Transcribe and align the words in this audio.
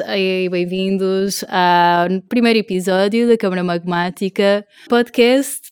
E 0.00 0.48
bem-vindos 0.48 1.44
ao 1.44 2.22
primeiro 2.28 2.60
episódio 2.60 3.28
da 3.28 3.36
Câmara 3.36 3.62
Magmática, 3.62 4.64
podcast 4.88 5.68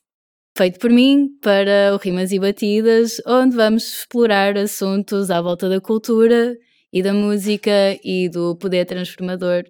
feito 0.57 0.79
por 0.79 0.91
mim 0.91 1.29
para 1.41 1.95
o 1.95 1.97
Rimas 1.97 2.31
e 2.31 2.39
Batidas, 2.39 3.23
onde 3.27 3.57
vamos 3.57 4.01
explorar 4.01 4.59
assuntos 4.59 5.31
à 5.31 5.41
volta 5.41 5.71
da 5.71 5.81
cultura 5.81 6.55
e 6.93 7.03
da 7.03 7.15
música 7.15 7.99
e 8.05 8.29
do 8.29 8.57
poder 8.57 8.85
transformador 8.85 9.63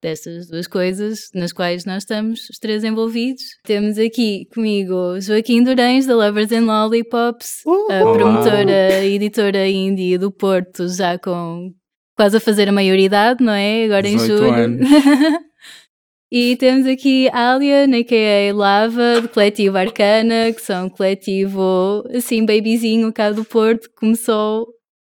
dessas 0.00 0.46
duas 0.48 0.68
coisas 0.68 1.30
nas 1.34 1.52
quais 1.52 1.84
nós 1.84 2.04
estamos 2.04 2.48
os 2.48 2.58
três 2.58 2.84
envolvidos. 2.84 3.42
Temos 3.64 3.98
aqui 3.98 4.46
comigo 4.54 5.20
Joaquim 5.20 5.64
Durães, 5.64 6.06
da 6.06 6.14
Lovers 6.14 6.52
and 6.52 6.66
Lollipops, 6.66 7.62
uh, 7.66 7.90
a 7.90 8.12
promotora 8.12 9.04
e 9.04 9.16
editora 9.16 9.66
indie 9.66 10.16
do 10.16 10.30
Porto, 10.30 10.86
já 10.88 11.18
com 11.18 11.72
quase 12.16 12.36
a 12.36 12.40
fazer 12.40 12.68
a 12.68 12.72
maioridade, 12.72 13.42
não 13.42 13.52
é? 13.52 13.84
Agora 13.84 14.08
em 14.08 14.18
julho. 14.18 14.80
e 16.30 16.56
temos 16.56 16.86
aqui 16.86 17.28
Alia, 17.32 17.84
a.k.a. 17.84 18.54
Lava, 18.54 19.20
do 19.20 19.28
coletivo 19.28 19.76
Arcana, 19.76 20.52
que 20.52 20.60
são 20.60 20.86
um 20.86 20.88
coletivo, 20.88 22.04
assim, 22.14 22.44
babyzinho 22.44 23.12
cá 23.12 23.30
do 23.30 23.44
Porto, 23.44 23.88
começou 23.96 24.68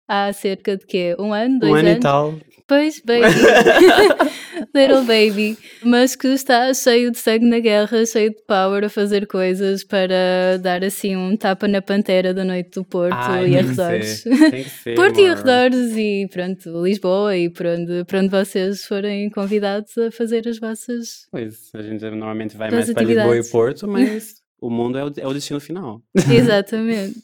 há 0.08 0.32
cerca 0.34 0.78
de 0.78 0.86
quê? 0.86 1.16
Um 1.20 1.34
ano, 1.34 1.60
dois 1.60 1.74
um 1.74 1.76
anos? 1.76 1.86
Um 1.86 1.92
ano 1.92 1.98
e 1.98 2.00
tal. 2.00 2.53
Pois, 2.68 3.02
baby. 3.02 3.28
Little 4.74 5.04
baby. 5.04 5.58
Mas 5.84 6.16
que 6.16 6.28
está 6.28 6.74
cheio 6.74 7.12
de 7.12 7.18
sangue 7.18 7.46
na 7.46 7.60
guerra, 7.60 8.06
cheio 8.06 8.32
de 8.32 8.42
power 8.48 8.84
a 8.84 8.90
fazer 8.90 9.28
coisas 9.28 9.84
para 9.84 10.58
dar 10.62 10.84
assim 10.84 11.16
um 11.16 11.36
tapa 11.36 11.68
na 11.68 11.82
pantera 11.82 12.34
da 12.34 12.44
noite 12.44 12.72
do 12.72 12.84
Porto 12.84 13.14
Ai, 13.16 13.50
e 13.50 13.58
arredores. 13.58 14.24
Porto 14.96 15.20
e 15.20 15.28
arredores 15.28 15.98
e 15.98 16.28
pronto, 16.32 16.84
Lisboa 16.84 17.38
e 17.38 17.50
por 17.50 17.66
onde, 17.66 18.04
por 18.06 18.16
onde 18.18 18.30
vocês 18.30 18.86
forem 18.86 19.30
convidados 19.30 19.98
a 19.98 20.12
fazer 20.12 20.48
as 20.48 20.60
vossas. 20.60 21.28
Pois, 21.32 21.70
a 21.74 21.82
gente 21.82 22.02
normalmente 22.04 22.56
vai 22.56 22.72
mais 22.72 22.92
para 22.92 23.04
Lisboa 23.04 23.38
e 23.38 23.44
Porto, 23.44 23.88
mas 23.88 24.36
o 24.62 24.70
mundo 24.70 24.98
é 24.98 25.04
o, 25.04 25.14
é 25.18 25.28
o 25.28 25.34
destino 25.34 25.60
final. 25.60 26.02
Exatamente. 26.32 27.16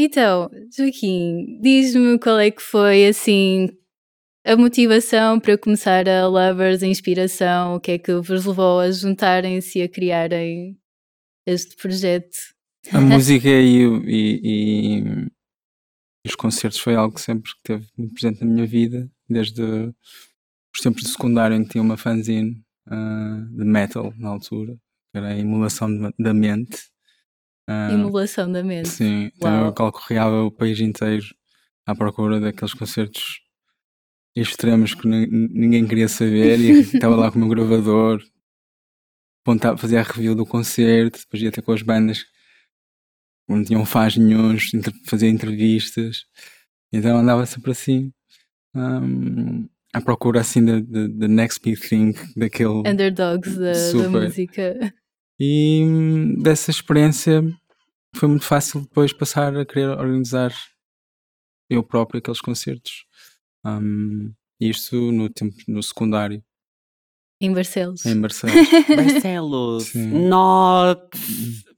Então, 0.00 0.48
Joaquim, 0.76 1.58
diz-me 1.60 2.20
qual 2.20 2.38
é 2.38 2.52
que 2.52 2.62
foi 2.62 3.08
assim 3.08 3.68
a 4.48 4.56
motivação 4.56 5.38
para 5.38 5.58
começar 5.58 6.08
a 6.08 6.26
Lovers, 6.26 6.82
a 6.82 6.86
inspiração, 6.86 7.74
o 7.74 7.80
que 7.80 7.90
é 7.90 7.98
que 7.98 8.14
vos 8.14 8.46
levou 8.46 8.80
a 8.80 8.90
juntarem-se 8.90 9.78
e 9.78 9.82
a 9.82 9.88
criarem 9.88 10.74
este 11.46 11.76
projeto? 11.76 12.34
A 12.90 12.98
música 12.98 13.46
e, 13.46 13.84
e, 14.06 14.40
e, 14.42 15.30
os 16.26 16.34
concertos 16.34 16.78
foi 16.78 16.94
algo 16.94 17.14
que 17.14 17.20
sempre 17.20 17.50
esteve 17.50 17.86
muito 17.98 18.14
presente 18.14 18.40
na 18.40 18.50
minha 18.50 18.66
vida, 18.66 19.10
desde 19.28 19.62
os 20.74 20.80
tempos 20.82 21.02
de 21.02 21.10
secundário 21.10 21.54
em 21.54 21.62
que 21.62 21.72
tinha 21.72 21.82
uma 21.82 21.98
fanzine 21.98 22.64
uh, 22.86 23.54
de 23.54 23.64
metal 23.66 24.14
na 24.16 24.30
altura, 24.30 24.72
que 25.12 25.18
era 25.18 25.28
a 25.28 25.38
emulação 25.38 26.10
da 26.18 26.32
mente. 26.32 26.88
Uh, 27.68 27.92
emulação 27.92 28.50
da 28.50 28.64
mente. 28.64 28.88
Sim, 28.88 29.30
então 29.36 29.66
eu 29.66 29.74
calcorreava 29.74 30.42
o 30.42 30.50
país 30.50 30.80
inteiro 30.80 31.26
à 31.84 31.94
procura 31.94 32.40
daqueles 32.40 32.72
concertos 32.72 33.46
extremos 34.34 34.94
que 34.94 35.06
ninguém 35.06 35.86
queria 35.86 36.08
saber 36.08 36.58
e 36.58 36.80
estava 36.94 37.16
lá 37.16 37.30
com 37.30 37.38
o 37.38 37.40
meu 37.40 37.48
gravador, 37.48 38.22
apontava, 39.42 39.76
fazia 39.76 40.00
a 40.00 40.02
review 40.02 40.34
do 40.34 40.46
concerto, 40.46 41.20
depois 41.20 41.42
ia 41.42 41.50
ter 41.50 41.62
com 41.62 41.72
as 41.72 41.82
bandas 41.82 42.24
não 43.48 43.64
tinham 43.64 43.84
faz 43.86 44.16
nenhums, 44.16 44.70
fazia 45.06 45.28
entrevistas, 45.28 46.26
então 46.92 47.16
andava 47.16 47.46
sempre 47.46 47.70
assim 47.70 48.12
um, 48.74 49.66
à 49.92 50.00
procura 50.00 50.40
assim 50.40 50.64
da 50.64 51.26
next 51.26 51.60
big 51.62 51.80
thing, 51.80 52.12
daquele 52.36 52.86
underdogs 52.86 53.56
da, 53.56 53.72
da 53.72 54.10
música. 54.10 54.94
E 55.40 55.82
hum, 55.82 56.42
dessa 56.42 56.70
experiência 56.70 57.42
foi 58.14 58.28
muito 58.28 58.44
fácil 58.44 58.82
depois 58.82 59.12
passar 59.12 59.56
a 59.56 59.64
querer 59.64 59.88
organizar 59.88 60.52
eu 61.70 61.82
próprio 61.82 62.18
aqueles 62.18 62.40
concertos. 62.40 63.06
Um, 63.76 64.32
isto 64.60 65.12
no 65.12 65.28
tempo 65.28 65.56
no 65.68 65.82
secundário. 65.82 66.42
Em 67.40 67.52
Barcelos. 67.52 68.04
Em 68.04 68.20
Barcelos. 68.20 68.68
Barcelos. 68.96 69.94
Not. 69.94 71.00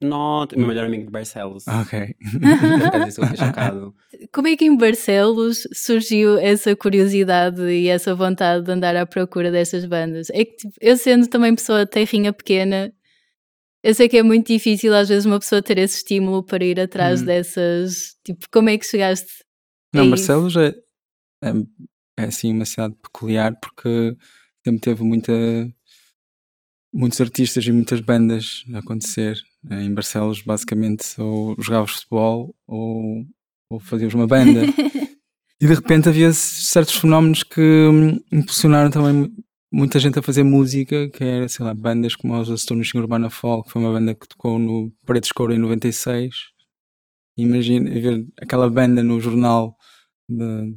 Not. 0.01 0.57
Meu 0.57 0.67
melhor 0.67 0.87
amigo 0.87 1.05
de 1.05 1.11
Barcelos. 1.11 1.65
Ok. 1.69 2.17
Como 4.33 4.49
é 4.49 4.57
que 4.57 4.65
em 4.65 4.75
Barcelos 4.75 5.69
surgiu 5.75 6.39
essa 6.39 6.75
curiosidade 6.75 7.61
e 7.63 7.89
essa 7.89 8.15
vontade 8.15 8.65
de 8.65 8.73
andar 8.73 8.97
à 8.97 9.05
procura 9.05 9.51
destas 9.51 9.85
bandas? 9.85 10.31
É 10.31 10.47
que 10.47 10.57
tipo, 10.57 10.73
eu 10.81 10.97
sendo 10.97 11.27
também 11.27 11.55
pessoa 11.55 11.85
terrinha 11.85 12.33
pequena, 12.33 12.91
eu 13.83 13.95
sei 13.95 14.09
que 14.09 14.17
é 14.17 14.23
muito 14.23 14.47
difícil 14.47 14.95
às 14.95 15.11
vezes 15.11 15.27
uma 15.27 15.39
pessoa 15.39 15.61
ter 15.61 15.77
esse 15.77 15.99
estímulo 15.99 16.43
para 16.43 16.65
ir 16.65 16.81
atrás 16.81 17.21
hum. 17.21 17.27
dessas. 17.27 18.17
Tipo, 18.25 18.47
como 18.51 18.71
é 18.71 18.79
que 18.79 18.87
chegaste? 18.87 19.45
Não, 19.93 20.09
Barcelos 20.09 20.57
é, 20.57 20.75
é, 21.43 21.51
é 22.23 22.25
assim 22.25 22.53
uma 22.53 22.65
cidade 22.65 22.95
peculiar 23.03 23.59
porque 23.61 24.17
sempre 24.65 24.81
teve 24.81 25.03
muita, 25.03 25.33
muitos 26.93 27.21
artistas 27.21 27.65
e 27.65 27.73
muitas 27.73 28.01
bandas 28.01 28.65
a 28.75 28.79
acontecer. 28.79 29.39
Em 29.71 29.93
Barcelos, 29.93 30.41
basicamente, 30.41 31.21
ou 31.21 31.55
jogavas 31.61 31.91
futebol 31.91 32.55
ou, 32.67 33.27
ou 33.71 33.79
fazias 33.79 34.15
uma 34.15 34.27
banda. 34.27 34.63
e 35.61 35.67
de 35.67 35.75
repente 35.75 36.09
havia 36.09 36.33
certos 36.33 36.97
fenómenos 36.97 37.43
que 37.43 37.61
hum, 37.61 38.19
impulsionaram 38.33 38.91
também 38.91 39.31
muita 39.73 39.99
gente 39.99 40.19
a 40.19 40.23
fazer 40.23 40.43
música, 40.43 41.09
que 41.11 41.23
era, 41.23 41.49
sei 41.49 41.65
lá, 41.65 41.75
bandas 41.75 42.17
como 42.17 42.39
os 42.39 42.51
Astonishing 42.51 42.99
Urbana 42.99 43.31
Folk, 43.31 43.67
que 43.67 43.73
foi 43.73 43.83
uma 43.83 43.93
banda 43.93 44.15
que 44.15 44.27
tocou 44.27 44.59
no 44.59 44.91
Paredes 45.07 45.31
Couro 45.31 45.53
em 45.53 45.59
96. 45.59 46.35
Imagina 47.37 47.91
ver 47.91 48.27
aquela 48.41 48.69
banda 48.69 49.03
no 49.03 49.21
jornal 49.21 49.77
de, 50.29 50.75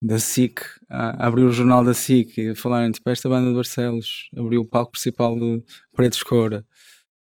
da 0.00 0.18
SIC, 0.18 0.60
a, 0.88 1.26
abrir 1.26 1.44
o 1.44 1.52
jornal 1.52 1.84
da 1.84 1.94
SIC 1.94 2.38
e 2.38 2.54
falarem, 2.54 2.92
tipo, 2.92 3.08
esta 3.08 3.28
banda 3.28 3.48
de 3.48 3.56
Barcelos 3.56 4.28
abriu 4.36 4.62
o 4.62 4.68
palco 4.68 4.92
principal 4.92 5.38
de 5.38 5.62
Paredes 5.92 6.22
Coura. 6.22 6.66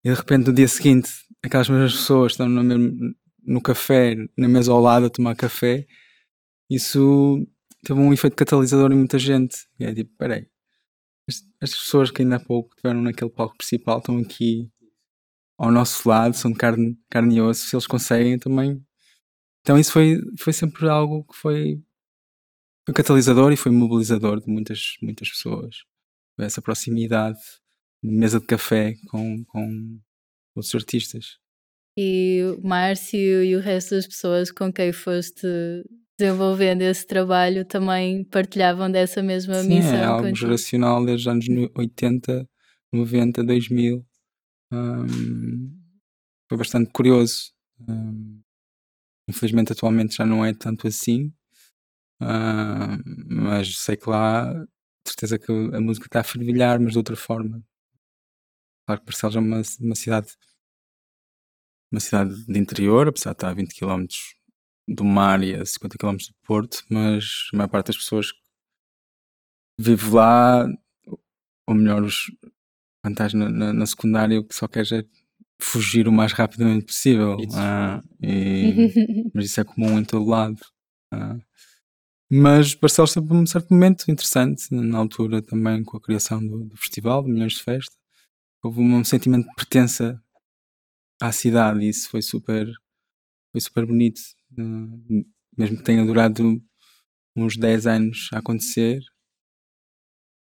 E 0.04 0.10
de 0.10 0.14
repente, 0.14 0.48
no 0.48 0.52
dia 0.52 0.68
seguinte, 0.68 1.10
aquelas 1.42 1.68
mesmas 1.68 1.92
pessoas 1.92 2.32
estão 2.32 2.48
no, 2.48 2.62
mesmo, 2.62 3.14
no 3.42 3.60
café, 3.60 4.16
na 4.36 4.48
mesa 4.48 4.72
ao 4.72 4.80
lado, 4.80 5.06
a 5.06 5.10
tomar 5.10 5.34
café. 5.36 5.86
Isso 6.68 7.46
teve 7.84 8.00
um 8.00 8.12
efeito 8.12 8.36
catalisador 8.36 8.92
em 8.92 8.96
muita 8.96 9.18
gente. 9.18 9.56
E 9.78 9.84
é 9.84 9.94
tipo, 9.94 10.10
peraí, 10.18 10.46
estas 11.60 11.80
pessoas 11.80 12.10
que 12.10 12.22
ainda 12.22 12.36
há 12.36 12.40
pouco 12.40 12.70
estiveram 12.74 13.02
naquele 13.02 13.30
palco 13.30 13.56
principal 13.56 13.98
estão 13.98 14.18
aqui 14.18 14.70
ao 15.56 15.70
nosso 15.70 16.06
lado, 16.08 16.36
são 16.36 16.50
de 16.50 16.58
carne, 16.58 16.98
carne 17.08 17.36
e 17.36 17.40
osso, 17.40 17.68
se 17.68 17.76
eles 17.76 17.86
conseguem 17.86 18.38
também. 18.38 18.84
Então 19.62 19.78
isso 19.78 19.92
foi, 19.92 20.20
foi 20.38 20.52
sempre 20.52 20.88
algo 20.88 21.24
que 21.24 21.36
foi 21.36 21.82
foi 22.84 22.94
catalisador 22.94 23.52
e 23.52 23.56
foi 23.56 23.72
mobilizador 23.72 24.40
de 24.40 24.50
muitas, 24.50 24.96
muitas 25.00 25.30
pessoas. 25.30 25.76
Essa 26.38 26.60
proximidade 26.60 27.38
de 28.02 28.10
mesa 28.10 28.38
de 28.38 28.46
café 28.46 28.94
com, 29.08 29.44
com 29.44 29.98
outros 30.54 30.74
artistas. 30.74 31.38
E 31.96 32.42
o 32.42 32.66
Márcio 32.66 33.42
e 33.44 33.54
o 33.56 33.60
resto 33.60 33.94
das 33.94 34.06
pessoas 34.06 34.50
com 34.50 34.72
quem 34.72 34.92
foste 34.92 35.46
desenvolvendo 36.18 36.82
esse 36.82 37.06
trabalho 37.06 37.64
também 37.64 38.24
partilhavam 38.24 38.90
dessa 38.90 39.22
mesma 39.22 39.62
Sim, 39.62 39.68
missão. 39.68 39.94
É 39.94 40.04
algo 40.04 40.34
geracional 40.34 41.04
desde 41.04 41.28
os 41.28 41.32
anos 41.32 41.70
80, 41.76 42.48
90, 42.92 43.44
2000. 43.44 44.06
Um, 44.72 45.76
foi 46.48 46.58
bastante 46.58 46.90
curioso. 46.90 47.52
Um, 47.88 48.40
infelizmente, 49.28 49.72
atualmente 49.72 50.16
já 50.16 50.26
não 50.26 50.44
é 50.44 50.52
tanto 50.52 50.86
assim, 50.86 51.32
Uh, 52.22 52.98
mas 53.28 53.76
sei 53.78 53.96
que 53.96 54.08
lá, 54.08 54.52
de 54.52 54.68
certeza 55.06 55.38
que 55.38 55.52
a 55.52 55.80
música 55.80 56.06
está 56.06 56.20
a 56.20 56.24
fervilhar, 56.24 56.80
mas 56.80 56.92
de 56.92 56.98
outra 56.98 57.16
forma. 57.16 57.62
Claro 58.86 59.00
que 59.00 59.06
Barcelos 59.06 59.36
é 59.36 59.38
uma, 59.38 59.62
uma 59.80 59.94
cidade 59.94 60.28
uma 61.92 62.00
cidade 62.00 62.44
de 62.46 62.58
interior, 62.58 63.06
apesar 63.06 63.30
de 63.30 63.36
estar 63.36 63.50
a 63.50 63.54
20 63.54 63.72
km 63.74 64.04
do 64.88 65.04
mar 65.04 65.42
e 65.42 65.54
a 65.54 65.64
50 65.64 65.96
km 65.96 66.16
do 66.16 66.34
Porto, 66.42 66.84
mas 66.90 67.48
a 67.52 67.56
maior 67.56 67.68
parte 67.68 67.86
das 67.86 67.96
pessoas 67.96 68.32
vive 69.78 70.10
lá, 70.10 70.66
ou 71.68 71.74
melhor, 71.74 72.02
os 72.02 72.26
quando 73.02 73.34
na, 73.34 73.50
na, 73.50 73.72
na 73.72 73.86
secundária, 73.86 74.40
o 74.40 74.44
que 74.44 74.54
só 74.54 74.66
queres 74.66 74.90
é 74.90 75.04
fugir 75.60 76.08
o 76.08 76.12
mais 76.12 76.32
rapidamente 76.32 76.86
possível. 76.86 77.36
Ah, 77.54 78.02
e, 78.22 78.72
mas 79.34 79.44
isso 79.44 79.60
é 79.60 79.64
comum 79.64 79.98
em 79.98 80.04
todo 80.04 80.24
lado. 80.24 80.58
Ah, 81.12 81.36
mas 82.30 82.74
Barcelos 82.74 83.12
teve 83.14 83.32
um 83.32 83.46
certo 83.46 83.72
momento 83.72 84.10
interessante, 84.10 84.66
na 84.74 84.98
altura 84.98 85.42
também 85.42 85.84
com 85.84 85.96
a 85.96 86.00
criação 86.00 86.44
do, 86.44 86.64
do 86.64 86.76
festival, 86.76 87.22
de 87.22 87.30
Milhões 87.30 87.54
de 87.54 87.62
Festa. 87.62 87.94
Houve 88.62 88.80
um 88.80 89.04
sentimento 89.04 89.46
de 89.48 89.54
pertença 89.54 90.22
à 91.20 91.32
cidade 91.32 91.80
e 91.80 91.88
isso 91.88 92.08
foi 92.10 92.22
super, 92.22 92.66
foi 93.52 93.60
super 93.60 93.86
bonito. 93.86 94.20
Uh, 94.58 95.24
mesmo 95.56 95.76
que 95.76 95.84
tenha 95.84 96.04
durado 96.04 96.60
uns 97.36 97.56
10 97.56 97.86
anos 97.86 98.30
a 98.32 98.38
acontecer, 98.38 99.00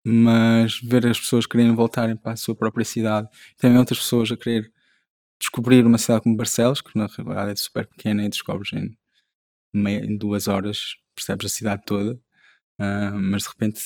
mas 0.06 0.80
ver 0.80 1.06
as 1.06 1.20
pessoas 1.20 1.46
quererem 1.46 1.76
voltarem 1.76 2.16
para 2.16 2.34
a 2.34 2.38
sua 2.38 2.56
própria 2.56 2.86
cidade, 2.86 3.28
também 3.58 3.78
outras 3.78 4.00
pessoas 4.00 4.32
a 4.32 4.38
querer 4.38 4.72
descobrir 5.40 5.86
uma 5.86 5.98
cidade 5.98 6.24
como 6.24 6.36
Barcelos, 6.38 6.82
que 6.82 6.98
na 6.98 7.08
realidade 7.08 7.52
é 7.52 7.56
super 7.56 7.88
pequena 7.88 8.26
e 8.26 8.30
descobres 8.30 8.72
em, 8.74 8.98
meia, 9.74 10.06
em 10.06 10.18
duas 10.18 10.48
horas, 10.48 10.96
percebes 11.18 11.48
a 11.48 11.50
cidade 11.50 11.84
toda, 11.86 12.14
uh, 12.80 13.20
mas 13.20 13.44
de 13.44 13.50
repente 13.50 13.82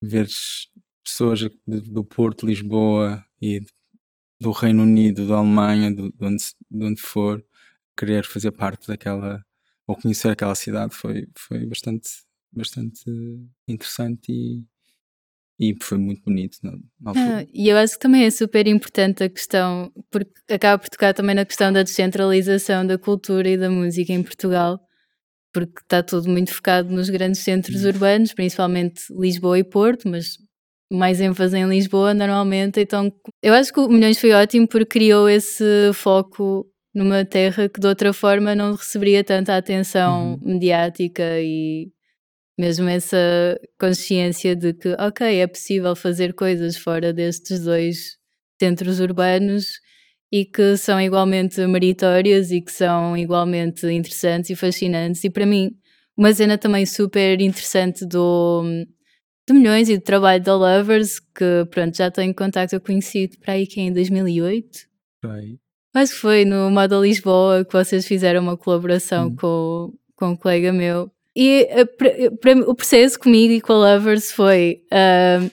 veres 0.00 0.68
pessoas 1.04 1.40
de, 1.40 1.50
do 1.66 2.04
Porto, 2.04 2.46
Lisboa 2.46 3.24
e 3.42 3.60
do 4.40 4.52
Reino 4.52 4.82
Unido, 4.82 5.26
da 5.26 5.36
Alemanha, 5.36 5.90
de, 5.90 6.10
de, 6.12 6.24
onde, 6.24 6.44
de 6.70 6.84
onde 6.84 7.00
for, 7.00 7.44
querer 7.96 8.24
fazer 8.24 8.52
parte 8.52 8.86
daquela 8.88 9.44
ou 9.86 9.96
conhecer 9.96 10.28
aquela 10.28 10.54
cidade 10.54 10.94
foi, 10.94 11.28
foi 11.36 11.64
bastante, 11.64 12.10
bastante 12.52 13.04
interessante 13.68 14.32
e, 14.32 14.64
e 15.58 15.76
foi 15.80 15.96
muito 15.96 16.22
bonito 16.24 16.58
na, 16.62 16.72
na 17.00 17.10
altura. 17.10 17.38
Ah, 17.38 17.46
e 17.54 17.68
eu 17.68 17.76
acho 17.76 17.94
que 17.94 18.00
também 18.00 18.24
é 18.24 18.30
super 18.30 18.66
importante 18.66 19.22
a 19.22 19.28
questão, 19.30 19.92
porque 20.10 20.32
acaba 20.52 20.78
por 20.82 20.90
tocar 20.90 21.14
também 21.14 21.34
na 21.34 21.44
questão 21.44 21.72
da 21.72 21.82
descentralização 21.82 22.86
da 22.86 22.98
cultura 22.98 23.48
e 23.48 23.56
da 23.56 23.70
música 23.70 24.12
em 24.12 24.22
Portugal, 24.22 24.80
porque 25.52 25.80
está 25.80 26.02
tudo 26.02 26.28
muito 26.28 26.52
focado 26.52 26.92
nos 26.92 27.08
grandes 27.08 27.40
centros 27.40 27.84
hum. 27.84 27.88
urbanos, 27.88 28.32
principalmente 28.34 29.02
Lisboa 29.10 29.58
e 29.58 29.64
Porto, 29.64 30.08
mas 30.08 30.36
mais 30.92 31.20
ênfase 31.20 31.56
em 31.56 31.68
Lisboa 31.68 32.14
normalmente. 32.14 32.80
Então, 32.80 33.12
eu 33.42 33.54
acho 33.54 33.72
que 33.72 33.80
o 33.80 33.88
Milhões 33.88 34.18
foi 34.18 34.32
ótimo 34.32 34.68
porque 34.68 34.98
criou 34.98 35.28
esse 35.28 35.64
foco 35.94 36.66
numa 36.94 37.24
terra 37.24 37.68
que 37.68 37.80
de 37.80 37.86
outra 37.86 38.12
forma 38.12 38.54
não 38.54 38.74
receberia 38.74 39.22
tanta 39.22 39.56
atenção 39.56 40.32
uhum. 40.32 40.54
mediática 40.54 41.40
e 41.40 41.90
mesmo 42.58 42.88
essa 42.88 43.58
consciência 43.78 44.56
de 44.56 44.72
que, 44.72 44.88
ok, 44.98 45.40
é 45.40 45.46
possível 45.46 45.94
fazer 45.94 46.32
coisas 46.32 46.76
fora 46.76 47.12
destes 47.12 47.64
dois 47.64 48.16
centros 48.58 48.98
urbanos 48.98 49.80
e 50.30 50.44
que 50.44 50.76
são 50.76 51.00
igualmente 51.00 51.64
meritórias 51.66 52.50
e 52.50 52.60
que 52.60 52.72
são 52.72 53.16
igualmente 53.16 53.86
interessantes 53.86 54.50
e 54.50 54.56
fascinantes. 54.56 55.22
E 55.24 55.30
para 55.30 55.46
mim, 55.46 55.70
uma 56.16 56.32
cena 56.32 56.58
também 56.58 56.84
super 56.86 57.40
interessante 57.40 58.04
do 58.04 58.62
de 59.48 59.54
Milhões 59.54 59.88
e 59.88 59.96
do 59.96 60.02
trabalho 60.02 60.42
da 60.42 60.56
Lovers, 60.56 61.20
que 61.20 61.64
pronto, 61.70 61.96
já 61.96 62.10
tenho 62.10 62.34
contacto 62.34 62.80
conhecido 62.80 63.38
para 63.38 63.54
aí 63.54 63.66
que 63.66 63.78
é 63.78 63.84
em 63.84 63.92
2008. 63.92 64.66
Right. 65.24 65.60
Acho 65.94 66.12
que 66.12 66.18
foi 66.18 66.44
no 66.44 66.70
Moda 66.70 66.98
Lisboa 66.98 67.64
que 67.64 67.72
vocês 67.72 68.06
fizeram 68.06 68.42
uma 68.42 68.56
colaboração 68.56 69.28
hum. 69.28 69.36
com, 69.36 69.92
com 70.16 70.28
um 70.30 70.36
colega 70.36 70.72
meu 70.72 71.10
e 71.34 71.68
uh, 71.70 72.70
o 72.70 72.74
processo 72.74 73.18
comigo 73.18 73.52
e 73.52 73.60
com 73.60 73.74
a 73.74 73.94
Lovers 73.94 74.32
foi. 74.32 74.82
Uh, 74.86 75.50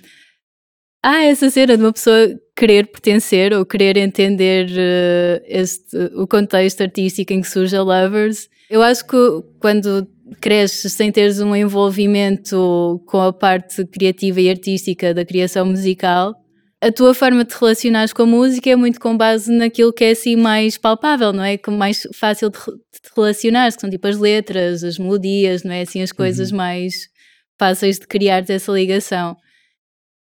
ah, 1.04 1.24
essa 1.26 1.50
cena 1.50 1.76
de 1.76 1.84
uma 1.84 1.92
pessoa 1.92 2.40
querer 2.56 2.88
pertencer 2.88 3.52
ou 3.54 3.66
querer 3.66 3.98
entender 3.98 4.68
uh, 4.70 5.44
este, 5.46 5.98
o 6.16 6.26
contexto 6.26 6.82
artístico 6.82 7.34
em 7.34 7.42
que 7.42 7.50
surge 7.50 7.76
a 7.76 7.82
Lovers. 7.84 8.48
Eu 8.70 8.82
acho 8.82 9.06
que 9.06 9.18
quando 9.60 10.08
cresces 10.40 10.94
sem 10.94 11.12
teres 11.12 11.42
um 11.42 11.54
envolvimento 11.54 13.04
com 13.06 13.20
a 13.20 13.34
parte 13.34 13.86
criativa 13.86 14.40
e 14.40 14.50
artística 14.50 15.14
da 15.14 15.26
criação 15.26 15.66
musical, 15.66 16.34
a 16.82 16.92
tua 16.92 17.14
forma 17.14 17.44
de 17.44 17.54
relacionar 17.54 18.10
com 18.14 18.24
a 18.24 18.26
música 18.26 18.70
é 18.70 18.76
muito 18.76 19.00
com 19.00 19.18
base 19.18 19.52
naquilo 19.52 19.94
que 19.94 20.04
é 20.04 20.12
assim 20.12 20.36
mais 20.36 20.78
palpável, 20.78 21.34
não 21.34 21.44
é? 21.44 21.58
Como 21.58 21.78
mais 21.78 22.08
fácil 22.14 22.50
de, 22.50 22.58
de 22.58 23.10
relacionar, 23.16 23.74
que 23.74 23.80
são 23.82 23.90
tipo 23.90 24.08
as 24.08 24.18
letras, 24.18 24.84
as 24.84 24.98
melodias, 24.98 25.64
não 25.64 25.74
é? 25.74 25.82
Assim, 25.82 26.02
as 26.02 26.12
coisas 26.12 26.52
uhum. 26.52 26.58
mais 26.58 26.94
fáceis 27.60 28.00
de 28.00 28.08
criar 28.08 28.44
essa 28.50 28.72
ligação. 28.72 29.38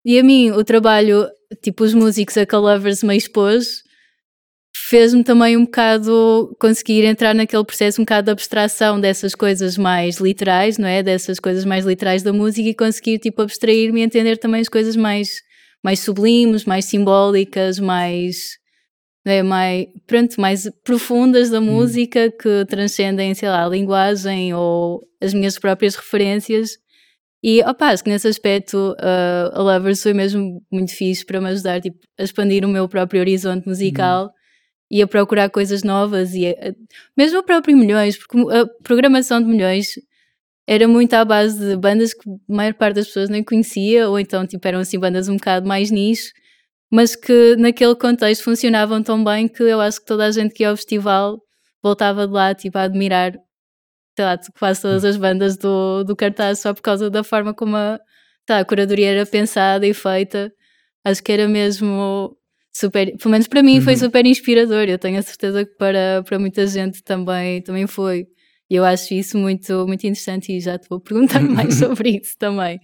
E 0.05 0.17
a 0.17 0.23
mim, 0.23 0.51
o 0.51 0.63
trabalho, 0.63 1.27
tipo, 1.61 1.83
os 1.83 1.93
músicos 1.93 2.35
a 2.37 2.57
Lovers 2.57 3.03
me 3.03 3.15
expôs, 3.15 3.83
fez-me 4.75 5.23
também 5.23 5.57
um 5.57 5.65
bocado 5.65 6.55
conseguir 6.59 7.03
entrar 7.03 7.35
naquele 7.35 7.65
processo 7.65 8.01
um 8.01 8.05
bocado 8.05 8.25
de 8.25 8.31
abstração 8.31 8.99
dessas 8.99 9.35
coisas 9.35 9.77
mais 9.77 10.17
literais, 10.17 10.77
não 10.77 10.87
é? 10.87 11.03
Dessas 11.03 11.39
coisas 11.39 11.65
mais 11.65 11.85
literais 11.85 12.23
da 12.23 12.31
música 12.31 12.69
e 12.69 12.73
conseguir, 12.73 13.19
tipo, 13.19 13.41
abstrair-me 13.41 14.01
e 14.01 14.03
entender 14.03 14.37
também 14.37 14.61
as 14.61 14.69
coisas 14.69 14.95
mais 14.95 15.41
mais 15.83 15.99
sublimes, 16.01 16.65
mais 16.65 16.85
simbólicas, 16.85 17.79
mais, 17.79 18.57
é, 19.25 19.41
mais, 19.41 19.85
pronto, 20.05 20.39
mais 20.39 20.69
profundas 20.83 21.49
da 21.49 21.59
hum. 21.59 21.65
música 21.65 22.31
que 22.31 22.65
transcendem, 22.65 23.33
sei 23.33 23.49
lá, 23.49 23.65
a 23.65 23.69
linguagem 23.69 24.53
ou 24.53 25.01
as 25.21 25.33
minhas 25.33 25.57
próprias 25.57 25.95
referências. 25.95 26.71
E 27.41 27.61
opa, 27.63 27.87
acho 27.87 28.03
que 28.03 28.09
nesse 28.09 28.27
aspecto 28.27 28.95
uh, 28.99 29.57
a 29.57 29.61
Lovers 29.61 30.03
foi 30.03 30.13
mesmo 30.13 30.61
muito 30.69 30.93
fixe 30.93 31.25
para 31.25 31.39
me 31.39 31.47
ajudar 31.49 31.79
tipo, 31.79 31.97
a 32.19 32.23
expandir 32.23 32.65
o 32.65 32.67
meu 32.67 32.87
próprio 32.89 33.21
horizonte 33.21 33.65
musical 33.65 34.25
hum. 34.25 34.29
e 34.91 35.01
a 35.01 35.07
procurar 35.07 35.49
coisas 35.49 35.81
novas 35.81 36.33
e 36.33 36.47
a, 36.47 36.73
mesmo 37.17 37.39
o 37.39 37.43
próprio 37.43 37.77
Milhões, 37.77 38.17
porque 38.17 38.37
a 38.53 38.67
programação 38.83 39.39
de 39.41 39.47
Milhões 39.47 39.93
era 40.67 40.87
muito 40.87 41.13
à 41.13 41.23
base 41.23 41.57
de 41.59 41.77
bandas 41.77 42.13
que 42.13 42.29
a 42.29 42.33
maior 42.47 42.73
parte 42.73 42.95
das 42.95 43.07
pessoas 43.07 43.29
nem 43.29 43.43
conhecia, 43.43 44.09
ou 44.09 44.19
então 44.19 44.45
tipo, 44.45 44.67
eram 44.67 44.79
assim 44.79 44.99
bandas 44.99 45.29
um 45.29 45.37
bocado 45.37 45.65
mais 45.67 45.89
nicho, 45.89 46.31
mas 46.91 47.15
que 47.15 47.55
naquele 47.57 47.95
contexto 47.95 48.43
funcionavam 48.43 49.01
tão 49.01 49.23
bem 49.23 49.47
que 49.47 49.63
eu 49.63 49.79
acho 49.79 50.01
que 50.01 50.05
toda 50.05 50.25
a 50.25 50.31
gente 50.31 50.53
que 50.53 50.63
ia 50.63 50.69
ao 50.69 50.75
festival 50.75 51.39
voltava 51.81 52.27
de 52.27 52.33
lá 52.33 52.53
tipo, 52.53 52.77
a 52.77 52.83
admirar 52.83 53.33
sei 54.19 54.25
lá, 54.25 54.37
quase 54.59 54.81
todas 54.81 55.05
as 55.05 55.15
bandas 55.15 55.55
do, 55.55 56.03
do 56.03 56.13
cartaz 56.13 56.59
só 56.59 56.73
por 56.73 56.81
causa 56.81 57.09
da 57.09 57.23
forma 57.23 57.53
como 57.53 57.77
a, 57.77 57.97
lá, 58.49 58.59
a 58.59 58.65
curadoria 58.65 59.11
era 59.11 59.25
pensada 59.25 59.87
e 59.87 59.93
feita. 59.93 60.51
Acho 61.05 61.23
que 61.23 61.31
era 61.31 61.47
mesmo 61.47 62.35
super, 62.73 63.15
pelo 63.15 63.31
menos 63.31 63.47
para 63.47 63.63
mim 63.63 63.79
foi 63.79 63.93
uhum. 63.93 63.99
super 63.99 64.25
inspirador. 64.25 64.89
Eu 64.89 64.99
tenho 64.99 65.17
a 65.17 65.21
certeza 65.21 65.63
que 65.63 65.73
para, 65.77 66.21
para 66.25 66.37
muita 66.37 66.67
gente 66.67 67.01
também, 67.01 67.61
também 67.61 67.87
foi. 67.87 68.27
E 68.69 68.75
eu 68.75 68.83
acho 68.83 69.13
isso 69.13 69.37
muito, 69.37 69.87
muito 69.87 70.05
interessante 70.05 70.51
e 70.51 70.59
já 70.59 70.77
te 70.77 70.89
vou 70.89 70.99
perguntar 70.99 71.39
mais 71.41 71.75
sobre 71.79 72.19
isso 72.21 72.35
também. 72.37 72.77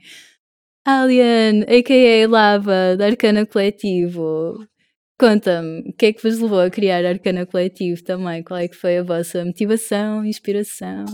Alien, 0.86 1.64
a.k.a. 1.64 2.30
Lava, 2.30 2.96
da 2.98 3.08
Arcana 3.08 3.46
Coletivo. 3.46 4.66
Conta-me, 5.18 5.90
o 5.90 5.94
que 5.94 6.08
é 6.08 6.14
que 6.14 6.22
vos 6.22 6.40
levou 6.40 6.60
a 6.60 6.70
criar 6.70 7.06
Arcana 7.06 7.46
Coletivo 7.46 8.04
também? 8.04 8.44
Qual 8.44 8.60
é 8.60 8.68
que 8.68 8.76
foi 8.76 8.98
a 8.98 9.04
vossa 9.04 9.46
motivação, 9.46 10.26
inspiração? 10.26 11.06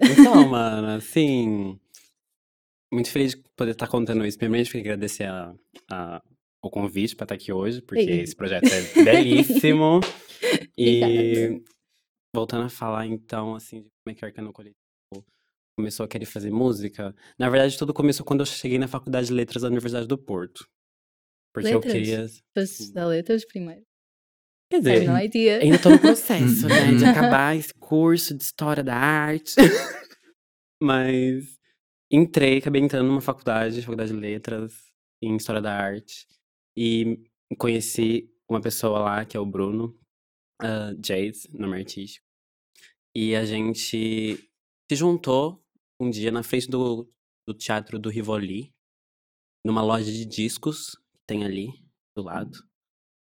Então, 0.00 0.48
mano, 0.48 0.88
assim... 0.88 1.78
Muito 2.92 3.10
feliz 3.10 3.32
de 3.32 3.42
poder 3.56 3.72
estar 3.72 3.86
contando 3.86 4.26
isso. 4.26 4.36
Primeiramente, 4.36 4.72
queria 4.72 4.94
agradecer 4.94 5.24
a, 5.24 5.54
a, 5.90 6.22
o 6.60 6.68
convite 6.68 7.14
para 7.14 7.24
estar 7.24 7.34
aqui 7.36 7.52
hoje, 7.52 7.80
porque 7.80 8.00
Ei. 8.00 8.20
esse 8.22 8.34
projeto 8.34 8.66
é 8.66 9.04
belíssimo. 9.04 10.00
e 10.76 11.62
Voltando 12.34 12.66
a 12.66 12.68
falar, 12.68 13.06
então, 13.06 13.54
assim, 13.54 13.82
de 13.82 13.88
como 13.88 14.12
é 14.12 14.14
que 14.14 14.24
o 14.24 14.26
Arcano 14.26 14.52
Coletivo 14.52 14.76
começou 15.76 16.04
a 16.04 16.08
querer 16.08 16.26
fazer 16.26 16.50
música. 16.50 17.14
Na 17.38 17.48
verdade, 17.48 17.76
tudo 17.76 17.92
começou 17.92 18.24
quando 18.24 18.40
eu 18.40 18.46
cheguei 18.46 18.78
na 18.78 18.86
Faculdade 18.86 19.26
de 19.28 19.32
Letras 19.32 19.62
da 19.62 19.68
Universidade 19.68 20.06
do 20.06 20.16
Porto. 20.16 20.68
Porque 21.52 21.72
letras? 21.72 21.84
eu 21.84 22.00
queria. 22.00 22.26
Estudar 22.56 23.06
letras 23.06 23.44
primeiro? 23.44 23.84
Quer 24.70 24.78
dizer, 24.78 25.04
não 25.04 25.16
ainda 25.16 25.76
estou 25.76 25.90
no 25.90 25.98
processo, 25.98 26.68
né? 26.68 26.94
De 26.94 27.04
acabar 27.04 27.56
esse 27.56 27.74
curso 27.74 28.32
de 28.36 28.44
História 28.44 28.84
da 28.84 28.94
Arte. 28.94 29.56
Mas 30.80 31.58
entrei, 32.10 32.58
acabei 32.58 32.80
entrando 32.80 33.08
numa 33.08 33.20
faculdade, 33.20 33.82
Faculdade 33.82 34.12
de 34.12 34.16
Letras, 34.16 34.72
em 35.20 35.34
História 35.36 35.60
da 35.60 35.76
Arte. 35.76 36.26
E 36.76 37.18
conheci 37.58 38.32
uma 38.48 38.60
pessoa 38.60 39.00
lá, 39.00 39.24
que 39.24 39.36
é 39.36 39.40
o 39.40 39.44
Bruno, 39.44 39.98
uh, 40.62 40.96
Jade, 41.04 41.48
nome 41.52 41.78
artístico. 41.78 42.24
E 43.14 43.34
a 43.34 43.44
gente 43.44 44.48
se 44.88 44.96
juntou 44.96 45.64
um 46.00 46.10
dia 46.10 46.30
na 46.30 46.44
frente 46.44 46.70
do, 46.70 47.12
do 47.46 47.52
Teatro 47.52 47.98
do 47.98 48.08
Rivoli, 48.08 48.72
numa 49.64 49.82
loja 49.82 50.12
de 50.12 50.24
discos 50.24 50.96
tem 51.30 51.44
ali 51.44 51.68
do 52.16 52.24
lado. 52.24 52.50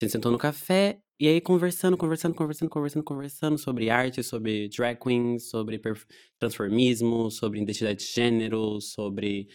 A 0.00 0.04
gente 0.04 0.12
sentou 0.12 0.30
no 0.30 0.38
café 0.38 1.00
e 1.18 1.26
aí 1.26 1.40
conversando, 1.40 1.96
conversando, 1.96 2.34
conversando, 2.34 2.70
conversando, 2.70 3.04
conversando 3.04 3.58
sobre 3.58 3.90
arte, 3.90 4.22
sobre 4.22 4.68
drag 4.68 4.96
queens, 4.96 5.50
sobre 5.50 5.80
transformismo, 6.38 7.30
sobre 7.32 7.60
identidade 7.60 7.98
de 7.98 8.12
gênero, 8.12 8.80
sobre 8.80 9.48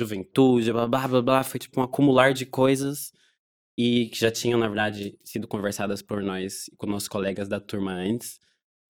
juventude, 0.00 0.72
blá 0.72 0.86
blá 0.86 1.08
blá 1.08 1.22
blá. 1.22 1.44
Foi 1.44 1.58
tipo 1.58 1.80
um 1.80 1.82
acumular 1.82 2.32
de 2.32 2.46
coisas 2.46 3.12
e 3.76 4.06
que 4.06 4.20
já 4.20 4.30
tinham, 4.30 4.60
na 4.60 4.68
verdade, 4.68 5.18
sido 5.24 5.48
conversadas 5.48 6.00
por 6.00 6.22
nós 6.22 6.68
e 6.68 6.76
com 6.76 6.86
nossos 6.86 7.08
colegas 7.08 7.48
da 7.48 7.58
turma 7.58 7.92
antes. 7.92 8.38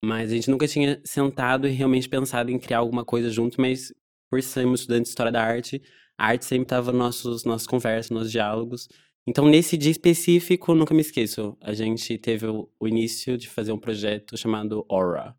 Mas 0.05 0.31
a 0.31 0.35
gente 0.35 0.51
nunca 0.51 0.69
tinha 0.69 1.01
sentado 1.05 1.67
e 1.67 1.71
realmente 1.71 2.09
pensado 2.09 2.51
em 2.51 2.59
criar 2.59 2.79
alguma 2.79 3.05
coisa 3.05 3.31
junto, 3.31 3.59
mas 3.59 3.93
por 4.31 4.43
sermos 4.43 4.81
estudantes 4.81 5.05
de 5.05 5.09
História 5.11 5.33
da 5.33 5.43
Arte, 5.43 5.83
a 6.19 6.27
arte 6.29 6.45
sempre 6.45 6.65
estava 6.65 6.93
nos 6.93 6.99
nossos, 6.99 7.45
nossas 7.45 7.67
conversas, 7.67 8.11
nos 8.11 8.31
diálogos. 8.31 8.89
Então, 9.27 9.47
nesse 9.47 9.77
dia 9.77 9.91
específico, 9.91 10.75
nunca 10.75 10.95
me 10.95 11.01
esqueço, 11.01 11.57
a 11.61 11.73
gente 11.73 12.19
teve 12.19 12.47
o, 12.47 12.69
o 12.79 12.89
início 12.89 13.39
de 13.39 13.49
fazer 13.49 13.73
um 13.73 13.79
projeto 13.79 14.37
chamado 14.37 14.85
Aura, 14.89 15.35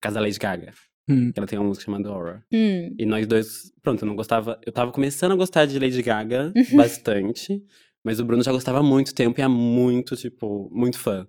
Casa 0.00 0.20
Lady 0.20 0.38
Gaga. 0.38 0.72
Hum. 1.08 1.32
Que 1.32 1.40
ela 1.40 1.46
tem 1.46 1.58
uma 1.58 1.68
música 1.68 1.86
chamada 1.86 2.08
Aura. 2.08 2.44
Hum. 2.52 2.94
E 2.98 3.06
nós 3.06 3.26
dois, 3.26 3.72
pronto, 3.82 4.02
eu 4.02 4.06
não 4.06 4.16
gostava. 4.16 4.60
Eu 4.64 4.72
tava 4.72 4.92
começando 4.92 5.32
a 5.32 5.36
gostar 5.36 5.66
de 5.66 5.78
Lady 5.78 6.02
Gaga 6.02 6.52
bastante. 6.76 7.62
Mas 8.04 8.20
o 8.20 8.24
Bruno 8.24 8.42
já 8.42 8.52
gostava 8.52 8.78
há 8.78 8.82
muito 8.82 9.14
tempo 9.14 9.40
e 9.40 9.42
é 9.42 9.48
muito, 9.48 10.16
tipo, 10.16 10.70
muito 10.72 10.98
fã. 10.98 11.26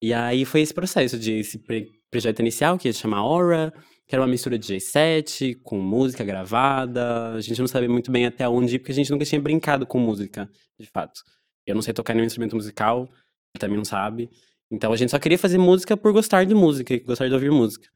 E 0.00 0.12
aí 0.12 0.44
foi 0.44 0.60
esse 0.60 0.72
processo 0.72 1.18
de 1.18 1.32
esse 1.32 1.58
pre- 1.58 1.90
projeto 2.10 2.40
inicial, 2.40 2.78
que 2.78 2.88
ia 2.88 2.92
se 2.92 3.00
chamar 3.00 3.18
Aura, 3.18 3.72
que 4.06 4.14
era 4.14 4.22
uma 4.22 4.28
mistura 4.28 4.58
de 4.58 4.74
J7 4.74 5.60
com 5.62 5.78
música 5.78 6.24
gravada. 6.24 7.32
A 7.32 7.40
gente 7.40 7.58
não 7.58 7.66
sabia 7.66 7.88
muito 7.88 8.10
bem 8.10 8.26
até 8.26 8.48
onde 8.48 8.76
ir, 8.76 8.78
porque 8.78 8.92
a 8.92 8.94
gente 8.94 9.10
nunca 9.10 9.24
tinha 9.24 9.40
brincado 9.40 9.86
com 9.86 9.98
música, 9.98 10.50
de 10.78 10.86
fato. 10.86 11.22
Eu 11.66 11.74
não 11.74 11.82
sei 11.82 11.94
tocar 11.94 12.14
nenhum 12.14 12.26
instrumento 12.26 12.54
musical, 12.54 13.08
ele 13.54 13.60
também 13.60 13.76
não 13.76 13.84
sabe. 13.84 14.28
Então 14.70 14.92
a 14.92 14.96
gente 14.96 15.10
só 15.10 15.18
queria 15.18 15.38
fazer 15.38 15.58
música 15.58 15.96
por 15.96 16.12
gostar 16.12 16.44
de 16.44 16.54
música, 16.54 16.98
gostar 17.00 17.28
de 17.28 17.34
ouvir 17.34 17.50
música. 17.50 17.88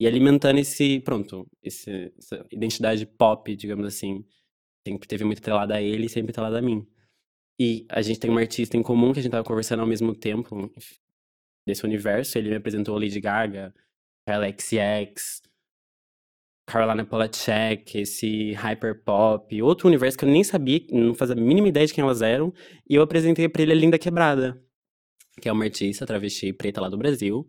E 0.00 0.06
alimentando 0.06 0.58
esse, 0.58 0.98
pronto, 1.00 1.46
esse, 1.62 2.12
essa 2.18 2.44
identidade 2.50 3.06
pop, 3.06 3.54
digamos 3.54 3.86
assim. 3.86 4.24
Sempre 4.86 5.06
teve 5.06 5.24
muito 5.24 5.38
atrelada 5.38 5.76
a 5.76 5.82
ele 5.82 6.06
e 6.06 6.08
sempre 6.08 6.30
atrelada 6.30 6.58
a 6.58 6.62
mim. 6.62 6.84
E 7.60 7.86
a 7.88 8.02
gente 8.02 8.18
tem 8.18 8.30
uma 8.30 8.40
artista 8.40 8.76
em 8.76 8.82
comum 8.82 9.12
que 9.12 9.20
a 9.20 9.22
gente 9.22 9.30
tava 9.30 9.44
conversando 9.44 9.80
ao 9.80 9.86
mesmo 9.86 10.12
tempo 10.12 10.72
desse 11.64 11.84
universo. 11.84 12.36
Ele 12.36 12.50
me 12.50 12.56
apresentou 12.56 12.98
Lady 12.98 13.20
Gaga, 13.20 13.72
Carla 14.26 14.48
XX, 14.48 15.42
Carolina 16.66 17.04
Polachek, 17.04 17.98
esse 17.98 18.52
hyperpop, 18.52 19.62
outro 19.62 19.88
universo 19.88 20.16
que 20.16 20.24
eu 20.24 20.28
nem 20.28 20.44
sabia, 20.44 20.80
não 20.90 21.14
fazia 21.14 21.34
a 21.34 21.38
mínima 21.38 21.68
ideia 21.68 21.86
de 21.86 21.92
quem 21.92 22.02
elas 22.02 22.22
eram. 22.22 22.52
E 22.88 22.94
eu 22.94 23.02
apresentei 23.02 23.48
pra 23.48 23.62
ele 23.62 23.72
a 23.72 23.74
Linda 23.74 23.98
Quebrada, 23.98 24.62
que 25.40 25.48
é 25.48 25.52
uma 25.52 25.64
artista 25.64 26.06
travesti 26.06 26.52
preta 26.52 26.80
lá 26.80 26.88
do 26.88 26.96
Brasil. 26.96 27.48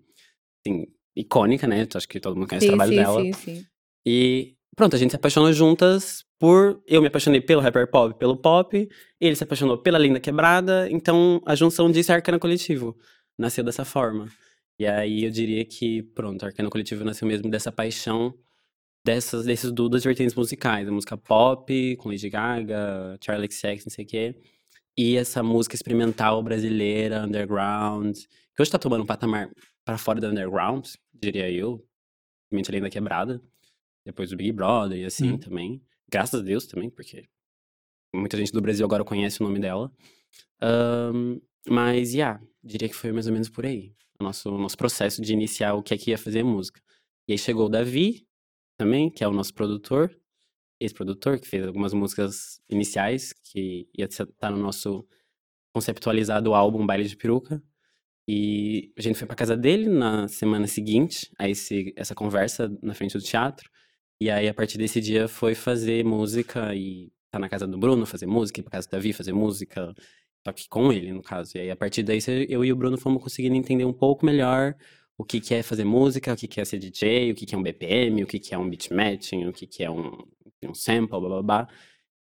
Assim, 0.66 0.88
icônica, 1.16 1.68
né? 1.68 1.88
Acho 1.94 2.08
que 2.08 2.20
todo 2.20 2.36
mundo 2.36 2.48
conhece 2.48 2.66
o 2.66 2.70
Sim, 2.70 2.76
trabalho 2.76 2.92
sim, 2.92 2.96
dela. 2.98 3.22
sim, 3.22 3.34
sim. 3.34 3.66
E 4.06 4.56
pronto, 4.76 4.96
a 4.96 5.00
gente 5.00 5.12
se 5.12 5.16
apaixonou 5.16 5.54
juntas 5.54 6.24
por. 6.40 6.82
Eu 6.88 7.02
me 7.02 7.08
apaixonei 7.08 7.40
pelo 7.40 7.62
rapper 7.62 7.90
pop, 7.90 8.18
pelo 8.18 8.36
pop. 8.36 8.90
Ele 9.22 9.36
se 9.36 9.44
apaixonou 9.44 9.78
pela 9.78 10.00
Linda 10.00 10.20
Quebrada. 10.20 10.90
Então 10.90 11.42
a 11.46 11.56
junção 11.56 11.92
disso 11.92 12.12
é 12.12 12.16
Arcana 12.16 12.40
Coletivo. 12.40 12.98
Nasceu 13.38 13.64
dessa 13.64 13.86
forma. 13.86 14.28
E 14.80 14.88
aí 14.88 15.24
eu 15.24 15.30
diria 15.30 15.64
que, 15.64 16.02
pronto, 16.02 16.44
Arcana 16.44 16.70
Coletivo 16.70 17.04
nasceu 17.04 17.28
mesmo 17.28 17.50
dessa 17.50 17.72
paixão 17.72 18.34
dessas, 19.06 19.46
desses 19.46 19.72
duas 19.72 20.04
vertentes 20.04 20.36
musicais. 20.36 20.88
A 20.88 20.92
música 20.92 21.18
pop, 21.18 21.96
com 21.98 22.10
Lady 22.10 22.30
Gaga, 22.30 23.18
Charlie 23.24 23.52
XX, 23.52 23.86
não 23.86 23.92
sei 23.92 24.06
o 24.06 24.08
quê. 24.08 24.36
E 24.98 25.18
essa 25.18 25.42
música 25.42 25.76
experimental 25.76 26.42
brasileira, 26.44 27.24
underground, 27.26 28.16
que 28.56 28.62
hoje 28.62 28.72
tá 28.72 28.78
tomando 28.78 29.04
um 29.04 29.08
patamar 29.08 29.50
para 29.84 29.98
fora 29.98 30.22
do 30.22 30.28
underground, 30.28 30.88
diria 31.14 31.50
eu. 31.52 31.84
Mente 32.52 32.70
além 32.70 32.82
da 32.82 32.90
quebrada 32.90 33.42
depois 34.06 34.30
do 34.30 34.36
Big 34.38 34.52
Brother 34.52 34.98
e 35.00 35.06
assim 35.06 35.32
Hum. 35.32 35.38
também. 35.38 35.82
Graças 36.12 36.40
a 36.40 36.44
Deus 36.44 36.68
também, 36.68 36.90
porque 36.90 37.24
muita 38.14 38.38
gente 38.38 38.52
do 38.52 38.62
Brasil 38.62 38.86
agora 38.86 39.04
conhece 39.04 39.42
o 39.42 39.46
nome 39.46 39.60
dela. 39.60 39.92
Ahn, 40.62 41.40
mas, 41.68 42.14
yeah, 42.14 42.40
diria 42.64 42.88
que 42.90 42.96
foi 42.96 43.12
mais 43.12 43.26
ou 43.28 43.34
menos 43.34 43.50
por 43.50 43.66
aí. 43.66 43.94
O 44.20 44.24
nosso, 44.24 44.52
nosso 44.58 44.78
processo 44.78 45.22
de 45.22 45.34
iniciar 45.34 45.74
o 45.74 45.82
que 45.82 45.94
é 45.94 45.98
que 45.98 46.12
ia 46.12 46.18
fazer 46.18 46.44
música. 46.44 46.80
E 47.28 47.32
aí 47.32 47.38
chegou 47.38 47.66
o 47.66 47.70
Davi 47.70 48.28
também, 48.84 49.10
que 49.10 49.24
é 49.24 49.28
o 49.28 49.32
nosso 49.32 49.54
produtor, 49.54 50.14
ex-produtor, 50.80 51.40
que 51.40 51.48
fez 51.48 51.66
algumas 51.66 51.94
músicas 51.94 52.62
iniciais, 52.70 53.32
que 53.32 53.88
ia 53.98 54.06
estar 54.06 54.52
no 54.52 54.58
nosso 54.58 55.08
conceptualizado 55.74 56.54
álbum 56.54 56.86
Baile 56.86 57.06
de 57.06 57.16
Peruca. 57.16 57.64
E 58.28 58.92
a 58.98 59.02
gente 59.02 59.18
foi 59.18 59.26
pra 59.26 59.38
casa 59.38 59.56
dele 59.56 59.88
na 59.88 60.28
semana 60.28 60.68
seguinte, 60.68 61.32
a 61.40 61.48
esse, 61.48 61.94
essa 61.96 62.14
conversa 62.14 62.70
na 62.82 62.94
frente 62.94 63.18
do 63.18 63.24
teatro. 63.24 63.70
E 64.20 64.30
aí, 64.30 64.50
a 64.50 64.54
partir 64.54 64.78
desse 64.78 65.00
dia, 65.00 65.28
foi 65.28 65.56
fazer 65.56 66.04
música 66.04 66.76
e 66.76 67.12
tá 67.32 67.40
na 67.40 67.48
casa 67.50 67.66
do 67.66 67.78
Bruno 67.78 68.06
fazer 68.06 68.26
música, 68.26 68.60
ir 68.60 68.64
pra 68.64 68.72
casa 68.72 68.88
do 68.88 68.92
Davi 68.92 69.14
fazer 69.14 69.34
música, 69.34 69.94
só 70.46 70.52
que 70.54 70.68
com 70.68 70.92
ele, 70.92 71.12
no 71.14 71.22
caso. 71.22 71.58
E 71.58 71.62
aí, 71.62 71.72
a 71.72 71.76
partir 71.76 72.04
daí, 72.04 72.20
eu 72.50 72.64
e 72.66 72.72
o 72.72 72.76
Bruno 72.76 72.98
fomos 72.98 73.24
conseguindo 73.24 73.56
entender 73.56 73.86
um 73.86 73.94
pouco 73.94 74.26
melhor 74.26 74.76
o 75.24 75.26
que 75.26 75.40
que 75.40 75.56
é 75.56 75.64
fazer 75.64 75.86
música, 75.86 76.34
o 76.34 76.36
que 76.36 76.48
que 76.48 76.60
é 76.60 76.66
ser 76.66 76.78
DJ, 76.78 77.32
o 77.32 77.36
que 77.36 77.46
que 77.46 77.56
é 77.56 77.58
um 77.58 77.64
BPM, 77.64 78.24
o 78.24 78.28
que 78.28 78.40
que 78.40 78.54
é 78.54 78.58
um 78.58 78.70
beat 78.70 78.92
matching, 78.92 79.46
o 79.46 79.54
que 79.54 79.66
que 79.66 79.82
é 79.82 79.90
um, 79.90 80.18
um 80.66 80.74
sample, 80.74 81.20
blá 81.20 81.30
blá 81.30 81.42
blá. 81.42 81.68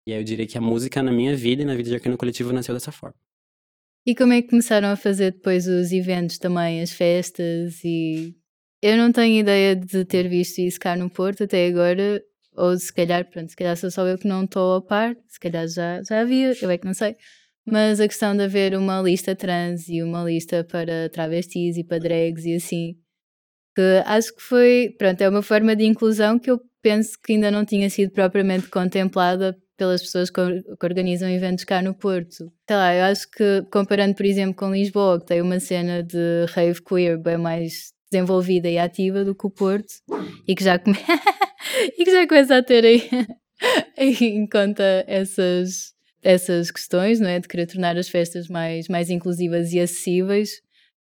E 0.05 0.13
aí, 0.13 0.19
eu 0.19 0.23
diria 0.23 0.47
que 0.47 0.57
a 0.57 0.61
música 0.61 1.03
na 1.03 1.11
minha 1.11 1.35
vida 1.35 1.61
e 1.61 1.65
na 1.65 1.75
vida 1.75 1.89
de 1.89 1.95
Arcano 1.95 2.17
Coletivo 2.17 2.51
nasceu 2.51 2.73
dessa 2.73 2.91
forma. 2.91 3.15
E 4.05 4.15
como 4.15 4.33
é 4.33 4.41
que 4.41 4.49
começaram 4.49 4.87
a 4.87 4.95
fazer 4.95 5.33
depois 5.33 5.67
os 5.67 5.91
eventos 5.91 6.37
também, 6.39 6.81
as 6.81 6.91
festas 6.91 7.83
e... 7.83 8.35
Eu 8.81 8.95
não 8.97 9.11
tenho 9.11 9.39
ideia 9.39 9.75
de 9.75 10.05
ter 10.05 10.27
visto 10.29 10.59
isso 10.59 10.79
cá 10.79 10.95
no 10.95 11.09
Porto 11.09 11.43
até 11.43 11.67
agora, 11.67 12.21
ou 12.55 12.77
se 12.77 12.93
calhar, 12.93 13.29
pronto, 13.29 13.49
se 13.49 13.55
calhar 13.55 13.75
sou 13.75 13.91
só 13.91 14.07
eu 14.07 14.17
que 14.17 14.27
não 14.27 14.45
estou 14.45 14.75
a 14.75 14.81
par, 14.81 15.15
se 15.27 15.39
calhar 15.39 15.67
já, 15.67 16.01
já 16.03 16.21
havia, 16.21 16.53
eu 16.61 16.69
é 16.69 16.77
que 16.77 16.85
não 16.85 16.93
sei. 16.93 17.15
Mas 17.69 17.99
a 17.99 18.07
questão 18.07 18.35
de 18.35 18.43
haver 18.43 18.75
uma 18.75 19.01
lista 19.01 19.35
trans 19.35 19.87
e 19.89 20.01
uma 20.01 20.23
lista 20.23 20.63
para 20.63 21.09
travestis 21.09 21.77
e 21.77 21.83
para 21.83 21.99
drags 21.99 22.45
e 22.45 22.55
assim, 22.55 22.95
que 23.75 24.03
acho 24.05 24.35
que 24.35 24.41
foi, 24.41 24.95
pronto, 24.97 25.21
é 25.21 25.29
uma 25.29 25.41
forma 25.41 25.75
de 25.75 25.85
inclusão 25.85 26.39
que 26.39 26.49
eu 26.49 26.59
penso 26.81 27.17
que 27.23 27.33
ainda 27.33 27.51
não 27.51 27.65
tinha 27.65 27.89
sido 27.89 28.11
propriamente 28.11 28.69
contemplada 28.69 29.57
pelas 29.77 30.01
pessoas 30.01 30.29
que, 30.29 30.39
or- 30.39 30.63
que 30.63 30.85
organizam 30.85 31.29
eventos 31.29 31.63
cá 31.65 31.81
no 31.81 31.93
Porto. 31.93 32.51
Sei 32.67 32.75
lá, 32.75 32.95
eu 32.95 33.03
acho 33.05 33.29
que 33.29 33.63
comparando, 33.71 34.15
por 34.15 34.25
exemplo, 34.25 34.55
com 34.55 34.71
Lisboa, 34.73 35.19
que 35.19 35.25
tem 35.27 35.41
uma 35.41 35.59
cena 35.59 36.01
de 36.01 36.45
rave 36.49 36.81
queer 36.81 37.17
bem 37.21 37.37
mais 37.37 37.91
desenvolvida 38.11 38.69
e 38.69 38.77
ativa 38.79 39.23
do 39.25 39.35
que 39.35 39.45
o 39.45 39.51
Porto, 39.51 39.93
e 40.47 40.55
que 40.55 40.63
já, 40.63 40.79
come... 40.79 40.97
e 41.97 42.05
que 42.05 42.11
já 42.11 42.25
começa 42.25 42.57
a 42.57 42.63
ter 42.63 42.85
aí 42.85 43.09
em 44.21 44.47
conta 44.47 45.03
essas, 45.07 45.93
essas 46.27 46.69
questões, 46.69 47.21
não 47.21 47.29
é? 47.29 47.39
De 47.39 47.47
querer 47.47 47.65
tornar 47.67 47.95
as 47.97 48.09
festas 48.09 48.49
mais, 48.49 48.89
mais 48.89 49.09
inclusivas 49.09 49.71
e 49.71 49.79
acessíveis. 49.79 50.61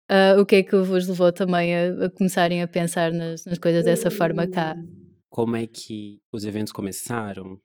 Ah, 0.06 0.36
o 0.38 0.44
que 0.44 0.56
é 0.56 0.62
que 0.62 0.76
vos 0.76 1.08
levou 1.08 1.32
também 1.32 1.74
a, 1.74 2.04
a 2.04 2.10
começarem 2.10 2.62
a 2.62 2.68
pensar 2.68 3.10
nas, 3.12 3.46
nas 3.46 3.56
coisas 3.56 3.82
dessa 3.82 4.10
forma 4.10 4.46
cá? 4.46 4.76
Como 5.30 5.56
é 5.56 5.66
que 5.66 6.20
os 6.30 6.44
eventos 6.44 6.70
começaram? 6.70 7.58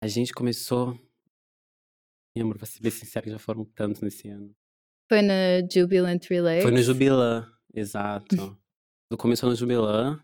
A 0.00 0.06
gente 0.06 0.32
começou. 0.32 0.96
Lembro, 2.36 2.56
pra 2.56 2.66
ser 2.66 2.80
bem 2.80 2.92
sincero, 2.92 3.28
já 3.28 3.38
foram 3.38 3.64
tantos 3.64 4.00
nesse 4.00 4.28
ano. 4.28 4.54
Foi 5.08 5.22
na 5.22 5.66
Jubilant 5.68 6.24
Relay? 6.30 6.62
Foi 6.62 6.70
no 6.70 6.80
Jubilã, 6.80 7.52
exato. 7.74 8.56
Começou 9.18 9.50
no 9.50 9.56
Jubilã, 9.56 10.22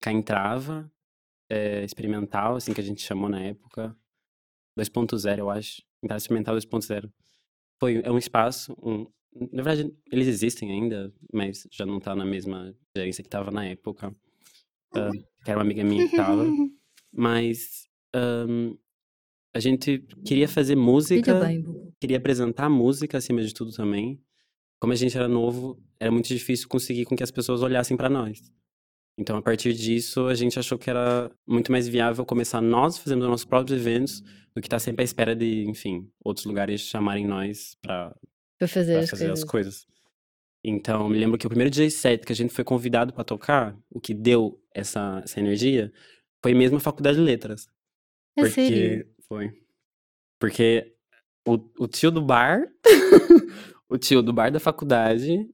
cá 0.00 0.12
entrava, 0.12 0.88
é, 1.50 1.82
experimental, 1.82 2.54
assim 2.54 2.72
que 2.72 2.80
a 2.80 2.84
gente 2.84 3.02
chamou 3.02 3.28
na 3.28 3.42
época. 3.42 3.96
2.0, 4.78 5.38
eu 5.38 5.50
acho. 5.50 5.82
Entrada 6.02 6.18
experimental 6.18 6.56
2.0. 6.56 7.10
Foi, 7.78 8.00
é 8.04 8.10
um 8.10 8.18
espaço, 8.18 8.74
um, 8.82 9.06
na 9.52 9.62
verdade, 9.62 9.92
eles 10.10 10.26
existem 10.26 10.70
ainda, 10.70 11.12
mas 11.32 11.66
já 11.70 11.86
não 11.86 12.00
tá 12.00 12.14
na 12.14 12.24
mesma 12.24 12.74
gerência 12.96 13.22
que 13.22 13.30
tava 13.30 13.50
na 13.50 13.64
época. 13.64 14.14
Ah, 14.94 15.10
que 15.44 15.50
era 15.50 15.58
uma 15.58 15.64
amiga 15.64 15.84
minha 15.84 16.08
que 16.08 16.16
tava. 16.16 16.44
Mas 17.12 17.88
ahn, 18.14 18.74
a 19.54 19.58
gente 19.58 19.98
queria 20.24 20.48
fazer 20.48 20.76
música 20.76 21.40
queria 22.00 22.16
apresentar 22.16 22.68
música 22.68 23.18
acima 23.18 23.42
de 23.42 23.52
tudo 23.52 23.72
também. 23.72 24.20
Como 24.80 24.92
a 24.92 24.96
gente 24.96 25.16
era 25.16 25.28
novo, 25.28 25.78
era 25.98 26.10
muito 26.10 26.28
difícil 26.28 26.68
conseguir 26.68 27.04
com 27.04 27.14
que 27.14 27.22
as 27.22 27.30
pessoas 27.30 27.62
olhassem 27.62 27.96
pra 27.96 28.08
nós. 28.08 28.40
Então, 29.20 29.36
a 29.36 29.42
partir 29.42 29.74
disso, 29.74 30.28
a 30.28 30.34
gente 30.34 30.58
achou 30.58 30.78
que 30.78 30.88
era 30.88 31.30
muito 31.46 31.70
mais 31.70 31.86
viável 31.86 32.24
começar 32.24 32.62
nós 32.62 32.96
fazendo 32.96 33.28
nossos 33.28 33.44
próprios 33.44 33.78
eventos 33.78 34.22
do 34.54 34.62
que 34.62 34.66
estar 34.66 34.78
sempre 34.78 35.02
à 35.02 35.04
espera 35.04 35.36
de, 35.36 35.64
enfim, 35.68 36.10
outros 36.24 36.46
lugares 36.46 36.80
chamarem 36.80 37.26
nós 37.26 37.76
Para 37.82 38.16
fazer, 38.66 38.94
pra 38.94 39.02
as, 39.02 39.10
fazer 39.10 39.26
coisas. 39.26 39.44
as 39.44 39.50
coisas. 39.50 39.86
Então, 40.64 41.06
me 41.06 41.18
lembro 41.18 41.36
que 41.36 41.46
o 41.46 41.50
primeiro 41.50 41.70
DJ 41.70 41.90
set 41.90 42.24
que 42.24 42.32
a 42.32 42.34
gente 42.34 42.54
foi 42.54 42.64
convidado 42.64 43.12
pra 43.12 43.22
tocar, 43.22 43.78
o 43.90 44.00
que 44.00 44.14
deu 44.14 44.58
essa, 44.74 45.20
essa 45.22 45.38
energia, 45.38 45.92
foi 46.42 46.54
mesmo 46.54 46.78
a 46.78 46.80
Faculdade 46.80 47.18
de 47.18 47.22
Letras. 47.22 47.66
É 48.38 48.40
Porque 48.40 48.54
sério? 48.70 49.06
foi. 49.28 49.52
Porque 50.38 50.94
o, 51.46 51.58
o 51.78 51.86
tio 51.86 52.10
do 52.10 52.22
bar, 52.22 52.62
o 53.86 53.98
tio 53.98 54.22
do 54.22 54.32
bar 54.32 54.50
da 54.50 54.58
faculdade, 54.58 55.46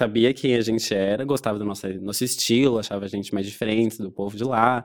sabia 0.00 0.34
quem 0.34 0.54
a 0.54 0.60
gente 0.60 0.92
era, 0.94 1.24
gostava 1.24 1.58
do 1.58 1.64
nosso, 1.64 1.88
nosso 2.00 2.24
estilo, 2.24 2.78
achava 2.78 3.04
a 3.04 3.08
gente 3.08 3.32
mais 3.34 3.46
diferente 3.46 3.98
do 3.98 4.10
povo 4.10 4.36
de 4.36 4.44
lá. 4.44 4.84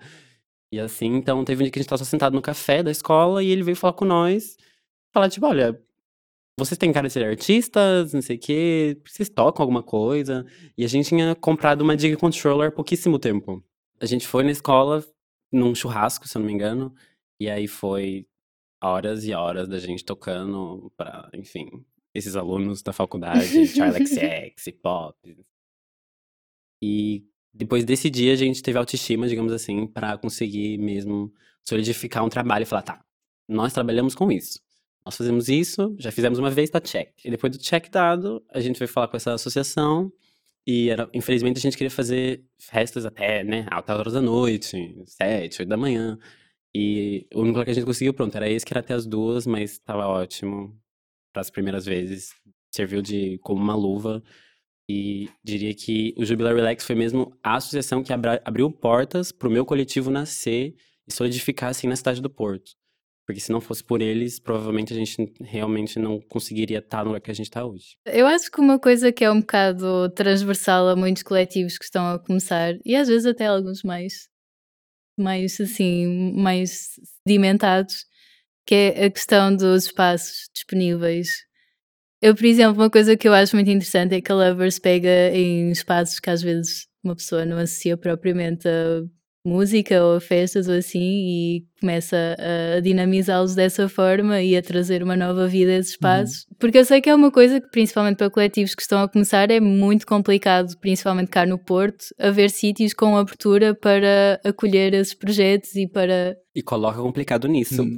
E 0.72 0.80
assim, 0.80 1.08
então 1.16 1.44
teve 1.46 1.62
um 1.62 1.64
dia 1.64 1.72
que 1.72 1.80
a 1.80 1.82
gente 1.82 1.90
tava 1.90 2.04
sentado 2.04 2.34
no 2.34 2.42
café 2.42 2.84
da 2.84 2.92
escola 2.92 3.44
e 3.44 3.50
ele 3.50 3.64
veio 3.64 3.78
falar 3.78 3.94
com 3.94 4.06
nós, 4.06 4.58
falar 5.14 5.30
tipo, 5.30 5.46
olha, 5.46 5.82
vocês 6.60 6.78
têm 6.78 6.92
cara 6.92 7.08
de 7.08 7.14
ser 7.14 7.26
artistas, 7.26 8.14
não 8.14 8.22
sei 8.22 8.36
o 8.36 8.40
quê, 8.40 9.00
vocês 9.06 9.30
tocam 9.30 9.64
alguma 9.64 9.84
coisa. 9.84 10.46
E 10.78 10.84
a 10.84 10.88
gente 10.88 11.10
tinha 11.10 11.36
comprado 11.36 11.82
uma 11.82 11.96
Dig 11.96 12.16
Controller 12.18 12.70
há 12.70 12.72
pouquíssimo 12.72 13.20
tempo. 13.20 13.64
A 14.00 14.06
gente 14.06 14.28
foi 14.28 14.44
na 14.44 14.52
escola, 14.52 15.06
num 15.52 15.76
churrasco, 15.76 16.28
se 16.28 16.38
eu 16.38 16.40
não 16.42 16.48
me 16.48 16.54
engano, 16.54 16.94
e 17.40 17.50
aí 17.50 17.68
foi 17.68 18.28
horas 18.82 19.26
e 19.26 19.34
horas 19.34 19.68
da 19.68 19.80
gente 19.80 20.04
tocando 20.04 20.92
pra, 20.98 21.30
enfim, 21.34 21.86
esses 22.18 22.36
alunos 22.36 22.82
da 22.82 22.92
faculdade, 22.92 23.68
Charlie 23.68 24.06
XX, 24.08 24.74
pop. 24.82 25.16
E 26.82 27.24
depois 27.54 27.86
desse 27.86 28.10
dia 28.10 28.34
a 28.34 28.36
gente 28.36 28.62
teve 28.62 28.78
autoestima, 28.78 29.28
digamos 29.28 29.54
assim, 29.54 29.88
para 29.88 30.18
conseguir 30.18 30.78
mesmo 30.78 31.32
solidificar 31.64 32.24
um 32.26 32.30
trabalho 32.30 32.64
e 32.64 32.66
falar, 32.66 32.82
tá, 32.82 33.06
nós 33.48 33.74
trabalhamos 33.74 34.16
com 34.16 34.32
isso. 34.32 34.60
Nós 35.06 35.16
fazemos 35.16 35.48
isso, 35.48 35.96
já 35.98 36.12
fizemos 36.12 36.40
uma 36.40 36.50
vez, 36.50 36.70
tá 36.70 36.82
check. 36.82 37.14
E 37.24 37.32
depois 37.32 37.52
do 37.56 37.60
check 37.60 37.90
dado, 37.90 38.44
a 38.50 38.60
gente 38.60 38.78
foi 38.78 38.88
falar 38.88 39.08
com 39.08 39.16
essa 39.16 39.34
associação 39.34 40.12
e 40.66 40.90
era, 40.90 41.10
infelizmente 41.14 41.58
a 41.58 41.62
gente 41.62 41.78
queria 41.78 41.92
fazer 41.92 42.44
festas 42.60 43.06
até, 43.06 43.44
né, 43.44 43.66
altas 43.72 43.98
horas 43.98 44.14
da 44.14 44.22
noite, 44.22 45.02
sete, 45.06 45.62
oito 45.62 45.70
da 45.70 45.78
manhã. 45.78 46.18
E 46.76 47.26
o 47.34 47.42
único 47.42 47.64
que 47.64 47.72
a 47.72 47.74
gente 47.74 47.86
conseguiu, 47.86 48.14
pronto, 48.14 48.36
era 48.36 48.50
esse 48.50 48.66
que 48.66 48.74
era 48.74 48.82
até 48.82 48.94
as 48.94 49.06
duas, 49.06 49.48
mas 49.48 49.80
tava 49.80 50.08
ótimo 50.08 50.78
as 51.42 51.50
primeiras 51.50 51.86
vezes. 51.86 52.32
Serviu 52.74 53.02
de 53.02 53.38
como 53.40 53.62
uma 53.62 53.76
luva. 53.76 54.24
E 54.90 55.30
diria 55.44 55.74
que 55.74 56.14
o 56.18 56.24
Jubilar 56.24 56.56
Relax 56.56 56.86
foi 56.86 56.96
mesmo 56.96 57.38
a 57.44 57.58
associação 57.58 58.02
que 58.02 58.14
abra, 58.14 58.42
abriu 58.46 58.72
portas 58.72 59.34
para 59.34 59.48
o 59.48 59.52
meu 59.52 59.66
coletivo 59.66 60.10
nascer 60.10 60.76
e 61.06 61.14
solidificar 61.14 61.70
assim 61.70 61.88
na 61.88 61.96
cidade 61.96 62.22
do 62.22 62.30
Porto. 62.30 62.72
Porque 63.28 63.42
se 63.42 63.52
não 63.52 63.60
fosse 63.60 63.84
por 63.84 64.02
eles, 64.02 64.40
provavelmente 64.40 64.94
a 64.94 64.96
gente 64.96 65.34
realmente 65.42 66.00
não 66.00 66.22
conseguiria 66.22 66.78
estar 66.80 67.04
no 67.04 67.10
lugar 67.10 67.20
que 67.20 67.30
a 67.30 67.34
gente 67.34 67.48
está 67.48 67.66
hoje. 67.66 67.98
Eu 68.06 68.26
acho 68.26 68.50
que 68.50 68.62
uma 68.62 68.80
coisa 68.80 69.12
que 69.12 69.26
é 69.26 69.30
um 69.30 69.42
bocado 69.42 70.10
transversal 70.12 70.88
a 70.88 70.96
muitos 70.96 71.24
coletivos 71.24 71.78
que 71.78 71.84
estão 71.84 72.08
a 72.08 72.20
começar, 72.20 72.78
e 72.86 72.96
às 72.96 73.10
vezes 73.10 73.26
até 73.26 73.48
alguns 73.48 73.84
mais, 73.84 74.30
mais 75.20 75.60
assim, 75.60 76.32
mais 76.38 76.92
sedimentados, 77.28 78.06
que 78.68 78.76
é 78.76 79.06
a 79.06 79.10
questão 79.10 79.56
dos 79.56 79.86
espaços 79.86 80.50
disponíveis. 80.54 81.30
Eu, 82.22 82.36
por 82.36 82.46
exemplo, 82.46 82.82
uma 82.82 82.90
coisa 82.90 83.16
que 83.16 83.28
eu 83.28 83.34
acho 83.34 83.56
muito 83.56 83.72
interessante 83.72 84.16
é 84.16 84.22
que 84.22 84.32
a 84.32 84.36
Lovers 84.36 84.78
pega 84.78 85.30
em 85.34 85.72
espaços 85.72 86.20
que 86.20 86.30
às 86.30 86.42
vezes 86.42 86.86
uma 87.04 87.16
pessoa 87.16 87.46
não 87.46 87.58
associa 87.58 87.96
propriamente 87.96 88.68
a 88.68 89.04
música 89.48 90.04
ou 90.04 90.18
a 90.18 90.20
festas 90.20 90.68
ou 90.68 90.76
assim 90.76 91.00
e 91.00 91.66
começa 91.80 92.36
a 92.76 92.80
dinamizá-los 92.82 93.56
dessa 93.56 93.88
forma 93.88 94.42
e 94.42 94.58
a 94.58 94.62
trazer 94.62 95.02
uma 95.02 95.16
nova 95.16 95.48
vida 95.48 95.72
a 95.72 95.76
esses 95.76 95.92
uhum. 95.92 95.96
espaços. 95.96 96.46
Uhum. 96.50 96.56
Porque 96.60 96.78
eu 96.78 96.86
sei 96.86 97.00
que 97.00 97.10
é 97.10 97.16
uma 97.16 97.32
coisa 97.32 97.62
que, 97.62 97.70
principalmente 97.70 98.18
para 98.18 98.30
coletivos 98.30 98.76
que 98.76 98.82
estão 98.82 99.02
a 99.02 99.08
começar, 99.08 99.50
é 99.50 99.60
muito 99.60 100.06
complicado, 100.06 100.78
principalmente 100.82 101.30
cá 101.30 101.46
no 101.46 101.58
Porto, 101.58 102.06
haver 102.20 102.50
sítios 102.50 102.94
com 102.94 103.16
abertura 103.16 103.74
para 103.74 104.40
acolher 104.44 104.94
esses 104.94 105.14
projetos 105.14 105.76
e 105.76 105.88
para. 105.88 106.36
E 106.58 106.64
coloca 106.64 107.00
complicado 107.00 107.48
nisso. 107.48 107.84
Hum. 107.84 107.96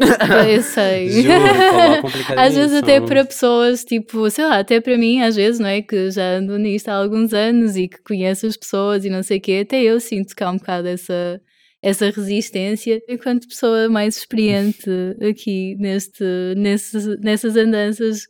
Eu 0.53 0.59
sei. 0.61 1.07
Juro, 1.09 2.01
complicado 2.01 2.37
às 2.37 2.53
vezes 2.53 2.75
até 2.75 2.99
para 2.99 3.23
pessoas, 3.23 3.85
tipo, 3.85 4.29
sei 4.29 4.43
lá, 4.43 4.59
até 4.59 4.81
para 4.81 4.97
mim, 4.97 5.21
às 5.21 5.37
vezes, 5.37 5.61
não 5.61 5.69
é? 5.69 5.81
Que 5.81 6.11
já 6.11 6.35
ando 6.35 6.57
nisto 6.57 6.89
há 6.89 6.95
alguns 6.95 7.33
anos 7.33 7.77
e 7.77 7.87
que 7.87 8.03
conheço 8.03 8.45
as 8.47 8.57
pessoas 8.57 9.05
e 9.05 9.09
não 9.09 9.23
sei 9.23 9.37
o 9.37 9.41
quê, 9.41 9.61
até 9.63 9.81
eu 9.81 9.97
sinto 10.01 10.35
que 10.35 10.43
há 10.43 10.51
um 10.51 10.57
bocado 10.57 10.89
essa 10.89 11.41
essa 11.81 12.09
resistência 12.09 13.01
enquanto 13.07 13.47
pessoa 13.47 13.87
mais 13.87 14.17
experiente 14.17 14.89
aqui 15.21 15.77
neste, 15.79 16.25
nesse, 16.57 16.97
nessas 17.21 17.55
andanças. 17.55 18.23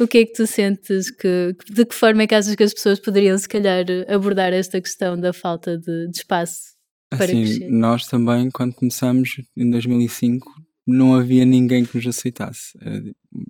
O 0.00 0.08
que 0.08 0.18
é 0.18 0.26
que 0.26 0.32
tu 0.32 0.48
sentes 0.48 1.12
que, 1.12 1.54
de 1.70 1.86
que 1.86 1.94
forma 1.94 2.24
é 2.24 2.26
que 2.26 2.34
achas 2.34 2.56
que 2.56 2.64
as 2.64 2.74
pessoas 2.74 2.98
poderiam 2.98 3.38
se 3.38 3.48
calhar 3.48 3.84
abordar 4.08 4.52
esta 4.52 4.80
questão 4.80 5.16
da 5.16 5.32
falta 5.32 5.78
de, 5.78 6.08
de 6.08 6.18
espaço 6.18 6.75
para 7.10 7.24
assim, 7.24 7.44
crescer? 7.44 7.70
Nós 7.70 8.06
também, 8.06 8.50
quando 8.50 8.74
começamos 8.74 9.40
em 9.56 9.70
2005, 9.70 10.50
não 10.86 11.14
havia 11.14 11.44
ninguém 11.44 11.84
que 11.84 11.96
nos 11.96 12.06
aceitasse. 12.06 12.78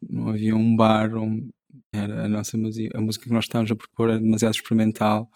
Não 0.08 0.28
havia 0.28 0.56
um 0.56 0.74
bar, 0.74 1.14
um, 1.16 1.48
era 1.92 2.24
a 2.24 2.28
nossa 2.28 2.56
música, 2.56 2.96
a 2.96 3.00
música 3.00 3.26
que 3.26 3.32
nós 3.32 3.44
estávamos 3.44 3.70
a 3.70 3.76
propor 3.76 4.10
era 4.10 4.18
demasiado 4.18 4.54
experimental, 4.54 5.30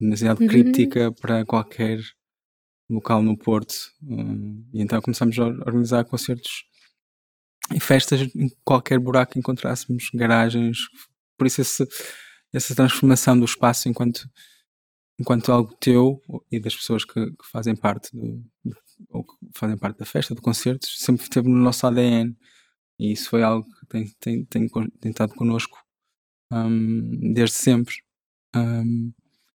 demasiado 0.00 0.40
uhum. 0.40 0.46
críptica 0.46 1.12
para 1.12 1.44
qualquer 1.44 2.00
local 2.88 3.22
no 3.22 3.36
Porto. 3.36 3.74
Um, 4.02 4.64
e 4.72 4.82
então 4.82 5.00
começámos 5.00 5.38
a 5.38 5.46
organizar 5.46 6.04
concertos 6.04 6.64
e 7.74 7.80
festas 7.80 8.22
em 8.34 8.50
qualquer 8.64 8.98
buraco 8.98 9.32
que 9.32 9.38
encontrássemos, 9.38 10.10
garagens. 10.14 10.78
Por 11.36 11.46
isso, 11.46 11.60
esse, 11.60 11.86
essa 12.52 12.74
transformação 12.74 13.38
do 13.38 13.44
espaço 13.44 13.88
enquanto, 13.88 14.28
enquanto 15.18 15.50
algo 15.52 15.74
teu 15.80 16.22
e 16.50 16.60
das 16.60 16.74
pessoas 16.76 17.04
que, 17.04 17.26
que 17.26 17.46
fazem 17.50 17.74
parte 17.74 18.14
do, 18.16 18.44
ou 19.10 19.24
que 19.24 19.34
fazem 19.54 19.76
parte 19.76 19.98
da 19.98 20.04
festa, 20.06 20.34
do 20.34 20.42
concerto, 20.42 20.86
sempre 20.86 21.22
esteve 21.22 21.48
no 21.48 21.56
nosso 21.56 21.86
ADN. 21.86 22.36
E 22.98 23.12
isso 23.12 23.30
foi 23.30 23.42
algo 23.42 23.66
que 23.78 23.86
tem, 23.86 24.08
tem, 24.20 24.44
tem, 24.44 24.68
tem 25.00 25.10
estado 25.10 25.34
connosco 25.34 25.78
um, 26.52 27.32
desde 27.32 27.56
sempre. 27.56 27.94
Um, 28.54 29.12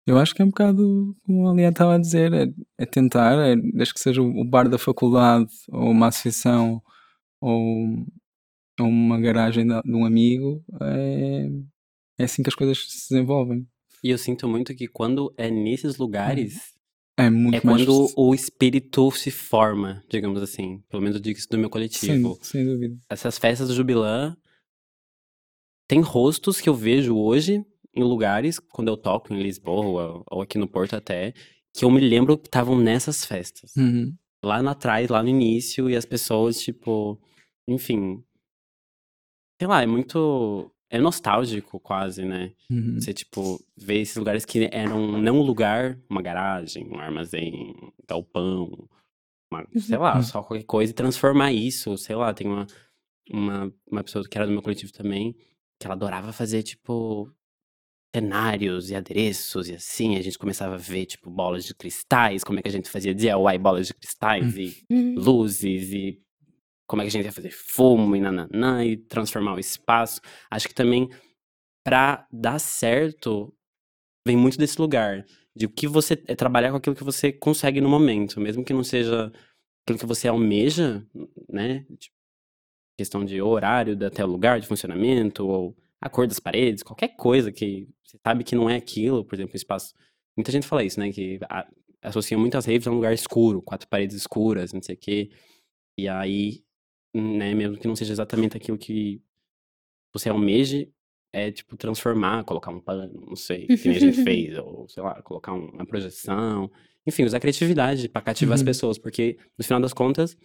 eu 0.06 0.18
acho 0.18 0.34
que 0.34 0.42
é 0.42 0.44
um 0.44 0.48
bocado 0.48 1.14
como 1.22 1.46
a 1.46 1.52
Aliane 1.52 1.72
estava 1.72 1.94
a 1.94 1.98
dizer, 1.98 2.32
é, 2.32 2.46
é 2.78 2.86
tentar, 2.86 3.34
é, 3.46 3.56
desde 3.56 3.94
que 3.94 4.00
seja 4.00 4.22
o 4.22 4.44
bar 4.44 4.68
da 4.68 4.78
faculdade, 4.78 5.52
ou 5.68 5.90
uma 5.90 6.08
associação, 6.08 6.82
ou, 7.40 8.06
ou 8.80 8.86
uma 8.86 9.20
garagem 9.20 9.66
de, 9.66 9.82
de 9.82 9.94
um 9.94 10.06
amigo, 10.06 10.64
é, 10.80 11.48
é 12.18 12.24
assim 12.24 12.42
que 12.42 12.48
as 12.48 12.54
coisas 12.54 12.78
se 12.90 13.10
desenvolvem. 13.10 13.68
E 14.02 14.10
eu 14.10 14.18
sinto 14.18 14.48
muito 14.48 14.74
que 14.74 14.86
quando 14.86 15.32
é 15.36 15.50
nesses 15.50 15.96
lugares, 15.96 16.74
é, 17.16 17.28
muito 17.28 17.56
é 17.56 17.60
quando 17.60 18.08
o 18.16 18.34
espírito 18.34 19.10
se 19.10 19.30
forma, 19.30 20.04
digamos 20.08 20.42
assim. 20.42 20.80
Pelo 20.88 21.02
menos 21.02 21.16
eu 21.16 21.22
digo 21.22 21.38
isso 21.38 21.48
do 21.48 21.58
meu 21.58 21.68
coletivo. 21.68 22.38
Sem, 22.42 22.62
sem 22.62 22.66
dúvida. 22.66 22.96
Essas 23.10 23.38
festas 23.38 23.68
do 23.68 23.74
Jubilã 23.74 24.36
tem 25.88 26.00
rostos 26.00 26.60
que 26.60 26.68
eu 26.68 26.74
vejo 26.74 27.16
hoje 27.16 27.64
em 27.94 28.04
lugares, 28.04 28.58
quando 28.58 28.88
eu 28.88 28.96
toco 28.96 29.32
em 29.32 29.42
Lisboa 29.42 30.22
ou 30.30 30.42
aqui 30.42 30.58
no 30.58 30.68
Porto 30.68 30.94
até, 30.94 31.32
que 31.74 31.84
eu 31.84 31.90
me 31.90 32.00
lembro 32.00 32.38
que 32.38 32.46
estavam 32.46 32.78
nessas 32.78 33.24
festas. 33.24 33.74
Uhum. 33.76 34.14
Lá 34.44 34.60
atrás, 34.70 35.08
lá 35.08 35.22
no 35.22 35.28
início, 35.28 35.90
e 35.90 35.96
as 35.96 36.04
pessoas, 36.04 36.60
tipo, 36.60 37.20
enfim. 37.66 38.22
Sei 39.60 39.66
lá, 39.66 39.82
é 39.82 39.86
muito. 39.86 40.70
É 40.90 40.98
nostálgico 40.98 41.78
quase, 41.78 42.24
né? 42.24 42.52
Uhum. 42.70 42.98
Você, 42.98 43.12
tipo, 43.12 43.62
vê 43.76 44.00
esses 44.00 44.16
lugares 44.16 44.44
que 44.44 44.68
eram 44.72 45.20
não 45.20 45.40
um 45.40 45.42
lugar, 45.42 45.98
uma 46.08 46.22
garagem, 46.22 46.88
um 46.88 46.98
armazém, 46.98 47.52
um 47.54 47.92
galpão, 48.08 48.88
uma, 49.52 49.66
sei 49.76 49.98
lá, 49.98 50.16
uhum. 50.16 50.22
só 50.22 50.42
qualquer 50.42 50.64
coisa, 50.64 50.90
e 50.90 50.94
transformar 50.94 51.52
isso, 51.52 51.96
sei 51.98 52.16
lá, 52.16 52.32
tem 52.32 52.46
uma, 52.46 52.66
uma, 53.30 53.72
uma 53.90 54.02
pessoa 54.02 54.24
que 54.26 54.36
era 54.38 54.46
do 54.46 54.52
meu 54.52 54.62
coletivo 54.62 54.92
também, 54.92 55.34
que 55.78 55.86
ela 55.86 55.94
adorava 55.94 56.32
fazer, 56.32 56.62
tipo, 56.62 57.30
cenários 58.14 58.90
e 58.90 58.94
adereços 58.94 59.68
e 59.68 59.74
assim, 59.74 60.16
a 60.16 60.22
gente 60.22 60.38
começava 60.38 60.74
a 60.74 60.78
ver, 60.78 61.06
tipo, 61.06 61.30
bolas 61.30 61.64
de 61.64 61.74
cristais, 61.74 62.42
como 62.42 62.58
é 62.58 62.62
que 62.62 62.68
a 62.68 62.72
gente 62.72 62.88
fazia 62.88 63.14
DIY 63.14 63.58
bolas 63.60 63.86
de 63.86 63.94
cristais 63.94 64.56
hum. 64.56 64.60
e 64.60 64.84
uhum. 64.90 65.14
luzes 65.16 65.92
e 65.92 66.20
como 66.88 67.02
é 67.02 67.04
que 67.04 67.08
a 67.08 67.12
gente 67.12 67.26
ia 67.26 67.32
fazer 67.32 67.50
fumo 67.50 68.16
e 68.16 68.20
nananã 68.20 68.84
e 68.84 68.96
transformar 68.96 69.54
o 69.54 69.60
espaço. 69.60 70.20
Acho 70.50 70.66
que 70.66 70.74
também, 70.74 71.08
pra 71.84 72.26
dar 72.32 72.58
certo, 72.58 73.54
vem 74.26 74.36
muito 74.36 74.58
desse 74.58 74.80
lugar, 74.80 75.24
de 75.54 75.66
o 75.66 75.70
que 75.70 75.86
você 75.86 76.14
é 76.26 76.34
trabalhar 76.34 76.70
com 76.70 76.78
aquilo 76.78 76.96
que 76.96 77.04
você 77.04 77.30
consegue 77.30 77.80
no 77.80 77.88
momento, 77.88 78.40
mesmo 78.40 78.64
que 78.64 78.72
não 78.72 78.82
seja 78.82 79.30
aquilo 79.84 79.98
que 79.98 80.06
você 80.06 80.28
almeja, 80.28 81.06
né? 81.48 81.84
Tipo, 81.98 82.16
questão 82.96 83.24
de 83.24 83.40
horário 83.40 83.96
até 84.06 84.24
o 84.24 84.28
lugar 84.28 84.58
de 84.58 84.66
funcionamento 84.66 85.46
ou 85.46 85.76
a 86.00 86.08
cor 86.08 86.26
das 86.26 86.40
paredes, 86.40 86.82
qualquer 86.82 87.08
coisa 87.16 87.52
que 87.52 87.86
você 88.02 88.18
sabe 88.26 88.44
que 88.44 88.56
não 88.56 88.70
é 88.70 88.76
aquilo, 88.76 89.24
por 89.24 89.34
exemplo, 89.34 89.52
o 89.54 89.56
espaço. 89.56 89.94
Muita 90.36 90.50
gente 90.50 90.66
fala 90.66 90.84
isso, 90.84 90.98
né? 90.98 91.12
Que 91.12 91.38
associa 92.00 92.38
muitas 92.38 92.64
raves 92.64 92.86
a 92.86 92.90
um 92.90 92.94
lugar 92.94 93.12
escuro, 93.12 93.60
quatro 93.60 93.88
paredes 93.88 94.16
escuras, 94.16 94.72
não 94.72 94.82
sei 94.82 94.94
o 94.94 94.98
quê. 94.98 95.30
E 95.98 96.08
aí, 96.08 96.62
né, 97.14 97.54
mesmo 97.54 97.78
que 97.78 97.88
não 97.88 97.96
seja 97.96 98.12
exatamente 98.12 98.56
aquilo 98.56 98.78
que 98.78 99.20
você 100.12 100.28
almeje, 100.28 100.92
é 101.32 101.50
tipo 101.50 101.76
transformar, 101.76 102.44
colocar 102.44 102.70
um 102.70 102.80
pano, 102.80 103.26
não 103.26 103.36
sei, 103.36 103.66
que 103.66 103.88
a 103.88 103.98
gente 103.98 104.22
fez, 104.24 104.58
ou 104.58 104.88
sei 104.88 105.02
lá, 105.02 105.20
colocar 105.22 105.52
uma 105.52 105.86
projeção. 105.86 106.70
Enfim, 107.06 107.24
usar 107.24 107.40
criatividade 107.40 108.08
para 108.08 108.22
cativar 108.22 108.50
uhum. 108.50 108.60
as 108.60 108.62
pessoas, 108.62 108.98
porque 108.98 109.38
no 109.56 109.64
final 109.64 109.80
das 109.80 109.92
contas, 109.92 110.36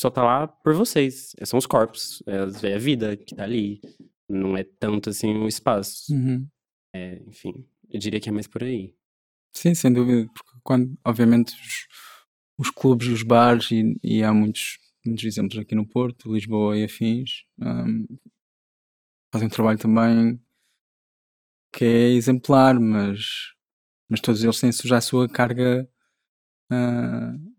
só 0.00 0.08
tá 0.10 0.22
lá 0.22 0.46
por 0.46 0.74
vocês. 0.74 1.34
São 1.44 1.58
os 1.58 1.66
corpos, 1.66 2.22
é 2.26 2.74
a 2.74 2.78
vida 2.78 3.16
que 3.16 3.34
tá 3.34 3.44
ali 3.44 3.80
não 4.28 4.56
é 4.56 4.62
tanto 4.62 5.10
assim 5.10 5.34
o 5.36 5.48
espaço. 5.48 6.12
Uhum. 6.12 6.46
É, 6.94 7.22
enfim, 7.26 7.66
eu 7.90 7.98
diria 7.98 8.20
que 8.20 8.28
é 8.28 8.32
mais 8.32 8.46
por 8.46 8.62
aí. 8.62 8.94
Sim, 9.54 9.74
sem 9.74 9.92
dúvida, 9.92 10.28
porque 10.32 10.58
quando, 10.62 10.96
obviamente, 11.04 11.54
os, 11.54 11.88
os 12.58 12.70
clubes 12.70 13.08
e 13.08 13.12
os 13.12 13.22
bares, 13.22 13.70
e, 13.70 13.98
e, 14.02 14.22
há 14.22 14.32
muitos, 14.32 14.78
muitos 15.08 15.24
exemplos 15.24 15.58
aqui 15.58 15.74
no 15.74 15.86
Porto, 15.86 16.32
Lisboa 16.32 16.76
e 16.76 16.84
afins, 16.84 17.44
um, 17.60 18.06
fazem 19.32 19.46
um 19.46 19.50
trabalho 19.50 19.78
também 19.78 20.40
que 21.72 21.84
é 21.84 22.10
exemplar, 22.10 22.78
mas, 22.78 23.52
mas 24.08 24.20
todos 24.20 24.42
eles 24.42 24.58
têm 24.58 24.70
já 24.72 24.98
a 24.98 25.02
sua 25.02 25.28
carga 25.28 25.88
uh, 26.72 27.52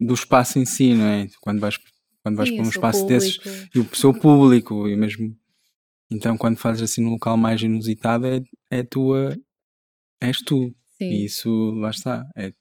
do 0.00 0.14
espaço 0.14 0.58
em 0.58 0.64
si, 0.64 0.94
não 0.94 1.04
é? 1.04 1.28
Quando 1.40 1.60
vais, 1.60 1.78
quando 2.22 2.36
vais 2.36 2.48
Sim, 2.48 2.56
para 2.56 2.64
um 2.64 2.68
espaço 2.68 3.00
público. 3.00 3.42
desses 3.42 3.68
e 3.74 3.78
o 3.80 3.94
seu 3.94 4.14
público, 4.14 4.88
e 4.88 4.96
mesmo 4.96 5.36
então, 6.10 6.36
quando 6.36 6.58
fazes 6.58 6.82
assim 6.82 7.02
num 7.02 7.10
local 7.10 7.36
mais 7.36 7.60
inusitado, 7.62 8.26
é, 8.26 8.40
é 8.70 8.82
tua. 8.84 9.36
És 10.20 10.40
tu. 10.40 10.74
E 11.00 11.04
Sim. 11.04 11.24
isso, 11.24 11.70
lá 11.72 11.90
está, 11.90 12.24
é 12.36 12.52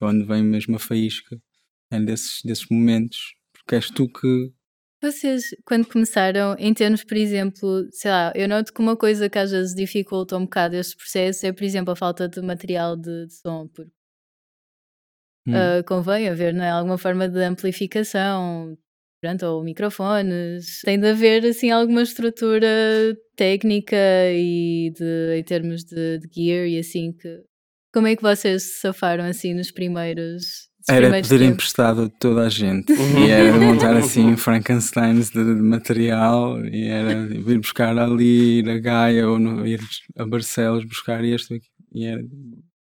onde 0.00 0.24
vem 0.24 0.42
mesmo 0.42 0.76
a 0.76 0.78
faísca, 0.78 1.40
é 1.90 2.00
desses, 2.00 2.42
desses 2.42 2.66
momentos, 2.68 3.35
porque 3.66 3.74
és 3.74 3.90
tu 3.90 4.08
que. 4.08 4.52
Vocês, 5.02 5.44
quando 5.66 5.86
começaram, 5.86 6.56
em 6.58 6.72
termos, 6.72 7.04
por 7.04 7.16
exemplo, 7.16 7.86
sei 7.90 8.10
lá, 8.10 8.32
eu 8.34 8.48
noto 8.48 8.72
que 8.72 8.80
uma 8.80 8.96
coisa 8.96 9.28
que 9.28 9.38
às 9.38 9.50
vezes 9.50 9.74
dificulta 9.74 10.38
um 10.38 10.44
bocado 10.44 10.74
este 10.76 10.96
processo 10.96 11.44
é, 11.44 11.52
por 11.52 11.64
exemplo, 11.64 11.92
a 11.92 11.96
falta 11.96 12.26
de 12.26 12.40
material 12.40 12.96
de, 12.96 13.26
de 13.26 13.34
som, 13.34 13.68
porque 13.68 13.96
Hum, 15.46 15.54
ah, 15.54 15.82
convém 15.84 16.28
haver, 16.28 16.52
não 16.52 16.64
é? 16.64 16.70
Alguma 16.70 16.98
forma 16.98 17.28
de 17.28 17.38
amplificação, 17.40 18.76
pronto, 19.20 19.46
ou 19.46 19.62
microfones. 19.62 20.80
Tem 20.84 20.98
de 20.98 21.08
haver, 21.08 21.44
assim, 21.46 21.70
alguma 21.70 22.02
estrutura 22.02 22.68
técnica 23.36 23.96
e 24.32 24.92
de, 24.96 25.38
em 25.38 25.44
termos 25.44 25.84
de, 25.84 26.18
de 26.18 26.28
gear 26.34 26.66
e 26.66 26.78
assim 26.78 27.12
que... 27.12 27.42
Como 27.94 28.08
é 28.08 28.16
que 28.16 28.22
vocês 28.22 28.62
se 28.64 28.80
safaram, 28.80 29.24
assim, 29.24 29.54
nos 29.54 29.70
primeiros... 29.70 30.65
Era 30.88 31.10
pedir 31.10 31.28
tempos? 31.28 31.52
emprestado 31.54 32.02
a 32.02 32.08
toda 32.08 32.46
a 32.46 32.48
gente. 32.48 32.92
E 32.92 33.28
era 33.30 33.52
montar 33.58 33.96
assim 33.96 34.36
Frankensteins 34.36 35.30
de, 35.30 35.42
de 35.44 35.60
material 35.62 36.64
e 36.64 36.84
era 36.86 37.12
ir 37.12 37.58
buscar 37.58 37.96
ali, 37.98 38.58
ir 38.60 38.68
a 38.70 38.78
Gaia 38.78 39.28
ou 39.28 39.38
no- 39.38 39.66
ir 39.66 39.80
a 40.16 40.24
Barcelos 40.24 40.84
buscar 40.84 41.24
este. 41.24 41.60
E 41.92 42.04
era, 42.04 42.22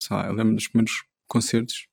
sei 0.01 0.17
lá, 0.17 0.27
eu 0.27 0.33
lembro 0.33 0.55
dos 0.55 0.67
primeiros 0.67 1.03
concertos. 1.27 1.87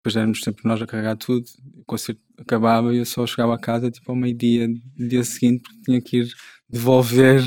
Depois 0.00 0.16
éramos 0.16 0.40
sempre 0.42 0.66
nós 0.66 0.82
a 0.82 0.86
carregar 0.86 1.16
tudo. 1.16 1.46
O 1.76 1.84
concerto 1.84 2.20
acabava 2.36 2.92
e 2.92 2.98
eu 2.98 3.04
só 3.06 3.24
chegava 3.24 3.54
a 3.54 3.58
casa 3.58 3.88
tipo 3.88 4.10
ao 4.10 4.16
meio-dia, 4.16 4.66
no 4.66 5.08
dia 5.08 5.22
seguinte, 5.22 5.62
porque 5.62 5.82
tinha 5.84 6.00
que 6.02 6.16
ir 6.22 6.28
devolver 6.68 7.40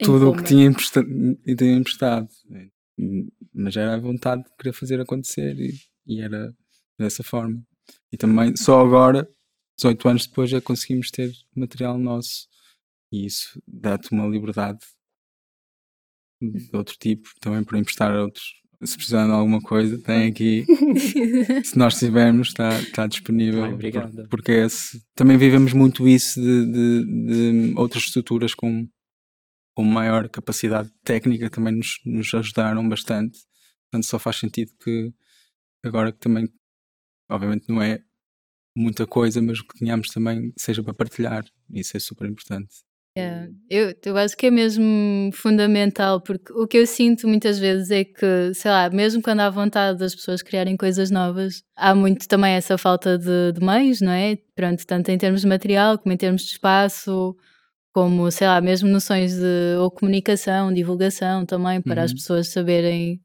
Em 0.00 0.04
tudo 0.04 0.30
o 0.30 0.36
que 0.36 0.42
tinha 0.42 0.66
empresta- 0.66 1.04
e 1.46 1.54
tinha 1.54 1.76
emprestado. 1.76 2.28
Mas 3.54 3.76
era 3.76 3.94
a 3.94 4.00
vontade 4.00 4.42
de 4.42 4.48
querer 4.58 4.72
fazer 4.72 5.00
acontecer 5.00 5.56
e, 5.56 5.74
e 6.08 6.20
era 6.20 6.52
dessa 6.98 7.22
forma. 7.22 7.62
E 8.12 8.16
também, 8.16 8.56
só 8.56 8.80
agora, 8.80 9.28
18 9.78 10.08
anos 10.08 10.26
depois, 10.26 10.52
é 10.52 10.56
que 10.60 10.66
conseguimos 10.66 11.10
ter 11.10 11.30
material 11.54 11.96
nosso. 11.98 12.48
E 13.12 13.24
isso 13.26 13.60
dá-te 13.66 14.10
uma 14.12 14.26
liberdade 14.26 14.78
de 16.40 16.70
outro 16.76 16.96
tipo, 16.98 17.28
também 17.40 17.64
para 17.64 17.78
emprestar 17.78 18.12
a 18.12 18.22
outros. 18.22 18.44
Se 18.84 18.94
precisar 18.96 19.26
de 19.26 19.32
alguma 19.32 19.60
coisa, 19.60 19.98
tem 20.00 20.28
aqui. 20.28 20.64
Se 21.64 21.76
nós 21.76 21.98
tivermos, 21.98 22.48
está, 22.48 22.78
está 22.80 23.06
disponível. 23.08 23.64
Ai, 23.64 23.70
por- 23.70 23.74
obrigada. 23.74 24.28
porque 24.30 24.52
esse- 24.52 25.02
também 25.16 25.36
vivemos 25.36 25.72
muito 25.72 26.06
isso 26.06 26.40
de, 26.40 26.66
de- 26.66 27.04
de 27.72 27.74
outras 27.76 28.04
estruturas 28.04 28.54
com, 28.54 28.88
com 29.74 29.82
maior 29.82 30.28
capacidade 30.28 30.92
técnica 31.02 31.50
também 31.50 31.74
nos, 31.74 31.98
nos 32.04 32.32
ajudaram 32.34 32.88
bastante. 32.88 33.40
Portanto, 33.90 34.06
só 34.06 34.16
faz 34.18 34.36
sentido 34.36 34.70
que 34.80 35.12
agora 35.84 36.12
que 36.12 36.18
também, 36.18 36.48
obviamente, 37.30 37.66
não 37.68 37.82
é 37.82 38.00
muita 38.76 39.06
coisa, 39.06 39.42
mas 39.42 39.60
o 39.60 39.64
que 39.66 39.78
tínhamos 39.78 40.08
também 40.08 40.52
seja 40.56 40.82
para 40.82 40.94
partilhar. 40.94 41.44
Isso 41.70 41.96
é 41.96 42.00
super 42.00 42.28
importante. 42.28 42.68
É, 43.16 43.48
eu, 43.68 43.92
eu 44.04 44.16
acho 44.16 44.36
que 44.36 44.46
é 44.46 44.50
mesmo 44.50 44.84
fundamental, 45.32 46.20
porque 46.20 46.52
o 46.52 46.68
que 46.68 46.78
eu 46.78 46.86
sinto 46.86 47.26
muitas 47.26 47.58
vezes 47.58 47.90
é 47.90 48.04
que, 48.04 48.54
sei 48.54 48.70
lá, 48.70 48.88
mesmo 48.90 49.20
quando 49.20 49.40
há 49.40 49.50
vontade 49.50 49.98
das 49.98 50.14
pessoas 50.14 50.40
criarem 50.40 50.76
coisas 50.76 51.10
novas, 51.10 51.64
há 51.74 51.96
muito 51.96 52.28
também 52.28 52.54
essa 52.54 52.78
falta 52.78 53.18
de, 53.18 53.52
de 53.52 53.60
meios, 53.64 54.00
não 54.00 54.12
é? 54.12 54.36
Pronto, 54.54 54.86
tanto 54.86 55.08
em 55.10 55.18
termos 55.18 55.40
de 55.40 55.48
material 55.48 55.98
como 55.98 56.12
em 56.12 56.16
termos 56.16 56.42
de 56.42 56.52
espaço, 56.52 57.36
como, 57.92 58.30
sei 58.30 58.46
lá, 58.46 58.60
mesmo 58.60 58.88
noções 58.88 59.34
de 59.36 59.76
ou 59.80 59.90
comunicação, 59.90 60.72
divulgação 60.72 61.44
também, 61.44 61.82
para 61.82 62.04
as 62.04 62.12
Uhum. 62.12 62.16
pessoas 62.18 62.48
saberem. 62.52 63.20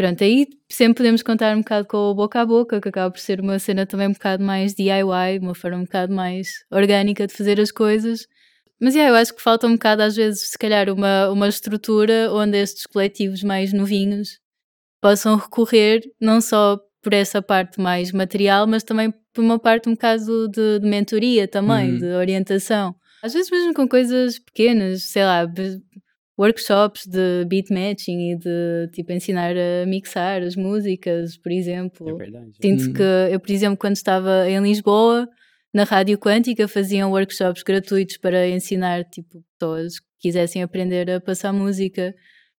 Pronto, 0.00 0.24
aí 0.24 0.46
sempre 0.66 0.94
podemos 0.96 1.22
contar 1.22 1.54
um 1.54 1.58
bocado 1.60 1.86
com 1.86 1.98
o 1.98 2.14
boca 2.14 2.40
a 2.40 2.46
boca, 2.46 2.80
que 2.80 2.88
acaba 2.88 3.10
por 3.10 3.20
ser 3.20 3.38
uma 3.38 3.58
cena 3.58 3.84
também 3.84 4.08
um 4.08 4.12
bocado 4.12 4.42
mais 4.42 4.72
DIY, 4.74 5.38
uma 5.42 5.54
forma 5.54 5.76
um 5.76 5.84
bocado 5.84 6.14
mais 6.14 6.48
orgânica 6.70 7.26
de 7.26 7.34
fazer 7.34 7.60
as 7.60 7.70
coisas. 7.70 8.26
Mas 8.80 8.94
yeah, 8.94 9.12
eu 9.12 9.20
acho 9.20 9.34
que 9.34 9.42
falta 9.42 9.66
um 9.66 9.72
bocado, 9.72 10.00
às 10.02 10.16
vezes, 10.16 10.48
se 10.52 10.56
calhar, 10.58 10.88
uma, 10.88 11.28
uma 11.28 11.46
estrutura 11.48 12.32
onde 12.32 12.56
estes 12.56 12.86
coletivos 12.86 13.42
mais 13.42 13.74
novinhos 13.74 14.38
possam 15.02 15.36
recorrer 15.36 16.00
não 16.18 16.40
só 16.40 16.80
por 17.02 17.12
essa 17.12 17.42
parte 17.42 17.78
mais 17.78 18.10
material, 18.10 18.66
mas 18.66 18.82
também 18.82 19.12
por 19.34 19.44
uma 19.44 19.58
parte 19.58 19.86
um 19.90 19.92
bocado 19.92 20.48
de, 20.48 20.78
de 20.78 20.88
mentoria 20.88 21.46
também, 21.46 21.90
Uhum. 21.92 21.98
de 21.98 22.06
orientação. 22.06 22.94
Às 23.22 23.34
vezes 23.34 23.50
mesmo 23.50 23.74
com 23.74 23.86
coisas 23.86 24.38
pequenas, 24.38 25.02
sei 25.02 25.24
lá, 25.24 25.46
workshops 26.40 27.06
de 27.06 27.44
beat 27.46 27.68
matching 27.70 28.32
e 28.32 28.36
de 28.36 28.88
tipo 28.92 29.12
ensinar 29.12 29.54
a 29.56 29.86
mixar 29.86 30.42
as 30.42 30.56
músicas, 30.56 31.36
por 31.36 31.52
exemplo. 31.52 32.08
É 32.08 32.14
verdade. 32.14 32.50
Sinto 32.62 32.90
Hum. 32.90 32.92
que 32.94 33.32
eu, 33.32 33.38
por 33.38 33.50
exemplo, 33.50 33.76
quando 33.76 33.96
estava 33.96 34.48
em 34.48 34.60
Lisboa, 34.62 35.28
na 35.72 35.84
Rádio 35.84 36.18
Quântica, 36.18 36.66
faziam 36.66 37.10
workshops 37.12 37.62
gratuitos 37.62 38.16
para 38.16 38.48
ensinar 38.48 39.04
tipo, 39.04 39.44
pessoas 39.58 40.00
que 40.00 40.06
quisessem 40.20 40.62
aprender 40.62 41.10
a 41.10 41.20
passar 41.20 41.52
música, 41.52 42.14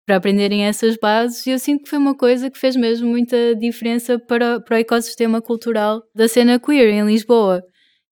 para 0.07 0.16
aprenderem 0.16 0.64
essas 0.64 0.97
bases. 0.97 1.47
E 1.47 1.51
eu 1.51 1.59
sinto 1.59 1.85
que 1.85 1.90
foi 1.90 1.99
uma 1.99 2.16
coisa 2.16 2.51
que 2.51 2.59
fez 2.59 2.75
mesmo 2.77 3.09
muita 3.09 3.55
diferença 3.55 4.19
para, 4.19 4.61
para 4.61 4.77
o 4.77 4.81
ecossistema 4.81 5.40
cultural 5.40 6.03
da 6.14 6.27
cena 6.29 6.59
queer 6.59 6.88
em 6.93 7.07
Lisboa. 7.07 7.62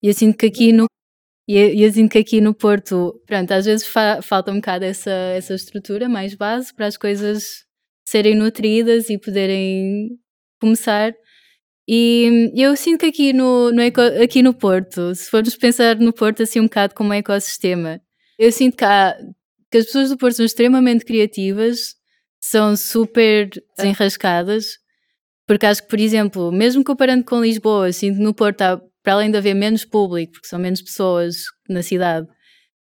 E 0.03 0.09
eu 0.09 0.15
sinto 0.15 0.37
que 0.37 0.47
aqui 0.47 0.73
no 0.73 0.87
e 1.49 1.83
eu, 1.83 1.91
sinto 1.93 2.13
que 2.13 2.19
aqui 2.19 2.41
no 2.41 2.53
Porto, 2.55 3.21
pronto, 3.27 3.51
às 3.53 3.65
vezes 3.65 3.87
fa- 3.87 4.21
falta 4.21 4.53
um 4.53 4.57
bocado 4.57 4.85
essa, 4.85 5.11
essa 5.11 5.55
estrutura 5.55 6.09
mais 6.09 6.35
base 6.35 6.75
para 6.75 6.87
as 6.87 6.97
coisas 6.97 7.65
serem 8.07 8.35
nutridas 8.35 9.09
e 9.09 9.19
poderem 9.19 10.11
começar. 10.61 11.15
E 11.89 12.53
eu 12.55 12.77
sinto 12.77 13.01
que 13.01 13.07
aqui 13.07 13.33
no, 13.33 13.73
no 13.73 13.81
eco- 13.81 14.23
aqui 14.23 14.43
no 14.43 14.53
Porto, 14.53 15.15
se 15.15 15.31
formos 15.31 15.57
pensar 15.57 15.97
no 15.97 16.13
Porto 16.13 16.43
assim 16.43 16.61
um 16.61 16.65
bocado 16.65 16.95
como 16.95 17.11
um 17.11 17.15
ecossistema, 17.15 17.99
eu 18.39 18.53
sinto 18.53 18.77
que, 18.77 18.85
há, 18.85 19.17
que 19.71 19.79
as 19.79 19.87
pessoas 19.87 20.11
do 20.11 20.19
Porto 20.19 20.37
são 20.37 20.45
extremamente 20.45 21.05
criativas, 21.05 21.95
são 22.41 22.77
super 22.77 23.49
desenrascadas, 23.77 24.77
porque 25.47 25.65
acho 25.65 25.83
que, 25.83 25.89
por 25.89 25.99
exemplo, 25.99 26.53
mesmo 26.53 26.85
comparando 26.85 27.25
com 27.25 27.41
Lisboa, 27.41 27.91
sinto 27.91 28.17
que 28.19 28.23
no 28.23 28.35
Porto 28.35 28.61
há, 28.61 28.81
para 29.09 29.15
além 29.15 29.31
de 29.31 29.39
haver 29.39 29.55
menos 29.55 29.87
público, 29.87 30.33
porque 30.33 30.49
são 30.49 30.59
menos 30.59 30.83
pessoas 30.83 31.37
na 31.67 31.83
cidade, 31.83 32.29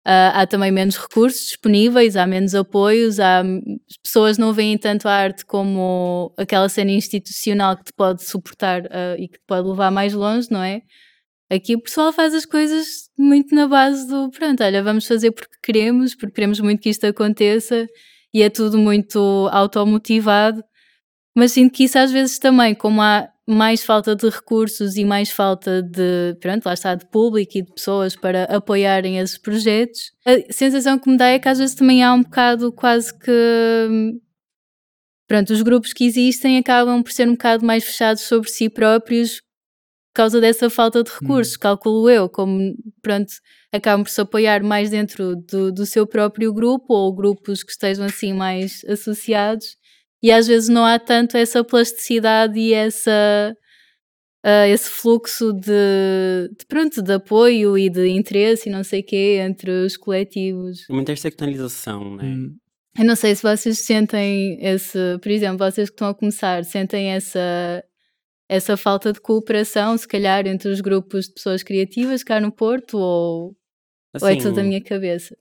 ah, 0.05 0.39
há 0.39 0.45
também 0.45 0.71
menos 0.71 0.95
recursos 0.95 1.47
disponíveis, 1.47 2.15
há 2.15 2.27
menos 2.27 2.53
apoios, 2.53 3.19
há, 3.19 3.39
as 3.39 3.97
pessoas 4.03 4.37
não 4.37 4.53
veem 4.53 4.77
tanto 4.77 5.07
a 5.07 5.11
arte 5.11 5.43
como 5.43 6.31
aquela 6.37 6.69
cena 6.69 6.91
institucional 6.91 7.75
que 7.75 7.85
te 7.85 7.93
pode 7.93 8.23
suportar 8.23 8.83
ah, 8.91 9.15
e 9.17 9.27
que 9.27 9.39
te 9.39 9.43
pode 9.47 9.67
levar 9.67 9.89
mais 9.89 10.13
longe, 10.13 10.47
não 10.51 10.61
é? 10.61 10.83
Aqui 11.49 11.73
o 11.73 11.81
pessoal 11.81 12.13
faz 12.13 12.35
as 12.35 12.45
coisas 12.45 13.09
muito 13.17 13.55
na 13.55 13.67
base 13.67 14.07
do 14.07 14.29
pronto, 14.29 14.63
olha, 14.63 14.83
vamos 14.83 15.07
fazer 15.07 15.31
porque 15.31 15.55
queremos, 15.63 16.13
porque 16.13 16.35
queremos 16.35 16.59
muito 16.59 16.81
que 16.81 16.89
isto 16.89 17.07
aconteça 17.07 17.87
e 18.31 18.43
é 18.43 18.49
tudo 18.51 18.77
muito 18.77 19.49
automotivado. 19.51 20.63
Mas 21.35 21.53
sinto 21.53 21.73
que 21.73 21.85
isso 21.85 21.97
às 21.97 22.11
vezes 22.11 22.37
também, 22.37 22.75
como 22.75 23.01
há 23.01 23.27
mais 23.47 23.83
falta 23.83 24.15
de 24.15 24.29
recursos 24.29 24.95
e 24.95 25.03
mais 25.03 25.29
falta 25.29 25.81
de, 25.81 26.35
pronto, 26.39 26.65
lá 26.65 26.73
está, 26.73 26.95
de 26.95 27.05
público 27.07 27.57
e 27.57 27.61
de 27.63 27.73
pessoas 27.73 28.15
para 28.15 28.43
apoiarem 28.45 29.17
esses 29.17 29.37
projetos, 29.37 30.11
a 30.25 30.51
sensação 30.53 30.99
que 30.99 31.09
me 31.09 31.17
dá 31.17 31.27
é 31.27 31.39
que 31.39 31.49
às 31.49 31.57
vezes 31.57 31.75
também 31.75 32.03
há 32.03 32.13
um 32.13 32.21
bocado 32.21 32.71
quase 32.71 33.17
que. 33.17 34.19
Pronto, 35.27 35.53
os 35.53 35.61
grupos 35.61 35.93
que 35.93 36.05
existem 36.05 36.57
acabam 36.57 37.01
por 37.01 37.11
ser 37.11 37.27
um 37.27 37.33
bocado 37.33 37.65
mais 37.65 37.85
fechados 37.85 38.23
sobre 38.23 38.49
si 38.49 38.69
próprios 38.69 39.41
por 40.11 40.15
causa 40.15 40.41
dessa 40.41 40.69
falta 40.69 41.01
de 41.03 41.09
recursos, 41.09 41.55
calculo 41.55 42.09
eu, 42.09 42.27
como, 42.27 42.75
pronto, 43.01 43.31
acabam 43.71 44.03
por 44.03 44.09
se 44.09 44.19
apoiar 44.19 44.61
mais 44.61 44.89
dentro 44.89 45.37
do, 45.37 45.71
do 45.71 45.85
seu 45.85 46.05
próprio 46.05 46.53
grupo 46.53 46.93
ou 46.93 47.15
grupos 47.15 47.63
que 47.63 47.71
estejam 47.71 48.05
assim 48.05 48.33
mais 48.33 48.83
associados 48.89 49.77
e 50.21 50.31
às 50.31 50.47
vezes 50.47 50.69
não 50.69 50.85
há 50.85 50.99
tanto 50.99 51.35
essa 51.35 51.63
plasticidade 51.63 52.59
e 52.59 52.73
essa 52.73 53.55
ah, 54.43 54.67
esse 54.67 54.89
fluxo 54.89 55.53
de, 55.53 56.49
de, 56.57 56.65
pronto 56.67 57.01
de 57.01 57.13
apoio 57.13 57.77
e 57.77 57.89
de 57.89 58.07
interesse 58.09 58.69
e 58.69 58.71
não 58.71 58.83
sei 58.83 59.03
quê 59.03 59.39
entre 59.41 59.69
os 59.69 59.97
coletivos 59.97 60.87
Uma 60.89 61.01
interseccionalização, 61.01 62.15
né? 62.15 62.23
Hum, 62.23 62.55
eu 62.97 63.05
não 63.05 63.15
sei 63.15 63.35
se 63.35 63.43
vocês 63.43 63.79
sentem 63.79 64.57
esse 64.61 65.17
por 65.21 65.31
exemplo 65.31 65.57
vocês 65.57 65.89
que 65.89 65.93
estão 65.93 66.09
a 66.09 66.15
começar 66.15 66.63
sentem 66.65 67.11
essa 67.11 67.83
essa 68.49 68.75
falta 68.75 69.13
de 69.13 69.21
cooperação 69.21 69.97
se 69.97 70.07
calhar 70.07 70.45
entre 70.45 70.69
os 70.69 70.81
grupos 70.81 71.27
de 71.27 71.33
pessoas 71.33 71.63
criativas 71.63 72.23
cá 72.23 72.39
no 72.39 72.51
Porto 72.51 72.97
ou, 72.97 73.55
ou 74.21 74.27
é 74.27 74.35
tudo 74.35 74.55
da 74.55 74.61
Assim, 74.61 74.69
minha 74.69 74.83
cabeça 74.83 75.35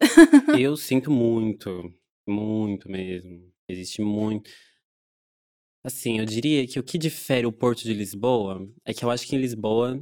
eu 0.59 0.77
sinto 0.77 1.11
muito, 1.11 1.93
muito 2.27 2.91
mesmo. 2.91 3.51
Existe 3.71 4.03
muito. 4.03 4.51
Assim, 5.83 6.19
eu 6.19 6.27
diria 6.27 6.67
que 6.67 6.79
o 6.79 6.83
que 6.83 6.99
difere 6.99 7.47
o 7.47 7.53
Porto 7.53 7.83
de 7.83 7.95
Lisboa 7.95 8.69
é 8.85 8.93
que 8.93 9.03
eu 9.03 9.11
acho 9.11 9.27
que 9.27 9.35
em 9.35 9.41
Lisboa 9.41 9.99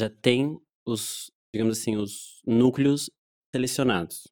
já 0.00 0.08
tem 0.08 0.58
os, 0.86 1.30
digamos 1.52 1.78
assim, 1.78 1.96
os 1.96 2.40
núcleos 2.46 3.10
selecionados. 3.54 4.28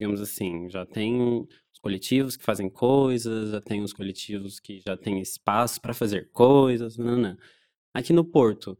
Digamos 0.00 0.20
assim, 0.20 0.68
já 0.68 0.84
tem 0.84 1.46
os 1.72 1.78
coletivos 1.80 2.36
que 2.36 2.44
fazem 2.44 2.68
coisas, 2.68 3.50
já 3.50 3.60
tem 3.60 3.82
os 3.82 3.92
coletivos 3.92 4.58
que 4.58 4.80
já 4.80 4.96
têm 4.96 5.20
espaço 5.20 5.80
para 5.80 5.94
fazer 5.94 6.30
coisas. 6.32 6.96
Não, 6.96 7.16
não. 7.16 7.36
Aqui 7.94 8.12
no 8.12 8.24
Porto, 8.24 8.76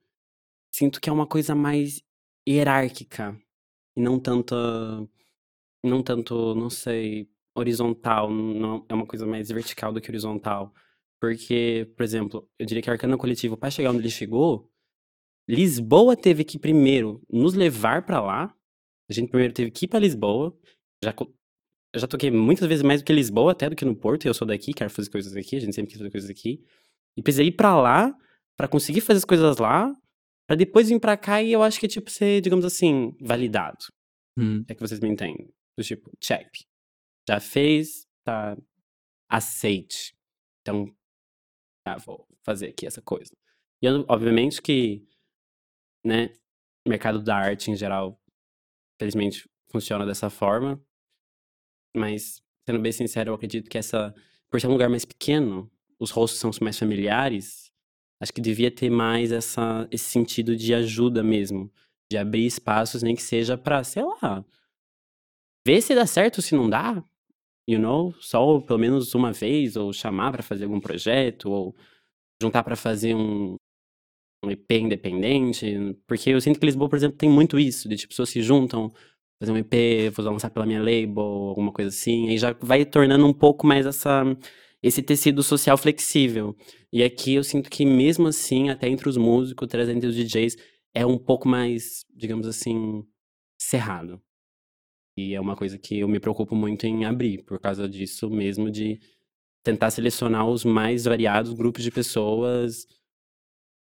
sinto 0.75 1.01
que 1.01 1.09
é 1.09 1.13
uma 1.13 1.27
coisa 1.27 1.55
mais 1.55 2.03
hierárquica 2.49 3.41
e 3.97 4.01
não 4.01 4.19
tanto, 4.19 4.57
não 5.85 6.03
tanto, 6.03 6.55
não 6.55 6.71
sei, 6.71 7.29
horizontal, 7.61 8.31
não 8.31 8.85
é 8.89 8.95
uma 8.95 9.07
coisa 9.07 9.27
mais 9.27 9.49
vertical 9.49 9.93
do 9.93 10.01
que 10.01 10.11
horizontal. 10.11 10.73
Porque, 11.21 11.93
por 11.97 12.03
exemplo, 12.03 12.49
eu 12.59 12.67
diria 12.67 12.83
que 12.83 12.89
a 12.89 12.95
Arcana 12.95 13.17
Coletivo, 13.19 13.57
para 13.57 13.71
chegar 13.71 13.91
onde 13.91 14.01
ele 14.01 14.11
chegou, 14.11 14.71
Lisboa 15.49 16.17
teve 16.17 16.45
que 16.45 16.59
primeiro 16.59 17.23
nos 17.31 17.55
levar 17.55 18.07
para 18.07 18.21
lá. 18.21 18.55
A 19.09 19.13
gente 19.13 19.29
primeiro 19.29 19.53
teve 19.53 19.71
que 19.71 19.85
ir 19.85 19.89
para 19.89 19.99
Lisboa. 19.99 20.57
Já, 21.05 21.15
eu 21.93 22.01
já 22.01 22.07
toquei 22.07 22.31
muitas 22.31 22.67
vezes 22.67 22.83
mais 22.83 23.03
do 23.03 23.05
que 23.05 23.13
Lisboa, 23.13 23.53
até 23.53 23.69
do 23.69 23.77
que 23.77 23.85
no 23.85 23.95
Porto. 23.95 24.25
E 24.25 24.29
eu 24.29 24.35
sou 24.35 24.47
daqui, 24.47 24.73
quero 24.73 24.91
fazer 24.91 25.11
coisas 25.11 25.37
aqui. 25.37 25.57
A 25.57 25.61
gente 25.61 25.75
sempre 25.75 25.93
quer 25.93 25.99
fazer 25.99 26.11
coisas 26.11 26.31
aqui. 26.31 26.65
E 27.17 27.23
precisei 27.23 27.49
ir 27.49 27.53
para 27.53 27.79
lá 27.79 28.17
para 28.57 28.69
conseguir 28.69 29.01
fazer 29.01 29.19
as 29.19 29.25
coisas 29.25 29.57
lá, 29.57 29.91
para 30.47 30.55
depois 30.55 30.89
vir 30.89 31.01
para 31.01 31.17
cá 31.17 31.43
e 31.43 31.51
eu 31.51 31.63
acho 31.63 31.81
que 31.81 31.87
é 31.87 31.89
tipo 31.89 32.11
ser, 32.11 32.43
digamos 32.43 32.65
assim, 32.65 33.17
validado. 33.19 33.79
Hum. 34.39 34.63
É 34.69 34.75
que 34.75 34.81
vocês 34.81 35.01
me 35.01 35.09
entendem. 35.09 35.49
Do 35.79 35.83
tipo, 35.83 36.11
check. 36.21 36.47
Já 37.29 37.41
fez, 37.41 38.07
tá 38.25 38.57
aceite. 39.29 40.15
Então, 40.63 40.95
ah, 41.87 41.97
vou 41.99 42.27
fazer 42.45 42.69
aqui 42.69 42.87
essa 42.87 43.01
coisa. 43.01 43.33
E 43.83 43.89
obviamente 44.09 44.61
que 44.61 45.07
né, 46.05 46.31
mercado 46.87 47.23
da 47.23 47.37
arte 47.37 47.71
em 47.71 47.77
geral, 47.77 48.21
felizmente, 48.99 49.49
funciona 49.71 50.07
dessa 50.07 50.31
forma. 50.31 50.81
Mas, 51.95 52.43
sendo 52.69 52.81
bem 52.81 52.93
sincero, 52.93 53.31
eu 53.31 53.35
acredito 53.35 53.69
que 53.69 53.79
essa, 53.79 54.15
por 54.51 54.61
ser 54.61 54.69
um 54.69 54.73
lugar 54.73 54.89
mais 54.89 55.05
pequeno, 55.05 55.71
os 55.99 56.11
rostos 56.11 56.41
são 56.41 56.51
mais 56.63 56.79
familiares, 56.79 57.73
acho 58.21 58.33
que 58.33 58.41
devia 58.41 58.71
ter 58.71 58.91
mais 58.91 59.33
essa, 59.33 59.89
esse 59.91 60.05
sentido 60.05 60.57
de 60.57 60.75
ajuda 60.75 61.23
mesmo, 61.23 61.73
de 62.11 62.17
abrir 62.17 62.47
espaços, 62.47 63.03
nem 63.03 63.15
que 63.15 63.23
seja 63.23 63.57
para, 63.57 63.83
sei 63.85 64.05
lá, 64.05 64.45
ver 65.67 65.81
se 65.81 65.95
dá 65.95 66.07
certo, 66.07 66.41
se 66.41 66.55
não 66.55 66.69
dá, 66.69 67.05
you 67.71 67.79
know, 67.79 68.15
só 68.21 68.61
pelo 68.61 68.79
menos 68.79 69.15
uma 69.15 69.33
vez, 69.33 69.77
ou 69.77 69.93
chamar 69.93 70.33
para 70.33 70.43
fazer 70.43 70.65
algum 70.65 70.81
projeto, 70.81 71.51
ou 71.51 71.75
juntar 72.43 72.65
para 72.65 72.77
fazer 72.77 73.15
um, 73.15 73.55
um 74.45 74.51
EP 74.51 74.71
independente, 74.73 75.97
porque 76.07 76.31
eu 76.31 76.41
sinto 76.41 76.59
que 76.59 76.67
Lisboa, 76.67 76.89
por 76.89 76.97
exemplo, 76.97 77.17
tem 77.17 77.31
muito 77.31 77.59
isso, 77.59 77.89
de 77.89 77.97
tipo, 77.97 78.09
pessoas 78.11 78.31
se 78.31 78.43
juntam, 78.43 78.93
fazer 79.41 79.53
um 79.53 79.57
EP, 79.57 80.13
vou 80.15 80.25
lançar 80.27 80.51
pela 80.51 80.67
minha 80.67 80.81
label, 80.81 81.23
alguma 81.23 81.73
coisa 81.73 81.91
assim, 81.91 82.29
aí 82.29 82.39
já 82.39 82.53
vai 82.61 82.85
tornando 82.85 83.27
um 83.27 83.33
pouco 83.33 83.67
mais 83.67 83.87
essa 83.87 84.25
esse 84.83 85.03
tecido 85.03 85.43
social 85.43 85.77
flexível. 85.77 86.57
E 86.93 87.03
aqui 87.03 87.35
eu 87.35 87.45
sinto 87.45 87.71
que 87.71 87.85
mesmo 87.85 88.29
assim, 88.29 88.71
até 88.71 88.89
entre 88.89 89.09
os 89.09 89.17
músicos, 89.17 89.69
trazendo 89.69 90.05
os 90.05 90.17
DJs, 90.17 90.57
é 90.95 91.05
um 91.05 91.19
pouco 91.19 91.49
mais, 91.49 92.05
digamos 92.15 92.47
assim, 92.47 93.05
cerrado. 93.61 94.21
E 95.21 95.35
é 95.35 95.41
uma 95.41 95.55
coisa 95.55 95.77
que 95.77 96.01
eu 96.01 96.09
me 96.09 96.19
preocupo 96.19 96.55
muito 96.55 96.87
em 96.87 97.05
abrir, 97.05 97.43
por 97.45 97.59
causa 97.61 97.89
disso 97.89 98.31
mesmo, 98.31 98.71
de 98.71 98.99
tentar 99.63 99.91
selecionar 99.91 100.49
os 100.49 100.65
mais 100.65 101.05
variados 101.05 101.53
grupos 101.53 101.83
de 101.83 101.91
pessoas 101.91 102.87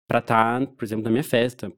para 0.07 0.19
estar, 0.19 0.59
tá, 0.59 0.67
por 0.67 0.83
exemplo, 0.85 1.03
na 1.03 1.09
minha 1.09 1.23
festa. 1.23 1.71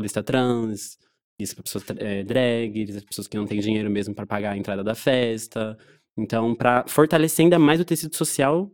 Lista 0.00 0.22
trans, 0.22 0.98
isso 1.38 1.54
para 1.54 1.62
pessoas 1.62 1.84
é, 1.98 2.24
drag, 2.24 2.82
isso 2.82 3.06
pessoas 3.06 3.28
que 3.28 3.36
não 3.36 3.46
têm 3.46 3.60
dinheiro 3.60 3.90
mesmo 3.90 4.14
para 4.14 4.26
pagar 4.26 4.52
a 4.52 4.56
entrada 4.56 4.82
da 4.82 4.94
festa. 4.94 5.78
Então, 6.16 6.54
para 6.54 6.84
fortalecer 6.88 7.44
ainda 7.44 7.58
mais 7.58 7.80
o 7.80 7.84
tecido 7.84 8.16
social 8.16 8.70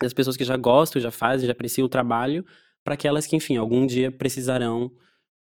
das 0.00 0.12
pessoas 0.12 0.36
que 0.36 0.44
já 0.44 0.56
gostam, 0.56 1.00
já 1.02 1.10
fazem, 1.10 1.46
já 1.46 1.52
apreciam 1.52 1.86
o 1.86 1.88
trabalho, 1.88 2.44
para 2.84 2.94
aquelas 2.94 3.26
que, 3.26 3.36
enfim, 3.36 3.56
algum 3.56 3.86
dia 3.86 4.12
precisarão 4.12 4.90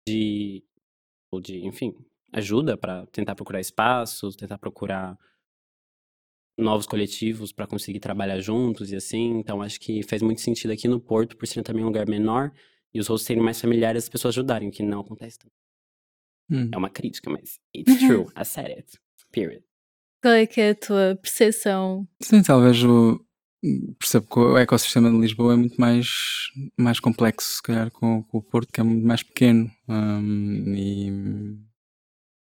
de, 0.06 0.62
ou 1.30 1.40
de, 1.40 1.66
enfim, 1.66 1.94
ajuda 2.32 2.76
para 2.76 3.06
tentar 3.06 3.34
procurar 3.34 3.60
espaços, 3.60 4.36
tentar 4.36 4.58
procurar 4.58 5.18
novos 6.58 6.86
coletivos 6.86 7.52
para 7.52 7.66
conseguir 7.66 8.00
trabalhar 8.00 8.38
juntos 8.40 8.92
e 8.92 8.96
assim. 8.96 9.38
Então 9.38 9.62
acho 9.62 9.80
que 9.80 10.02
faz 10.02 10.22
muito 10.22 10.40
sentido 10.40 10.72
aqui 10.72 10.86
no 10.86 11.00
Porto, 11.00 11.36
por 11.36 11.46
ser 11.46 11.62
também 11.62 11.82
um 11.82 11.86
lugar 11.86 12.06
menor 12.06 12.52
e 12.92 13.00
os 13.00 13.06
rostos 13.06 13.26
serem 13.26 13.42
mais 13.42 13.60
familiares, 13.60 14.04
as 14.04 14.08
pessoas 14.08 14.34
ajudarem, 14.34 14.68
o 14.68 14.72
que 14.72 14.82
não 14.82 15.00
acontece. 15.00 15.38
Hum. 16.50 16.68
É 16.72 16.76
uma 16.76 16.90
crítica, 16.90 17.30
mas 17.30 17.58
it's 17.74 17.98
true. 17.98 18.26
I 18.36 18.44
said 18.44 18.70
it. 18.70 18.98
Period. 19.32 19.62
Qual 20.22 20.34
é 20.34 20.46
que 20.46 20.60
é 20.60 20.70
a 20.70 20.74
tua 20.74 21.18
percepção? 21.22 22.06
Sim, 22.20 22.42
talvez 22.42 22.82
o 22.82 23.24
percebo 23.98 24.26
que 24.26 24.38
o 24.38 24.58
ecossistema 24.58 25.10
de 25.10 25.18
Lisboa 25.18 25.52
é 25.52 25.56
muito 25.56 25.80
mais, 25.80 26.08
mais 26.76 26.98
complexo, 26.98 27.56
se 27.56 27.62
calhar, 27.62 27.90
com, 27.90 28.22
com 28.24 28.38
o 28.38 28.42
Porto, 28.42 28.72
que 28.72 28.80
é 28.80 28.82
muito 28.82 29.06
mais 29.06 29.22
pequeno. 29.22 29.70
Um, 29.88 30.74
e, 30.74 31.10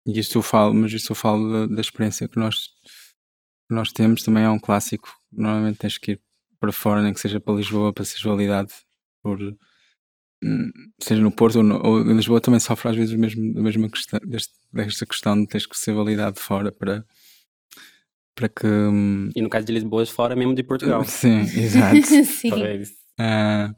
e 0.05 0.19
isto 0.19 0.37
eu 0.37 0.41
falo, 0.41 0.73
mas 0.73 0.93
isto 0.93 1.11
eu 1.11 1.15
falo 1.15 1.51
da, 1.51 1.75
da 1.75 1.81
experiência 1.81 2.27
que 2.27 2.37
nós 2.37 2.69
nós 3.69 3.91
temos 3.91 4.21
também 4.23 4.43
é 4.43 4.49
um 4.49 4.59
clássico. 4.59 5.09
Normalmente 5.31 5.79
tens 5.79 5.97
que 5.97 6.13
ir 6.13 6.21
para 6.59 6.71
fora, 6.71 7.01
nem 7.01 7.13
que 7.13 7.19
seja 7.19 7.39
para 7.39 7.55
Lisboa, 7.55 7.93
para 7.93 8.05
seres 8.05 8.23
validado 8.23 8.71
por 9.23 9.39
hum, 10.43 10.71
seja 11.01 11.21
no 11.21 11.31
Porto 11.31 11.57
ou, 11.57 11.63
no, 11.63 11.85
ou, 11.85 12.01
em 12.01 12.15
Lisboa 12.15 12.39
também 12.39 12.59
sofre 12.59 12.89
às 12.89 12.95
vezes 12.95 13.13
a 13.13 13.17
mesma, 13.17 13.59
a 13.59 13.63
mesma 13.63 13.89
questão, 13.89 14.19
deste, 14.23 14.53
desta 14.71 15.05
questão 15.05 15.39
de 15.39 15.47
teres 15.47 15.65
que 15.65 15.77
ser 15.77 15.93
validado 15.93 16.39
fora 16.39 16.71
para, 16.71 17.03
para 18.35 18.49
que. 18.49 18.67
Hum, 18.67 19.29
e 19.35 19.41
no 19.41 19.49
caso 19.49 19.65
de 19.65 19.73
Lisboa, 19.73 20.05
fora 20.05 20.35
mesmo 20.35 20.53
de 20.53 20.63
Portugal. 20.63 21.03
Sim, 21.05 21.41
exato. 21.41 22.01
sim. 22.25 22.51
Uh, 22.51 23.71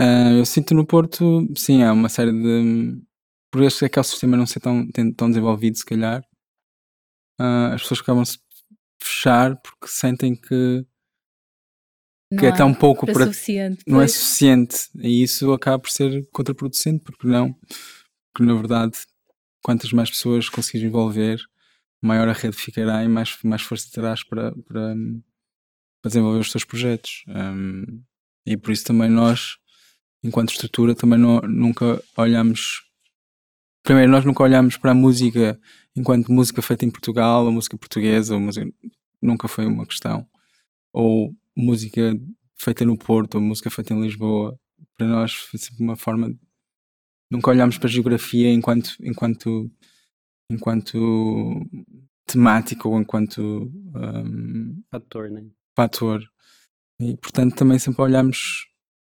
uh, 0.00 0.38
eu 0.38 0.44
sinto 0.44 0.74
no 0.74 0.86
Porto, 0.86 1.46
sim, 1.56 1.82
há 1.82 1.92
uma 1.92 2.08
série 2.08 2.32
de. 2.32 3.00
Por 3.54 3.62
este 3.62 3.84
ecossistema 3.84 4.36
não 4.36 4.46
ser 4.46 4.58
tão, 4.58 4.84
tão 5.16 5.28
desenvolvido, 5.28 5.78
se 5.78 5.84
calhar, 5.84 6.24
uh, 7.40 7.72
as 7.72 7.82
pessoas 7.82 8.00
acabam-se 8.00 8.36
fechar 9.00 9.54
porque 9.62 9.86
sentem 9.86 10.34
que, 10.34 10.84
que 12.36 12.46
é 12.46 12.50
tão 12.50 12.74
pouco 12.74 13.06
para, 13.06 13.26
suficiente, 13.26 13.84
não 13.86 14.02
é 14.02 14.08
suficiente. 14.08 14.90
E 14.96 15.22
isso 15.22 15.52
acaba 15.52 15.78
por 15.78 15.88
ser 15.88 16.28
contraproducente 16.32 17.04
porque 17.04 17.28
não? 17.28 17.54
Porque 18.32 18.44
na 18.44 18.54
verdade 18.54 18.98
quantas 19.62 19.92
mais 19.92 20.10
pessoas 20.10 20.48
conseguires 20.48 20.88
envolver 20.88 21.38
maior 22.02 22.28
a 22.28 22.32
rede 22.32 22.56
ficará 22.56 23.04
e 23.04 23.08
mais, 23.08 23.38
mais 23.44 23.62
força 23.62 23.88
terás 23.88 24.24
para, 24.24 24.50
para, 24.50 24.96
para 26.02 26.08
desenvolver 26.08 26.40
os 26.40 26.50
teus 26.50 26.64
projetos. 26.64 27.22
Um, 27.28 28.02
e 28.44 28.56
por 28.56 28.72
isso 28.72 28.84
também 28.84 29.08
nós 29.08 29.58
enquanto 30.24 30.50
estrutura 30.50 30.92
também 30.92 31.20
não, 31.20 31.40
nunca 31.42 32.02
olhamos 32.16 32.82
primeiro 33.84 34.10
nós 34.10 34.24
nunca 34.24 34.42
olhamos 34.42 34.76
para 34.76 34.90
a 34.90 34.94
música 34.94 35.60
enquanto 35.94 36.32
música 36.32 36.60
feita 36.60 36.84
em 36.84 36.90
Portugal, 36.90 37.44
ou 37.44 37.52
música 37.52 37.78
portuguesa, 37.78 38.34
ou 38.34 38.40
música, 38.40 38.66
nunca 39.22 39.46
foi 39.46 39.66
uma 39.66 39.86
questão. 39.86 40.26
Ou 40.92 41.32
música 41.56 42.18
feita 42.56 42.84
no 42.84 42.98
Porto, 42.98 43.36
ou 43.36 43.40
música 43.40 43.70
feita 43.70 43.94
em 43.94 44.00
Lisboa. 44.00 44.58
Para 44.96 45.06
nós 45.06 45.34
foi 45.34 45.60
sempre 45.60 45.84
uma 45.84 45.96
forma. 45.96 46.30
De... 46.30 46.38
Nunca 47.30 47.50
olhamos 47.50 47.78
para 47.78 47.88
a 47.88 47.92
geografia 47.92 48.50
enquanto, 48.50 48.96
enquanto, 49.00 49.70
enquanto 50.50 51.60
temática 52.26 52.88
ou 52.88 52.98
enquanto 52.98 53.70
um, 53.94 54.82
fator, 54.90 55.30
né? 55.30 55.44
fator. 55.76 56.24
E 57.00 57.16
portanto 57.16 57.54
também 57.54 57.78
sempre 57.78 58.02
olhamos, 58.02 58.66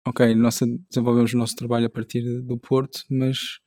ok, 0.05 0.35
nós 0.35 0.59
desenvolvemos 0.89 1.33
o 1.33 1.37
nosso 1.37 1.55
trabalho 1.55 1.87
a 1.87 1.89
partir 1.89 2.41
do 2.41 2.57
Porto, 2.57 3.03
mas 3.09 3.59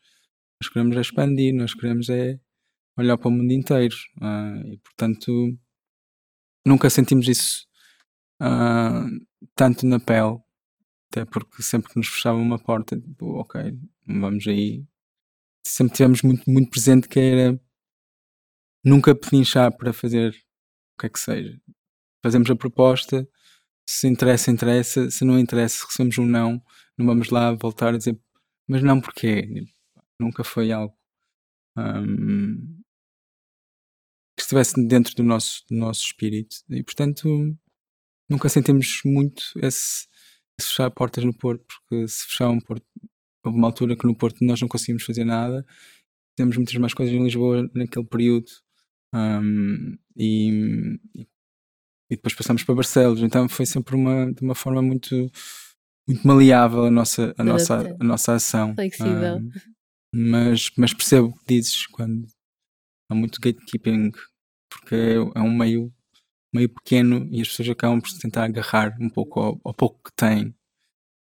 nós 0.63 0.69
queremos 0.69 0.97
é 0.97 1.01
expandir, 1.01 1.53
nós 1.53 1.75
queremos 1.75 2.09
é 2.09 2.39
olhar 2.97 3.19
para 3.19 3.29
o 3.29 3.33
mundo 3.33 3.51
inteiro. 3.53 3.97
Uh, 4.19 4.73
e 4.73 4.79
portanto, 4.79 5.59
nunca 6.65 6.89
sentimos 6.89 7.27
isso 7.27 7.67
uh, 8.41 9.09
tanto 9.57 9.85
na 9.87 9.99
pele, 9.99 10.39
até 11.11 11.25
porque 11.25 11.63
sempre 11.63 11.91
que 11.91 11.99
nos 11.99 12.07
fechava 12.07 12.39
uma 12.39 12.61
porta, 12.61 12.97
tipo, 12.97 13.41
ok, 13.41 13.77
vamos 14.07 14.47
aí. 14.47 14.85
Sempre 15.67 15.97
tivemos 15.97 16.23
muito, 16.23 16.49
muito 16.49 16.71
presente 16.71 17.09
que 17.09 17.19
era 17.19 17.61
nunca 18.85 19.15
pedinchar 19.15 19.77
para 19.77 19.93
fazer 19.93 20.31
o 20.95 21.01
que 21.01 21.07
é 21.07 21.09
que 21.09 21.19
seja. 21.19 21.61
Fazemos 22.23 22.49
a 22.51 22.57
proposta, 22.57 23.29
se 23.85 24.07
interessa, 24.07 24.51
interessa, 24.51 25.11
se 25.11 25.25
não 25.25 25.39
interessa, 25.39 25.85
recebemos 25.87 26.19
um 26.19 26.27
não, 26.27 26.63
não 26.97 27.07
vamos 27.07 27.31
lá 27.31 27.53
voltar 27.53 27.95
a 27.95 27.99
dizer, 27.99 28.17
mas 28.69 28.83
não 28.83 29.01
porquê? 29.01 29.67
Nunca 30.23 30.45
foi 30.45 30.73
algo 30.73 30.97
um, 31.77 32.81
que 34.37 34.43
estivesse 34.43 34.75
dentro 34.87 35.15
do 35.15 35.23
nosso, 35.23 35.65
do 35.69 35.77
nosso 35.77 36.03
espírito. 36.03 36.57
E, 36.71 36.83
portanto, 36.83 37.29
nunca 38.29 38.49
sentimos 38.49 39.01
muito 39.05 39.43
esse, 39.57 40.07
esse 40.59 40.69
fechar 40.69 40.91
portas 40.91 41.25
no 41.25 41.35
Porto, 41.35 41.65
porque 41.67 42.09
se 42.09 42.27
fechar 42.27 42.49
um 42.51 42.61
Porto, 42.61 42.87
houve 43.45 43.59
uma 43.59 43.69
altura 43.69 43.97
que 43.97 44.07
no 44.07 44.17
Porto 44.17 44.45
nós 44.45 44.61
não 44.61 44.69
conseguimos 44.69 45.05
fazer 45.05 45.25
nada, 45.25 45.65
temos 46.37 46.57
muitas 46.57 46.75
mais 46.77 46.95
coisas 46.95 47.15
em 47.15 47.23
Lisboa 47.23 47.69
naquele 47.75 48.07
período 48.07 48.51
Um, 49.15 49.99
e, 50.17 50.99
e 51.15 52.17
depois 52.17 52.35
passamos 52.35 52.65
para 52.65 52.75
Barcelos. 52.75 53.23
Então 53.23 53.49
foi 53.49 53.67
sempre 53.67 53.95
uma, 53.95 54.33
de 54.33 54.43
uma 54.43 54.55
forma 54.55 54.81
muito, 54.81 55.31
muito 56.09 56.27
maleável 56.27 56.85
a 56.85 56.91
nossa, 56.91 57.35
a 57.37 57.45
nossa, 57.45 57.97
a 58.01 58.05
nossa 58.05 58.35
ação. 58.35 58.75
Flexível. 58.75 59.37
Um, 59.37 59.51
mas, 60.15 60.71
mas 60.77 60.93
percebo 60.93 61.29
o 61.29 61.33
que 61.33 61.45
dizes 61.47 61.87
quando 61.87 62.27
há 63.11 63.15
muito 63.15 63.41
gatekeeping, 63.41 64.11
porque 64.71 64.95
é, 64.95 65.15
é 65.15 65.41
um 65.41 65.57
meio, 65.57 65.93
meio 66.53 66.69
pequeno 66.69 67.29
e 67.31 67.41
as 67.41 67.49
pessoas 67.49 67.71
acabam 67.71 68.01
por 68.01 68.11
tentar 68.21 68.45
agarrar 68.45 68.97
um 69.01 69.09
pouco 69.09 69.41
ao, 69.41 69.61
ao 69.65 69.75
pouco 69.75 70.03
que 70.05 70.13
têm, 70.15 70.55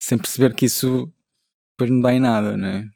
sem 0.02 0.18
perceber 0.18 0.54
que 0.54 0.66
isso 0.66 1.12
depois 1.72 1.90
não 1.90 2.02
dá 2.02 2.14
em 2.14 2.20
nada, 2.20 2.56
né? 2.56 2.90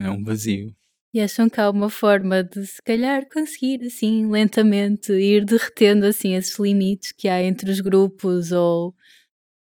É 0.00 0.10
um 0.10 0.22
vazio. 0.22 0.74
E 1.14 1.20
acham 1.20 1.48
que 1.48 1.58
há 1.60 1.70
uma 1.70 1.88
forma 1.88 2.44
de 2.44 2.66
se 2.66 2.82
calhar 2.82 3.26
conseguir 3.32 3.82
assim 3.86 4.30
lentamente 4.30 5.12
ir 5.12 5.46
derretendo 5.46 6.04
assim 6.04 6.34
esses 6.34 6.58
limites 6.58 7.12
que 7.12 7.28
há 7.28 7.42
entre 7.42 7.70
os 7.70 7.80
grupos 7.80 8.52
ou 8.52 8.94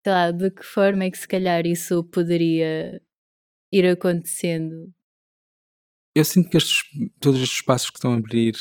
sei 0.04 0.14
lá, 0.14 0.32
de 0.32 0.50
que 0.50 0.64
forma 0.64 1.04
é 1.04 1.12
que 1.12 1.18
se 1.18 1.28
calhar 1.28 1.66
isso 1.66 2.04
poderia 2.06 3.00
ir 3.72 3.86
acontecendo? 3.86 4.92
Eu 6.16 6.24
sinto 6.24 6.50
que 6.50 6.58
estes, 6.58 6.84
todos 7.20 7.42
estes 7.42 7.60
espaços 7.60 7.90
que 7.90 7.98
estão 7.98 8.14
a 8.14 8.18
abrir 8.18 8.54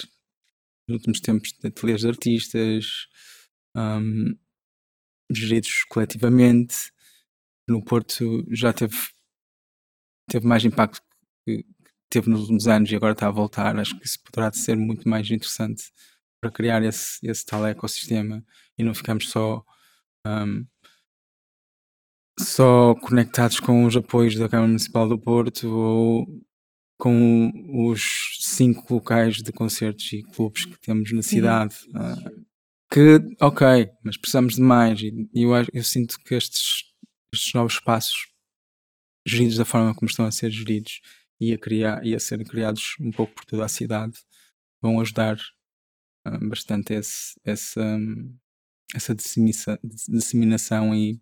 nos 0.89 0.97
últimos 0.97 1.21
tempos 1.21 1.53
de 1.53 1.69
ateliês 1.69 2.01
de 2.01 2.09
artistas, 2.09 3.09
um, 3.77 4.35
geridos 5.31 5.85
coletivamente, 5.85 6.93
no 7.69 7.85
Porto 7.85 8.45
já 8.51 8.73
teve, 8.73 8.97
teve 10.31 10.47
mais 10.47 10.65
impacto 10.65 11.01
que 11.47 11.65
teve 12.11 12.31
nos 12.31 12.41
últimos 12.43 12.67
anos 12.67 12.91
e 12.91 12.97
agora 12.97 13.13
está 13.13 13.29
a 13.29 13.31
voltar. 13.31 13.79
Acho 13.79 13.99
que 13.99 14.07
isso 14.07 14.19
poderá 14.23 14.53
ser 14.53 14.77
muito 14.77 15.09
mais 15.09 15.31
interessante 15.31 15.93
para 16.41 16.51
criar 16.51 16.83
esse, 16.83 17.19
esse 17.27 17.45
tal 17.45 17.67
ecossistema 17.67 18.45
e 18.79 18.83
não 18.83 18.95
ficarmos 18.95 19.29
só 19.31 19.65
um, 20.27 20.67
só 22.41 22.95
conectados 22.97 23.61
com 23.61 23.85
os 23.85 23.97
apoios 23.97 24.35
da 24.37 24.49
Câmara 24.49 24.69
Municipal 24.69 25.09
do 25.09 25.19
Porto 25.19 25.69
ou 25.69 26.43
com 27.03 27.51
os 27.91 28.39
cinco 28.39 28.95
locais 28.95 29.43
de 29.43 29.51
concertos 29.51 30.13
e 30.13 30.23
clubes 30.23 30.67
que 30.67 30.79
temos 30.79 31.11
na 31.11 31.21
cidade. 31.21 31.75
Uh, 31.89 32.47
que, 32.89 33.19
ok, 33.41 33.91
mas 34.05 34.17
precisamos 34.17 34.55
de 34.55 34.61
mais. 34.61 35.01
E 35.03 35.29
eu, 35.35 35.51
eu 35.73 35.83
sinto 35.83 36.17
que 36.21 36.37
estes, 36.37 36.85
estes 37.35 37.55
novos 37.55 37.73
espaços, 37.73 38.29
geridos 39.27 39.57
da 39.57 39.65
forma 39.65 39.93
como 39.97 40.09
estão 40.09 40.25
a 40.25 40.31
ser 40.31 40.53
geridos 40.53 41.01
e 41.41 41.53
a, 41.53 41.59
criar, 41.59 42.07
e 42.07 42.15
a 42.15 42.21
serem 42.21 42.47
criados 42.47 42.95
um 43.01 43.11
pouco 43.11 43.35
por 43.35 43.45
toda 43.47 43.65
a 43.65 43.69
cidade, 43.69 44.17
vão 44.81 45.01
ajudar 45.01 45.37
uh, 46.25 46.49
bastante 46.49 46.95
esse, 46.95 47.35
essa, 47.45 47.83
um, 47.83 48.33
essa 48.95 49.13
disseminação, 49.13 49.77
disseminação 50.09 50.95
e, 50.95 51.21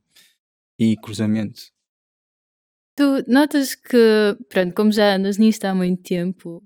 e 0.78 0.94
cruzamento. 0.98 1.72
Tu 3.00 3.24
notas 3.26 3.74
que, 3.74 4.36
pronto, 4.50 4.74
como 4.74 4.92
já 4.92 5.14
andas 5.16 5.38
nisto 5.38 5.64
há 5.64 5.74
muito 5.74 6.02
tempo, 6.02 6.62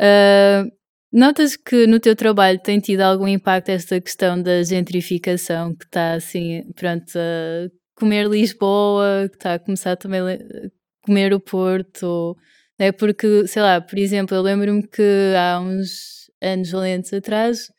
uh, 0.00 0.72
notas 1.12 1.56
que 1.56 1.86
no 1.86 2.00
teu 2.00 2.16
trabalho 2.16 2.58
tem 2.58 2.80
tido 2.80 3.02
algum 3.02 3.28
impacto 3.28 3.68
esta 3.68 4.00
questão 4.00 4.42
da 4.42 4.62
gentrificação 4.62 5.74
que 5.76 5.84
está 5.84 6.14
assim, 6.14 6.62
pronto, 6.74 7.04
a 7.18 7.68
comer 7.94 8.28
Lisboa, 8.28 9.28
que 9.28 9.36
está 9.36 9.52
a 9.52 9.58
começar 9.58 9.94
também 9.96 10.22
a 10.22 10.38
comer 11.04 11.34
o 11.34 11.40
Porto, 11.40 12.34
é 12.78 12.90
porque, 12.90 13.46
sei 13.46 13.60
lá, 13.60 13.78
por 13.78 13.98
exemplo, 13.98 14.34
eu 14.34 14.40
lembro-me 14.40 14.88
que 14.88 15.34
há 15.36 15.60
uns 15.60 16.30
anos 16.40 16.70
valentes 16.70 17.12
atrás 17.12 17.70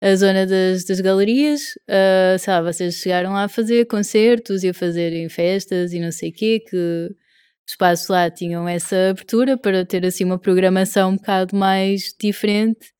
a 0.00 0.14
zona 0.14 0.46
das, 0.46 0.84
das 0.84 1.00
galerias, 1.00 1.74
uh, 1.88 2.38
sei 2.38 2.52
lá, 2.52 2.62
vocês 2.62 2.96
chegaram 2.96 3.32
lá 3.32 3.44
a 3.44 3.48
fazer 3.48 3.86
concertos 3.86 4.62
e 4.62 4.68
a 4.68 4.74
fazerem 4.74 5.28
festas 5.28 5.92
e 5.92 6.00
não 6.00 6.12
sei 6.12 6.30
o 6.30 6.32
quê, 6.32 6.60
que 6.60 6.76
os 6.76 7.16
espaços 7.68 8.08
lá 8.08 8.30
tinham 8.30 8.68
essa 8.68 9.10
abertura 9.10 9.56
para 9.56 9.84
ter 9.84 10.04
assim 10.04 10.24
uma 10.24 10.38
programação 10.38 11.10
um 11.10 11.16
bocado 11.16 11.56
mais 11.56 12.14
diferente. 12.20 12.92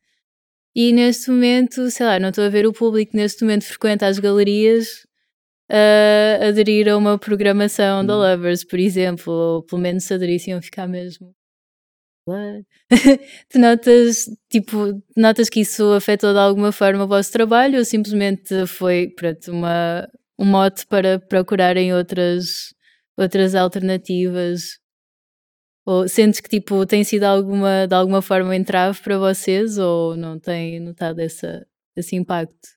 E 0.75 0.93
neste 0.93 1.31
momento, 1.31 1.91
sei 1.91 2.07
lá, 2.07 2.19
não 2.19 2.31
estou 2.31 2.45
a 2.45 2.49
ver 2.49 2.67
o 2.67 2.73
público 2.73 3.17
neste 3.17 3.43
momento 3.43 3.65
frequenta 3.65 4.07
as 4.07 4.19
galerias 4.19 5.07
uh, 5.71 6.49
aderir 6.49 6.89
a 6.89 6.97
uma 6.97 7.19
programação 7.19 8.05
da 8.05 8.17
hum. 8.17 8.21
Lovers, 8.21 8.65
por 8.65 8.79
exemplo, 8.79 9.33
ou 9.33 9.63
pelo 9.63 9.81
menos 9.83 10.05
se 10.05 10.15
aderissem 10.15 10.55
a 10.55 10.63
ficar 10.63 10.87
mesmo 10.89 11.36
tu 13.49 13.59
notas, 13.59 14.29
tipo, 14.51 15.01
notas 15.17 15.49
que 15.49 15.61
isso 15.61 15.93
afetou 15.93 16.33
de 16.33 16.39
alguma 16.39 16.73
forma 16.73 17.05
o 17.05 17.09
vosso 17.09 17.31
trabalho 17.31 17.79
ou 17.79 17.85
simplesmente 17.85 18.67
foi, 18.67 19.09
pronto, 19.09 19.53
uma, 19.53 20.09
um 20.39 20.45
mote 20.45 20.87
para 20.87 21.21
procurarem 21.21 21.95
outras, 21.95 22.75
outras 23.17 23.55
alternativas? 23.55 24.81
Ou 25.87 26.09
sentes 26.09 26.41
que, 26.41 26.49
tipo, 26.49 26.85
tem 26.85 27.05
sido 27.05 27.23
alguma, 27.25 27.87
de 27.87 27.95
alguma 27.95 28.21
forma 28.21 28.51
um 28.51 28.53
entrave 28.53 29.01
para 29.01 29.19
vocês 29.19 29.79
ou 29.79 30.17
não 30.17 30.37
tem 30.37 30.81
notado 30.81 31.21
essa, 31.21 31.65
esse 31.95 32.17
impacto? 32.17 32.69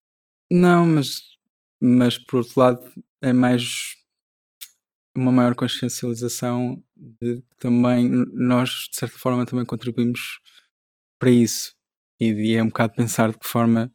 Não, 0.51 0.85
mas, 0.85 1.21
mas 1.81 2.19
por 2.19 2.37
outro 2.37 2.59
lado 2.59 2.93
é 3.19 3.33
mais 3.33 3.95
uma 5.15 5.31
maior 5.31 5.55
consciencialização 5.55 6.81
de 7.21 7.43
também 7.59 8.09
nós 8.33 8.87
de 8.91 8.97
certa 8.97 9.17
forma 9.17 9.45
também 9.45 9.65
contribuímos 9.65 10.39
para 11.19 11.31
isso. 11.31 11.73
E, 12.19 12.27
e 12.31 12.55
é 12.55 12.63
um 12.63 12.67
bocado 12.67 12.93
pensar 12.95 13.31
de 13.31 13.39
que 13.39 13.47
forma 13.47 13.91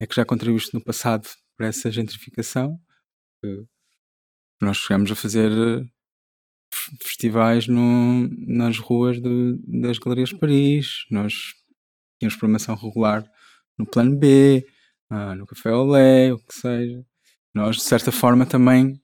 é 0.00 0.06
que 0.06 0.14
já 0.14 0.24
contribuíste 0.24 0.74
no 0.74 0.82
passado 0.82 1.28
para 1.56 1.68
essa 1.68 1.90
gentrificação 1.90 2.80
nós 4.60 4.78
chegamos 4.78 5.10
a 5.10 5.14
fazer 5.14 5.50
eh, 5.52 5.84
festivais 7.02 7.66
no, 7.68 8.28
nas 8.46 8.78
ruas 8.78 9.20
de, 9.20 9.58
das 9.66 9.98
galerias 9.98 10.30
de 10.30 10.38
Paris. 10.38 11.04
Nós 11.10 11.54
tínhamos 12.18 12.36
programação 12.36 12.74
regular 12.74 13.28
no 13.78 13.86
plano 13.86 14.16
B 14.16 14.66
ah, 15.10 15.34
no 15.34 15.46
Café 15.46 15.72
Olé, 15.72 16.32
o 16.32 16.38
que 16.38 16.54
seja. 16.54 17.04
Nós 17.54 17.76
de 17.76 17.82
certa 17.82 18.10
forma 18.10 18.46
também 18.46 19.00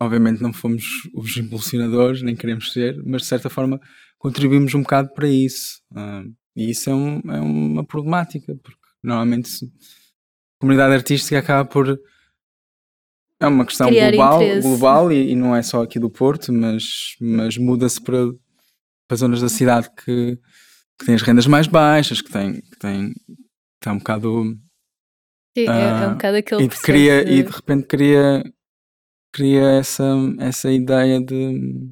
obviamente 0.00 0.42
não 0.42 0.52
fomos 0.52 0.84
os 1.14 1.36
impulsionadores, 1.36 2.22
nem 2.22 2.36
queremos 2.36 2.72
ser, 2.72 3.02
mas 3.04 3.22
de 3.22 3.28
certa 3.28 3.48
forma 3.48 3.80
contribuímos 4.18 4.74
um 4.74 4.82
bocado 4.82 5.12
para 5.14 5.28
isso. 5.28 5.80
Uh, 5.92 6.32
e 6.54 6.70
isso 6.70 6.88
é, 6.88 6.94
um, 6.94 7.20
é, 7.30 7.40
uma 7.40 7.84
problemática, 7.84 8.54
porque 8.62 8.80
normalmente 9.02 9.64
a 9.64 10.60
comunidade 10.60 10.94
artística 10.94 11.38
acaba 11.38 11.68
por. 11.68 11.98
É 13.38 13.46
uma 13.46 13.66
questão 13.66 13.88
Criar 13.88 14.12
global, 14.12 14.40
global 14.62 15.12
e, 15.12 15.32
e, 15.32 15.36
não 15.36 15.54
é 15.54 15.60
só 15.62 15.82
aqui 15.82 15.98
do 15.98 16.08
Porto, 16.08 16.50
mas, 16.50 17.16
mas 17.20 17.58
muda-se 17.58 18.00
para, 18.00 18.32
para 19.06 19.16
zonas 19.18 19.42
da 19.42 19.48
cidade 19.50 19.90
que, 19.90 20.38
que 20.98 21.04
têm 21.04 21.14
as 21.14 21.20
rendas 21.20 21.46
mais 21.46 21.66
baixas, 21.66 22.22
que 22.22 22.30
têm, 22.30 22.62
que 22.62 22.78
têm, 22.78 23.12
está 23.74 23.92
um 23.92 23.98
bocado. 23.98 24.56
Sim, 25.54 25.68
uh, 25.68 25.70
é, 25.70 25.74
um 25.74 26.04
ah, 26.04 26.08
bocado 26.14 26.36
aquele 26.38 26.64
e, 26.64 26.68
de, 26.68 26.80
cria, 26.80 27.24
de... 27.24 27.32
e 27.32 27.42
de 27.42 27.50
repente 27.50 27.86
cria 27.86 28.42
cria 29.36 29.64
essa, 29.78 30.14
essa 30.38 30.72
ideia 30.72 31.20
de. 31.20 31.90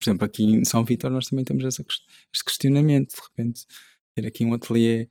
Por 0.00 0.10
exemplo, 0.10 0.24
aqui 0.24 0.44
em 0.44 0.64
São 0.64 0.84
Vitor 0.84 1.08
nós 1.08 1.28
também 1.28 1.44
temos 1.44 1.64
essa, 1.64 1.84
este 2.32 2.44
questionamento, 2.44 3.14
de 3.14 3.20
repente, 3.22 3.64
ter 4.14 4.26
aqui 4.26 4.44
um 4.44 4.54
ateliê 4.54 5.08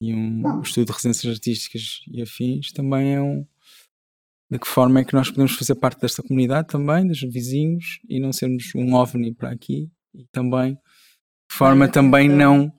e 0.00 0.14
um 0.14 0.62
estudo 0.62 0.86
de 0.86 0.92
residências 0.92 1.34
artísticas 1.34 2.00
e 2.08 2.22
afins 2.22 2.72
também 2.72 3.14
é 3.14 3.20
um. 3.20 3.46
De 4.50 4.58
que 4.58 4.68
forma 4.68 5.00
é 5.00 5.04
que 5.04 5.12
nós 5.12 5.28
podemos 5.28 5.52
fazer 5.52 5.74
parte 5.74 6.00
desta 6.00 6.22
comunidade 6.22 6.68
também, 6.68 7.06
dos 7.06 7.20
vizinhos, 7.20 7.98
e 8.08 8.20
não 8.20 8.32
sermos 8.32 8.72
um 8.76 8.94
ovni 8.94 9.34
para 9.34 9.50
aqui, 9.50 9.90
e 10.14 10.24
também, 10.30 10.74
de 10.74 11.56
forma 11.56 11.88
também 11.88 12.28
não, 12.28 12.72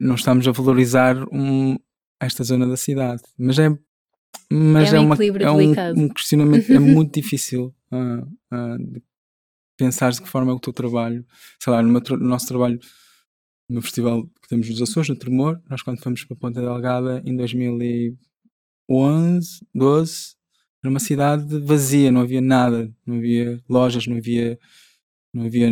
não 0.00 0.16
estamos 0.16 0.48
a 0.48 0.50
valorizar 0.50 1.16
um, 1.32 1.78
esta 2.20 2.42
zona 2.42 2.66
da 2.66 2.76
cidade. 2.76 3.22
Mas 3.38 3.60
é 3.60 3.68
mas 4.52 4.92
é, 4.92 4.98
um, 4.98 5.14
é, 5.14 5.16
é 5.42 5.50
um, 5.50 5.70
um, 6.04 6.08
questionamento 6.08 6.72
é 6.72 6.78
muito 6.78 7.14
difícil 7.14 7.74
uh, 7.92 8.26
uh, 8.52 8.78
de 8.78 9.00
pensar 9.76 10.10
de 10.12 10.20
que 10.20 10.28
forma 10.28 10.50
é 10.50 10.54
o 10.54 10.60
teu 10.60 10.72
trabalho. 10.72 11.24
Sei 11.58 11.72
lá, 11.72 11.80
no, 11.82 11.88
meu, 11.88 12.02
no 12.10 12.28
nosso 12.28 12.48
trabalho 12.48 12.80
no 13.68 13.80
festival 13.80 14.26
que 14.42 14.48
temos 14.48 14.68
nos 14.68 14.82
Açores, 14.82 15.08
no 15.08 15.16
Tremor, 15.16 15.60
nós 15.70 15.82
quando 15.82 16.02
fomos 16.02 16.24
para 16.24 16.36
Ponta 16.36 16.60
Delgada 16.60 17.22
em 17.24 17.36
2011, 17.36 19.60
12, 19.72 20.34
era 20.82 20.90
uma 20.90 20.98
cidade 20.98 21.60
vazia, 21.60 22.10
não 22.10 22.22
havia 22.22 22.40
nada, 22.40 22.92
não 23.06 23.18
havia 23.18 23.62
lojas, 23.68 24.08
não 24.08 24.16
havia, 24.16 24.58
não 25.32 25.44
havia 25.44 25.70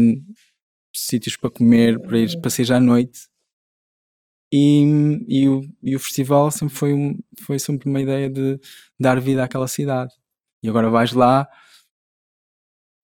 sítios 0.95 1.37
para 1.37 1.51
comer, 1.51 2.01
para 2.01 2.19
ir 2.19 2.41
passeios 2.41 2.71
à 2.71 2.79
noite. 2.79 3.27
E, 4.53 4.83
e, 5.29 5.49
o, 5.49 5.63
e 5.83 5.95
o 5.95 6.01
festival 6.01 6.51
sempre 6.51 6.75
foi, 6.75 6.95
um, 6.95 7.19
foi 7.41 7.59
sempre 7.59 7.89
uma 7.89 8.01
ideia 8.01 8.31
de 8.31 8.59
dar 8.99 9.21
vida 9.21 9.45
àquela 9.45 9.69
cidade. 9.69 10.13
E 10.63 10.69
agora 10.69 10.91
vais 10.91 11.13
lá 11.13 11.47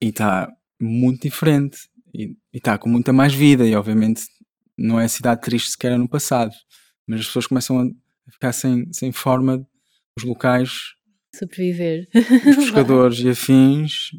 e 0.01 0.07
está 0.07 0.51
muito 0.81 1.21
diferente 1.21 1.77
e 2.13 2.35
está 2.53 2.77
com 2.77 2.89
muita 2.89 3.13
mais 3.13 3.33
vida. 3.33 3.65
E 3.65 3.75
obviamente 3.75 4.23
não 4.77 4.99
é 4.99 5.05
a 5.05 5.09
cidade 5.09 5.41
triste 5.41 5.77
que 5.77 5.85
era 5.87 5.97
no 5.97 6.09
passado, 6.09 6.53
mas 7.07 7.21
as 7.21 7.27
pessoas 7.27 7.47
começam 7.47 7.79
a 8.27 8.31
ficar 8.31 8.51
sem, 8.51 8.91
sem 8.91 9.11
forma, 9.11 9.65
os 10.17 10.23
locais, 10.23 10.95
Sobreviver. 11.33 12.07
os 12.13 12.55
pescadores 12.55 13.19
e 13.19 13.29
afins 13.29 14.11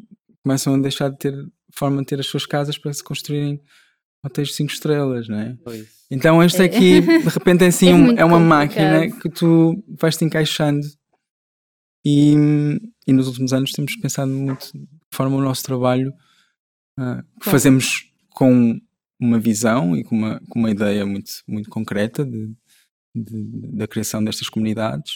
começam 0.43 0.75
a 0.75 0.79
deixar 0.79 1.09
de 1.09 1.17
ter 1.17 1.33
forma 1.73 1.99
de 2.01 2.07
ter 2.07 2.19
as 2.19 2.27
suas 2.27 2.45
casas 2.45 2.77
para 2.77 2.93
se 2.93 3.03
construírem 3.03 3.61
hotéis 4.23 4.49
de 4.49 4.53
5 4.55 4.71
estrelas, 4.71 5.27
não 5.27 5.39
é? 5.39 5.57
Pois. 5.63 5.87
Então 6.09 6.41
este 6.43 6.61
aqui, 6.61 7.01
de 7.01 7.29
repente, 7.29 7.63
é 7.63 7.67
assim, 7.67 7.89
É 7.89 7.93
um- 7.95 8.11
é 8.17 8.25
uma 8.25 8.37
complicado. 8.37 8.41
máquina 9.01 9.19
que 9.21 9.29
tu 9.29 9.83
vais-te 9.99 10.23
encaixando. 10.25 10.85
E, 12.05 12.33
e 13.05 13.11
nos 13.13 13.27
últimos 13.27 13.51
anos 13.53 13.71
temos 13.71 13.95
pensado 13.97 14.31
muito 14.31 14.67
de 14.73 14.79
que 14.79 15.15
forma 15.15 15.35
o 15.35 15.41
nosso 15.41 15.63
trabalho 15.63 16.13
ah, 16.97 17.23
que 17.41 17.49
fazemos 17.49 18.09
com 18.29 18.79
uma 19.19 19.39
visão 19.39 19.95
e 19.95 20.03
com 20.03 20.15
uma, 20.15 20.39
com 20.49 20.59
uma 20.59 20.71
ideia 20.71 21.05
muito, 21.05 21.31
muito 21.47 21.69
concreta 21.69 22.23
de, 22.23 22.53
de- 23.15 23.75
da 23.75 23.87
criação 23.87 24.23
destas 24.23 24.47
comunidades, 24.47 25.13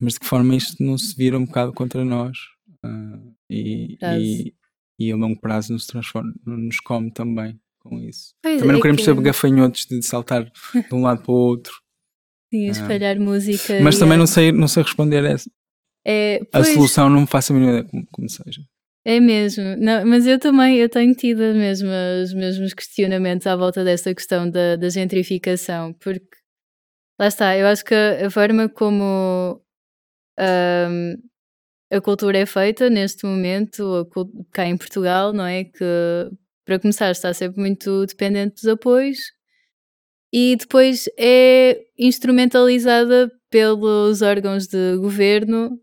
mas 0.00 0.14
de 0.14 0.20
que 0.20 0.26
forma 0.26 0.56
isto 0.56 0.82
não 0.82 0.96
se 0.98 1.14
vira 1.14 1.38
um 1.38 1.44
bocado 1.44 1.72
contra 1.72 2.04
nós 2.04 2.36
ah, 2.82 3.18
e, 3.48 3.96
e, 4.18 4.54
e 4.98 5.12
a 5.12 5.16
longo 5.16 5.38
prazo 5.40 5.72
nos 5.72 5.86
transforma, 5.86 6.32
nos 6.44 6.80
come 6.80 7.12
também 7.12 7.60
com 7.88 7.98
isso. 7.98 8.34
Pois 8.42 8.56
Também 8.60 8.72
não 8.72 8.78
é 8.78 8.82
queremos 8.82 9.00
que- 9.00 9.04
ser 9.06 9.20
gafanhotos 9.20 9.86
de 9.86 10.02
saltar 10.04 10.44
de 10.44 10.94
um 10.94 11.02
lado 11.02 11.22
para 11.22 11.32
o 11.32 11.34
outro. 11.34 11.72
Sim, 12.52 12.66
espalhar 12.68 13.18
música. 13.18 13.80
Mas 13.82 13.98
também 13.98 14.16
não 14.16 14.24
arte. 14.24 14.34
sei, 14.34 14.52
não 14.52 14.68
sei 14.68 14.82
responder 14.82 15.24
a 15.24 15.28
essa. 15.30 15.50
É, 16.06 16.36
A 16.52 16.60
pois, 16.60 16.68
solução 16.68 17.10
não 17.10 17.22
me 17.22 17.26
faço 17.26 17.52
a 17.52 17.56
mínima 17.56 17.72
ideia 17.78 17.90
como, 17.90 18.06
como 18.12 18.28
seja. 18.28 18.62
É 19.06 19.20
mesmo, 19.20 19.64
não, 19.76 20.04
mas 20.06 20.26
eu 20.26 20.38
também 20.38 20.76
eu 20.76 20.88
tenho 20.88 21.14
tido 21.14 21.40
os 21.40 22.32
mesmos 22.34 22.74
questionamentos 22.74 23.46
à 23.46 23.56
volta 23.56 23.82
desta 23.84 24.14
questão 24.14 24.50
da, 24.50 24.76
da 24.76 24.88
gentrificação, 24.90 25.92
porque 25.94 26.26
lá 27.18 27.26
está, 27.28 27.56
eu 27.56 27.66
acho 27.66 27.84
que 27.84 27.94
a, 27.94 28.26
a 28.26 28.30
forma 28.30 28.68
como 28.68 29.62
ahm, 30.38 31.14
a 31.90 32.00
cultura 32.00 32.38
é 32.38 32.46
feita 32.46 32.90
neste 32.90 33.24
momento, 33.26 33.82
a 34.14 34.52
cá 34.52 34.66
em 34.66 34.76
Portugal, 34.76 35.32
não 35.32 35.44
é? 35.46 35.64
Que 35.64 36.30
para 36.68 36.78
começar 36.78 37.10
está 37.10 37.32
sempre 37.32 37.58
muito 37.58 38.04
dependente 38.04 38.56
dos 38.56 38.66
apoios 38.66 39.18
e 40.30 40.54
depois 40.54 41.08
é 41.18 41.80
instrumentalizada 41.98 43.32
pelos 43.48 44.20
órgãos 44.20 44.66
de 44.66 44.98
governo 44.98 45.80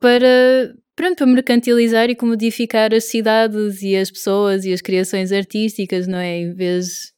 para, 0.00 0.74
pronto, 0.96 1.18
para 1.18 1.26
mercantilizar 1.28 2.10
e 2.10 2.16
comodificar 2.16 2.92
as 2.92 3.04
cidades 3.04 3.80
e 3.80 3.94
as 3.94 4.10
pessoas 4.10 4.64
e 4.64 4.72
as 4.72 4.80
criações 4.80 5.30
artísticas, 5.30 6.08
não 6.08 6.18
é? 6.18 6.38
Em 6.38 6.52
vez. 6.52 7.12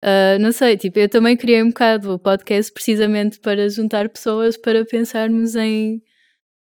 ah, 0.00 0.38
não 0.38 0.52
sei, 0.52 0.76
tipo, 0.76 0.96
eu 1.00 1.08
também 1.08 1.36
criei 1.36 1.60
um 1.60 1.70
bocado 1.70 2.12
o 2.12 2.20
podcast 2.20 2.72
precisamente 2.72 3.40
para 3.40 3.68
juntar 3.68 4.08
pessoas 4.08 4.56
para 4.56 4.84
pensarmos 4.84 5.56
em, 5.56 6.00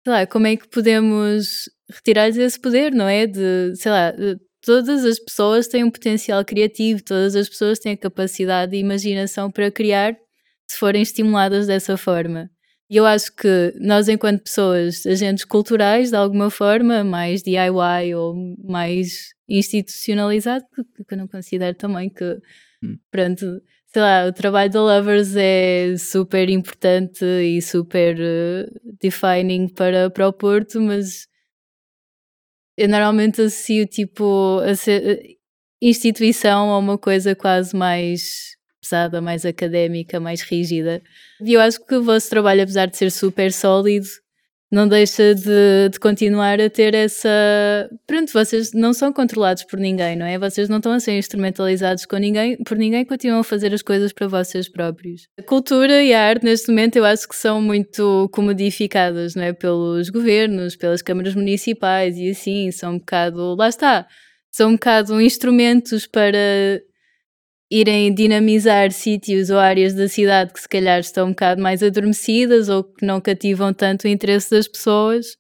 sei 0.04 0.14
lá, 0.14 0.26
como 0.26 0.48
é 0.48 0.58
que 0.58 0.68
podemos 0.68 1.70
retirar-lhes 1.88 2.38
esse 2.38 2.60
poder, 2.60 2.92
não 2.94 3.08
é? 3.08 3.28
De, 3.28 3.76
sei 3.76 3.92
lá, 3.92 4.12
todas 4.62 5.05
as 5.05 5.20
pessoas 5.20 5.68
têm 5.68 5.84
um 5.84 5.91
potencial 5.91 6.43
criativo, 6.45 7.03
todas 7.03 7.36
as 7.36 7.49
pessoas 7.49 7.80
têm 7.80 7.93
a 7.93 7.97
capacidade 7.97 8.76
e 8.76 8.80
imaginação 8.80 9.51
para 9.51 9.72
criar 9.72 10.16
se 10.70 10.78
forem 10.78 11.01
estimuladas 11.01 11.68
dessa 11.68 11.97
forma. 11.97 12.49
E 12.89 12.97
eu 12.97 13.05
acho 13.05 13.36
que 13.36 13.74
nós, 13.80 14.07
enquanto 14.10 14.43
pessoas, 14.43 15.05
agentes 15.05 15.45
culturais, 15.45 16.10
de 16.10 16.16
alguma 16.16 16.49
forma, 16.49 17.03
mais 17.03 17.43
DIY 17.43 18.16
ou 18.16 18.36
mais 18.68 19.30
institucionalizado, 19.47 20.66
que, 20.74 21.14
eu 21.14 21.18
não 21.18 21.28
considero 21.28 21.76
também 21.78 22.10
que, 22.10 22.38
Hum. 22.82 22.97
pronto, 23.12 23.62
sei 23.88 24.01
lá, 24.01 24.26
o 24.28 24.34
trabalho 24.34 24.72
da 24.72 24.82
Lovers 24.82 25.36
é 25.36 25.95
super 25.97 26.49
importante 26.49 27.26
e 27.26 27.62
super 27.62 28.16
eh, 28.20 28.68
defining 29.01 29.68
para, 29.68 30.10
para 30.10 30.28
o 30.28 30.34
Porto, 30.34 30.80
mas 30.82 31.28
eu 32.80 32.88
normalmente 32.88 33.42
associo 33.42 33.86
tipo 33.86 34.60
a 34.60 34.74
ser, 34.76 35.04
eh, 35.06 35.36
instituição 35.82 36.72
a 36.72 36.78
uma 36.78 36.98
coisa 36.98 37.36
quase 37.36 37.76
mais 37.76 38.56
pesada, 38.82 39.22
mais 39.22 39.46
académica, 39.46 40.20
mais 40.20 40.42
rígida. 40.42 41.02
E 41.44 41.54
eu 41.54 41.62
acho 41.62 41.86
que 41.86 41.96
o 41.96 42.04
vosso 42.04 42.30
trabalho, 42.30 42.64
apesar 42.64 42.86
de 42.88 42.98
ser 42.98 43.12
super 43.12 43.52
sólido, 43.52 44.08
não 44.72 44.88
deixa 44.88 45.34
de, 45.34 45.89
de 45.91 45.99
continuar 45.99 46.61
a 46.61 46.70
ter 46.70 46.93
essa. 46.93 47.30
Pronto, 48.05 48.32
vocês 48.32 48.72
não 48.74 48.93
são 48.93 49.11
controlados 49.11 49.63
por 49.63 49.80
ninguém, 49.80 50.15
não 50.15 50.26
é? 50.26 50.38
Vocês 50.38 50.70
não 50.70 50.78
estão 50.78 50.91
a 50.91 50.99
ser 50.99 51.17
instrumentalizados 51.17 52.05
com 52.05 52.17
ninguém, 52.17 52.55
por 52.63 52.78
ninguém, 52.78 53.03
continuam 53.03 53.39
a 53.39 53.43
fazer 53.43 53.74
as 53.74 53.82
coisas 53.82 54.13
para 54.13 54.28
vocês 54.28 54.70
próprios. 54.70 55.28
A 55.39 55.43
cultura 55.43 56.03
e 56.03 56.13
a 56.13 56.22
arte, 56.22 56.45
neste 56.45 56.70
momento, 56.70 56.97
eu 56.97 57.05
acho 57.05 57.28
que 57.28 57.36
são 57.36 57.59
muito 57.59 58.30
comodificadas, 58.32 59.34
não 59.34 59.43
é? 59.43 59.53
Pelos 59.53 60.09
governos, 60.09 60.76
pelas 60.76 61.01
câmaras 61.01 61.34
municipais 61.34 62.15
e 62.17 62.30
assim, 62.30 62.70
são 62.72 62.93
um 62.93 62.99
bocado. 62.99 63.55
Lá 63.55 63.70
está. 63.70 64.07
São 64.51 64.70
um 64.70 64.74
bocado 64.74 65.20
instrumentos 65.22 66.05
para 66.05 66.82
irem 67.72 68.13
dinamizar 68.13 68.91
sítios 68.91 69.49
ou 69.49 69.59
áreas 69.59 69.93
da 69.93 70.07
cidade 70.07 70.53
que 70.53 70.59
se 70.59 70.67
calhar 70.67 70.99
estão 70.99 71.28
um 71.28 71.32
bocado 71.32 71.61
mais 71.61 71.84
adormecidas 71.84 72.67
ou 72.67 72.84
que 72.84 73.05
não 73.05 73.22
cativam 73.22 73.74
tanto 73.74 74.05
o 74.05 74.07
interesse 74.07 74.49
das 74.49 74.67
pessoas. 74.67 75.38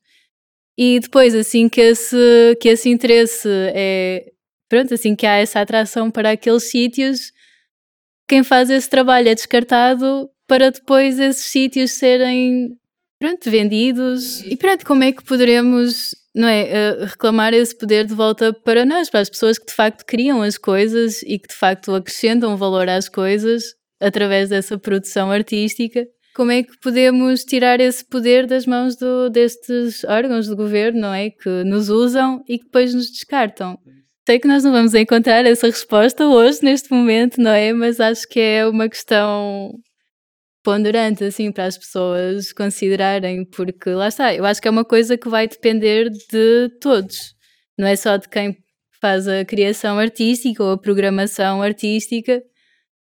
E 0.77 0.99
depois, 0.99 1.35
assim 1.35 1.67
que 1.67 1.81
esse, 1.81 2.57
que 2.61 2.69
esse 2.69 2.89
interesse 2.89 3.49
é. 3.73 4.31
Pronto, 4.69 4.93
assim 4.93 5.15
que 5.15 5.25
há 5.25 5.37
essa 5.37 5.59
atração 5.59 6.11
para 6.11 6.31
aqueles 6.31 6.69
sítios, 6.69 7.33
quem 8.27 8.43
faz 8.43 8.69
esse 8.69 8.87
trabalho 8.87 9.27
é 9.27 9.33
descartado 9.33 10.29
para 10.47 10.69
depois 10.69 11.19
esses 11.19 11.45
sítios 11.45 11.91
serem 11.91 12.77
pronto, 13.19 13.49
vendidos. 13.49 14.41
E 14.45 14.55
pronto, 14.55 14.85
como 14.85 15.03
é 15.03 15.11
que 15.11 15.23
poderemos 15.23 16.15
não 16.35 16.47
é, 16.47 16.61
eh, 16.69 17.05
reclamar 17.05 17.53
esse 17.53 17.75
poder 17.77 18.05
de 18.05 18.13
volta 18.13 18.53
para 18.53 18.85
nós, 18.85 19.09
para 19.09 19.19
as 19.21 19.29
pessoas 19.29 19.57
que 19.57 19.65
de 19.65 19.73
facto 19.73 20.05
criam 20.05 20.41
as 20.41 20.57
coisas 20.57 21.21
e 21.23 21.39
que 21.39 21.47
de 21.47 21.55
facto 21.55 21.93
acrescentam 21.93 22.55
valor 22.57 22.87
às 22.89 23.09
coisas 23.09 23.63
através 23.99 24.49
dessa 24.49 24.77
produção 24.77 25.31
artística? 25.31 26.05
Como 26.35 26.51
é 26.51 26.63
que 26.63 26.77
podemos 26.81 27.43
tirar 27.43 27.81
esse 27.81 28.05
poder 28.05 28.45
das 28.45 28.65
mãos 28.65 28.95
do- 28.95 29.29
destes 29.29 30.03
órgãos 30.05 30.47
de 30.47 30.55
governo, 30.55 31.01
não 31.01 31.13
é? 31.13 31.31
Que 31.31 31.63
nos 31.65 31.89
usam 31.89 32.41
e 32.47 32.57
que 32.57 32.65
depois 32.65 32.93
nos 32.93 33.11
descartam. 33.11 33.77
Sei 34.27 34.39
que 34.39 34.47
nós 34.47 34.63
não 34.63 34.71
vamos 34.71 34.93
encontrar 34.93 35.43
essa 35.45 35.65
resposta 35.67 36.27
hoje, 36.27 36.59
neste 36.61 36.91
momento, 36.93 37.41
não 37.41 37.51
é? 37.51 37.73
Mas 37.73 37.99
acho 37.99 38.27
que 38.29 38.39
é 38.39 38.65
uma 38.67 38.87
questão 38.87 39.71
ponderante, 40.63 41.23
assim, 41.23 41.51
para 41.51 41.65
as 41.65 41.77
pessoas 41.77 42.51
considerarem, 42.51 43.45
porque 43.45 43.89
lá 43.91 44.07
está, 44.07 44.33
eu 44.33 44.45
acho 44.45 44.61
que 44.61 44.67
é 44.67 44.71
uma 44.71 44.85
coisa 44.85 45.17
que 45.17 45.29
vai 45.29 45.47
depender 45.47 46.09
de 46.09 46.69
todos, 46.81 47.35
não 47.77 47.87
é 47.87 47.95
só 47.95 48.17
de 48.17 48.27
quem 48.27 48.57
faz 49.01 49.27
a 49.27 49.45
criação 49.45 49.97
artística 49.97 50.63
ou 50.63 50.71
a 50.71 50.77
programação 50.77 51.61
artística, 51.61 52.43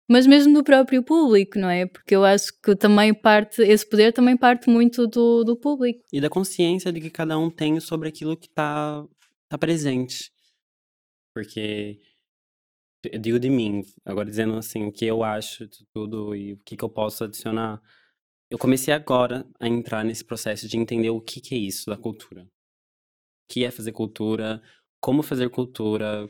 mas 0.08 0.26
mesmo 0.26 0.54
do 0.54 0.62
próprio 0.62 1.02
público, 1.02 1.58
não 1.58 1.68
é? 1.68 1.86
Porque 1.86 2.14
eu 2.14 2.24
acho 2.24 2.52
que 2.62 2.76
também 2.76 3.12
parte, 3.12 3.62
esse 3.62 3.88
poder 3.88 4.12
também 4.12 4.36
parte 4.36 4.70
muito 4.70 5.06
do, 5.06 5.42
do 5.42 5.56
público. 5.56 6.00
E 6.12 6.20
da 6.20 6.30
consciência 6.30 6.92
de 6.92 7.00
que 7.00 7.10
cada 7.10 7.36
um 7.38 7.50
tem 7.50 7.80
sobre 7.80 8.08
aquilo 8.08 8.36
que 8.36 8.48
tá, 8.48 9.04
tá 9.48 9.58
presente. 9.58 10.30
Porque 11.34 11.98
eu 13.12 13.18
digo 13.18 13.38
de 13.38 13.50
mim, 13.50 13.82
agora 14.04 14.28
dizendo 14.28 14.56
assim, 14.56 14.86
o 14.86 14.92
que 14.92 15.04
eu 15.04 15.22
acho 15.22 15.66
de 15.66 15.84
tudo 15.92 16.34
e 16.34 16.54
o 16.54 16.58
que, 16.58 16.76
que 16.76 16.84
eu 16.84 16.88
posso 16.88 17.24
adicionar. 17.24 17.80
Eu 18.50 18.58
comecei 18.58 18.94
agora 18.94 19.46
a 19.58 19.68
entrar 19.68 20.04
nesse 20.04 20.24
processo 20.24 20.68
de 20.68 20.76
entender 20.76 21.10
o 21.10 21.20
que, 21.20 21.40
que 21.40 21.54
é 21.54 21.58
isso 21.58 21.90
da 21.90 21.96
cultura. 21.96 22.42
O 22.42 23.52
que 23.52 23.64
é 23.64 23.70
fazer 23.70 23.92
cultura, 23.92 24.62
como 25.00 25.22
fazer 25.22 25.50
cultura, 25.50 26.28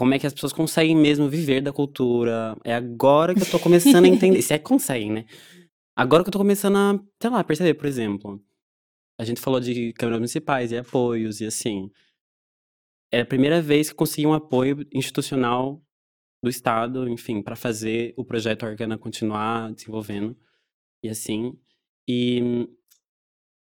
como 0.00 0.14
é 0.14 0.18
que 0.18 0.26
as 0.26 0.32
pessoas 0.32 0.54
conseguem 0.54 0.96
mesmo 0.96 1.28
viver 1.28 1.60
da 1.60 1.74
cultura. 1.74 2.56
É 2.64 2.74
agora 2.74 3.34
que 3.34 3.42
eu 3.42 3.50
tô 3.50 3.58
começando 3.58 4.06
a 4.06 4.08
entender. 4.08 4.40
Se 4.40 4.54
é 4.54 4.58
que 4.58 4.64
conseguem, 4.64 5.12
né? 5.12 5.26
Agora 5.94 6.22
que 6.22 6.28
eu 6.28 6.32
tô 6.32 6.38
começando 6.38 6.76
a, 6.76 6.98
sei 7.20 7.30
lá, 7.30 7.44
perceber, 7.44 7.74
por 7.74 7.84
exemplo. 7.84 8.42
A 9.18 9.24
gente 9.26 9.42
falou 9.42 9.60
de 9.60 9.92
câmaras 9.92 10.20
municipais 10.20 10.72
e 10.72 10.78
apoios 10.78 11.42
e 11.42 11.44
assim. 11.44 11.90
É 13.12 13.20
a 13.20 13.26
primeira 13.26 13.60
vez 13.60 13.90
que 13.90 13.96
consegui 13.96 14.26
um 14.26 14.34
apoio 14.34 14.86
institucional 14.92 15.82
do 16.42 16.48
Estado, 16.48 17.08
enfim, 17.08 17.42
para 17.42 17.56
fazer 17.56 18.14
o 18.16 18.24
projeto 18.24 18.64
Organa 18.64 18.96
continuar 18.96 19.72
desenvolvendo 19.72 20.36
e 21.02 21.08
assim. 21.08 21.58
E 22.08 22.40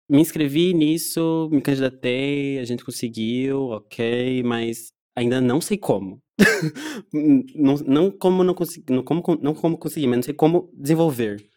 me 0.09 0.21
inscrevi 0.21 0.75
nisso, 0.75 1.49
me 1.51 1.61
candidatei, 1.61 2.59
a 2.59 2.65
gente 2.65 2.85
conseguiu, 2.85 3.69
ok, 3.69 4.43
mas 4.43 4.93
ainda 5.17 5.41
não 5.41 5.61
sei 5.61 5.79
como. 5.79 6.23
não, 7.55 7.75
não 7.87 8.11
como 8.11 8.45
não 8.45 8.55
consegui, 8.55 8.93
não 8.93 9.03
como, 9.03 9.23
não 9.41 9.55
como 9.55 9.79
conseguir, 9.79 10.07
mas 10.07 10.17
não 10.19 10.23
sei 10.23 10.35
como 10.35 10.71
desenvolver 10.75 11.49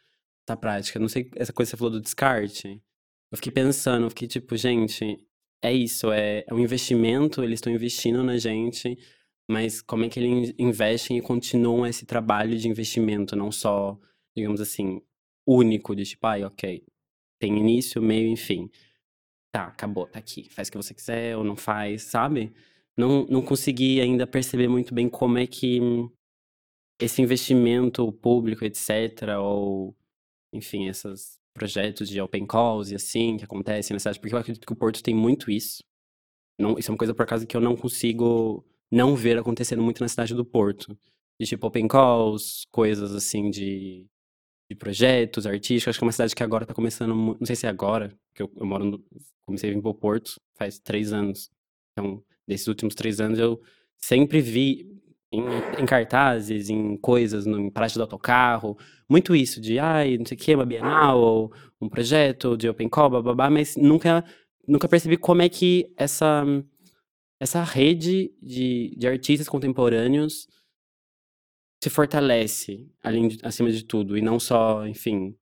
essa 0.47 0.57
prática. 0.57 0.99
Não 0.99 1.07
sei, 1.07 1.29
essa 1.35 1.53
coisa 1.53 1.69
que 1.69 1.77
você 1.77 1.77
falou 1.77 1.91
do 1.91 2.01
descarte. 2.01 2.81
Eu 3.31 3.37
fiquei 3.37 3.51
pensando, 3.51 4.05
eu 4.05 4.09
fiquei 4.09 4.27
tipo, 4.27 4.55
gente, 4.57 5.19
é 5.61 5.73
isso, 5.73 6.11
é, 6.11 6.43
é 6.47 6.53
um 6.53 6.59
investimento, 6.59 7.43
eles 7.43 7.57
estão 7.57 7.73
investindo 7.73 8.23
na 8.23 8.37
gente 8.37 8.97
mas 9.49 9.81
como 9.81 10.05
é 10.05 10.09
que 10.09 10.19
eles 10.19 10.53
investem 10.59 11.17
e 11.17 11.21
continuam 11.21 11.87
esse 11.87 12.05
trabalho 12.05 12.55
de 12.55 12.69
investimento, 12.69 13.35
não 13.35 13.51
só, 13.51 13.99
digamos 14.37 14.61
assim, 14.61 15.01
único, 15.45 15.95
de 15.95 16.05
tipo, 16.05 16.27
ai, 16.27 16.43
ok, 16.43 16.85
tem 17.39 17.57
início, 17.57 17.99
meio 17.99 18.31
e 18.31 18.37
fim. 18.37 18.69
Tá, 19.51 19.65
acabou, 19.65 20.05
tá 20.05 20.19
aqui. 20.19 20.47
Faz 20.51 20.67
o 20.67 20.71
que 20.71 20.77
você 20.77 20.93
quiser 20.93 21.35
ou 21.35 21.43
não 21.43 21.55
faz, 21.55 22.03
sabe? 22.03 22.53
Não, 22.95 23.25
não 23.25 23.41
consegui 23.41 23.99
ainda 23.99 24.27
perceber 24.27 24.67
muito 24.67 24.93
bem 24.93 25.09
como 25.09 25.39
é 25.39 25.47
que 25.47 25.79
esse 27.01 27.19
investimento 27.19 28.11
público, 28.13 28.63
etc., 28.63 29.39
ou, 29.39 29.95
enfim, 30.53 30.87
esses 30.89 31.38
projetos 31.53 32.09
de 32.09 32.21
open 32.21 32.45
calls 32.45 32.91
e 32.91 32.95
assim, 32.95 33.37
que 33.37 33.43
acontecem 33.43 33.93
na 33.93 33.99
cidade, 33.99 34.19
porque 34.19 34.33
eu 34.33 34.39
acredito 34.39 34.65
que 34.65 34.73
o 34.73 34.75
Porto 34.75 35.03
tem 35.03 35.15
muito 35.15 35.51
isso. 35.51 35.83
Não, 36.59 36.77
isso 36.77 36.89
é 36.89 36.93
uma 36.93 36.97
coisa, 36.97 37.13
por 37.13 37.23
acaso, 37.23 37.47
que 37.47 37.55
eu 37.55 37.61
não 37.61 37.75
consigo 37.75 38.65
não 38.91 39.15
ver 39.15 39.37
acontecendo 39.37 39.81
muito 39.81 40.01
na 40.01 40.07
cidade 40.07 40.33
do 40.33 40.45
Porto. 40.45 40.97
De 41.39 41.47
tipo 41.47 41.67
open 41.67 41.87
calls, 41.87 42.65
coisas 42.69 43.15
assim 43.15 43.49
de, 43.49 44.05
de 44.69 44.75
projetos 44.75 45.47
artísticos. 45.47 45.89
Acho 45.89 45.99
que 45.99 46.03
é 46.03 46.07
uma 46.07 46.11
cidade 46.11 46.35
que 46.35 46.43
agora 46.43 46.65
tá 46.65 46.73
começando, 46.73 47.15
não 47.15 47.45
sei 47.45 47.55
se 47.55 47.65
é 47.65 47.69
agora, 47.69 48.13
que 48.35 48.43
eu, 48.43 48.51
eu 48.57 48.65
moro 48.65 48.83
no, 48.83 49.03
comecei 49.45 49.69
a 49.69 49.73
vir 49.73 49.81
pro 49.81 49.93
Porto 49.93 50.35
faz 50.55 50.79
três 50.79 51.13
anos. 51.13 51.49
Então, 51.93 52.23
desses 52.47 52.67
últimos 52.67 52.93
três 52.93 53.21
anos, 53.21 53.39
eu 53.39 53.61
sempre 53.97 54.41
vi 54.41 54.98
em, 55.31 55.43
em 55.79 55.85
cartazes, 55.85 56.69
em 56.69 56.97
coisas, 56.97 57.45
no, 57.45 57.59
em 57.59 57.69
praça 57.69 57.99
do 57.99 58.01
autocarro, 58.01 58.77
muito 59.07 59.35
isso 59.35 59.61
de, 59.61 59.79
ai, 59.79 60.17
não 60.17 60.25
sei 60.25 60.35
o 60.35 60.39
que, 60.39 60.55
uma 60.55 60.65
bienal, 60.65 61.19
ou 61.19 61.53
um 61.81 61.87
projeto 61.89 62.57
de 62.57 62.67
open 62.67 62.89
call, 62.89 63.09
babá, 63.21 63.49
mas 63.49 63.75
nunca, 63.75 64.23
nunca 64.67 64.87
percebi 64.87 65.17
como 65.17 65.41
é 65.41 65.49
que 65.49 65.91
essa 65.97 66.43
essa 67.39 67.63
rede 67.63 68.33
de, 68.41 68.93
de 68.97 69.07
artistas 69.07 69.47
contemporâneos 69.47 70.45
se 71.81 71.89
fortalece 71.89 72.91
além 73.01 73.29
acima 73.43 73.71
de 73.71 73.85
tudo 73.85 74.17
e 74.17 74.21
não 74.21 74.37
só, 74.37 74.85
enfim, 74.85 75.37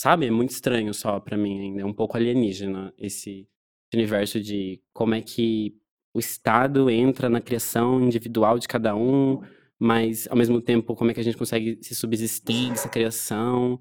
sabe? 0.00 0.26
É 0.26 0.30
muito 0.30 0.50
estranho 0.50 0.94
só 0.94 1.18
para 1.18 1.36
mim 1.36 1.60
ainda, 1.60 1.82
é 1.82 1.84
um 1.84 1.92
pouco 1.92 2.16
alienígena 2.16 2.94
esse 2.96 3.48
universo 3.92 4.40
de 4.40 4.80
como 4.92 5.14
é 5.14 5.20
que 5.20 5.76
o 6.14 6.20
Estado 6.20 6.88
entra 6.88 7.28
na 7.28 7.40
criação 7.40 8.00
individual 8.00 8.58
de 8.58 8.68
cada 8.68 8.94
um, 8.94 9.42
mas 9.78 10.28
ao 10.30 10.36
mesmo 10.36 10.60
tempo 10.60 10.94
como 10.94 11.10
é 11.10 11.14
que 11.14 11.20
a 11.20 11.24
gente 11.24 11.36
consegue 11.36 11.78
se 11.82 11.94
subsistir 11.94 12.70
dessa 12.70 12.88
criação 12.88 13.80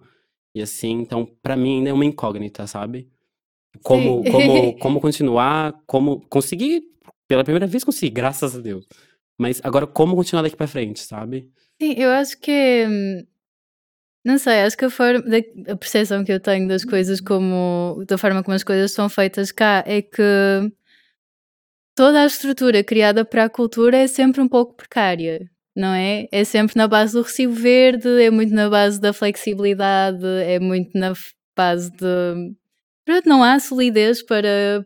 e 0.55 0.61
assim, 0.61 0.93
então 0.93 1.25
para 1.41 1.55
mim 1.55 1.77
ainda 1.77 1.91
é 1.91 1.93
uma 1.93 2.05
incógnita, 2.05 2.65
sabe? 2.65 3.07
Como, 3.83 4.23
como, 4.23 4.77
como 4.79 4.99
continuar, 4.99 5.73
como 5.85 6.27
conseguir 6.27 6.83
pela 7.27 7.43
primeira 7.43 7.67
vez 7.67 7.83
consegui, 7.83 8.09
graças 8.09 8.55
a 8.55 8.59
Deus. 8.59 8.85
Mas 9.39 9.59
agora, 9.63 9.87
como 9.87 10.15
continuar 10.15 10.43
daqui 10.43 10.55
pra 10.55 10.67
frente, 10.67 10.99
sabe? 10.99 11.49
Sim, 11.81 11.95
eu 11.97 12.09
acho 12.11 12.39
que. 12.39 12.85
Não 14.23 14.37
sei, 14.37 14.61
acho 14.61 14.77
que 14.77 14.85
a, 14.85 14.89
forma, 14.89 15.21
a 15.67 15.75
percepção 15.75 16.23
que 16.23 16.31
eu 16.31 16.39
tenho 16.39 16.67
das 16.67 16.85
coisas, 16.85 17.19
como 17.19 18.05
da 18.07 18.17
forma 18.17 18.41
como 18.41 18.55
as 18.55 18.63
coisas 18.63 18.91
são 18.91 19.09
feitas 19.09 19.51
cá, 19.51 19.83
é 19.85 20.01
que 20.01 20.21
toda 21.95 22.21
a 22.21 22.25
estrutura 22.25 22.83
criada 22.83 23.23
para 23.25 23.45
a 23.45 23.49
cultura 23.49 23.97
é 23.97 24.07
sempre 24.07 24.41
um 24.41 24.47
pouco 24.47 24.75
precária, 24.75 25.49
não 25.75 25.93
é? 25.93 26.27
É 26.31 26.43
sempre 26.43 26.75
na 26.75 26.87
base 26.87 27.13
do 27.13 27.21
recibo 27.21 27.53
verde, 27.53 28.07
é 28.21 28.29
muito 28.29 28.53
na 28.53 28.69
base 28.69 28.99
da 28.99 29.13
flexibilidade, 29.13 30.25
é 30.25 30.59
muito 30.59 30.97
na 30.97 31.13
base 31.55 31.91
de. 31.91 32.53
Pronto, 33.05 33.27
não 33.27 33.43
há 33.43 33.59
solidez 33.59 34.23
para, 34.23 34.85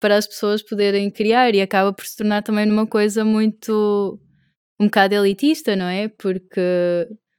para 0.00 0.16
as 0.16 0.26
pessoas 0.26 0.62
poderem 0.62 1.10
criar 1.10 1.54
e 1.54 1.60
acaba 1.60 1.92
por 1.92 2.04
se 2.04 2.16
tornar 2.16 2.42
também 2.42 2.66
numa 2.66 2.86
coisa 2.86 3.24
muito 3.24 4.18
um 4.80 4.86
bocado 4.86 5.14
elitista, 5.14 5.76
não 5.76 5.86
é? 5.86 6.08
Porque 6.08 6.60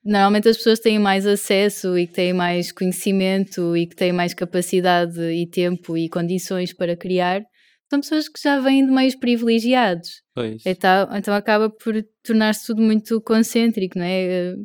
normalmente 0.04 0.48
as 0.48 0.58
pessoas 0.58 0.80
têm 0.80 1.00
mais 1.00 1.26
acesso 1.26 1.98
e 1.98 2.08
que 2.08 2.14
têm 2.14 2.34
mais 2.34 2.72
conhecimento 2.72 3.76
e 3.76 3.88
que 3.88 3.96
têm 3.96 4.14
mais 4.14 4.34
capacidade 4.34 5.20
e 5.20 5.46
tempo 5.48 5.98
e 5.98 6.08
condições 6.08 6.72
para 6.72 6.96
criar, 6.96 7.42
são 7.90 8.02
pessoas 8.02 8.28
que 8.28 8.42
já 8.42 8.60
vêm 8.60 8.86
de 8.86 8.92
meios 8.92 9.16
privilegiados. 9.16 10.24
Pois. 10.34 10.64
Então, 10.66 11.08
então 11.16 11.34
acaba 11.34 11.70
por 11.70 11.94
tornar-se 12.24 12.66
tudo 12.68 12.82
muito 12.82 13.22
concêntrico, 13.22 13.98
não 13.98 14.06
é? 14.06 14.56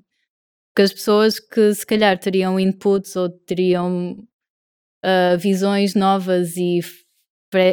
Porque 0.68 0.82
as 0.82 0.92
pessoas 0.92 1.38
que 1.38 1.74
se 1.74 1.84
calhar 1.84 2.18
teriam 2.18 2.58
inputs 2.58 3.16
ou 3.16 3.28
teriam 3.28 4.12
uh, 5.04 5.38
visões 5.38 5.94
novas 5.94 6.56
e 6.56 6.80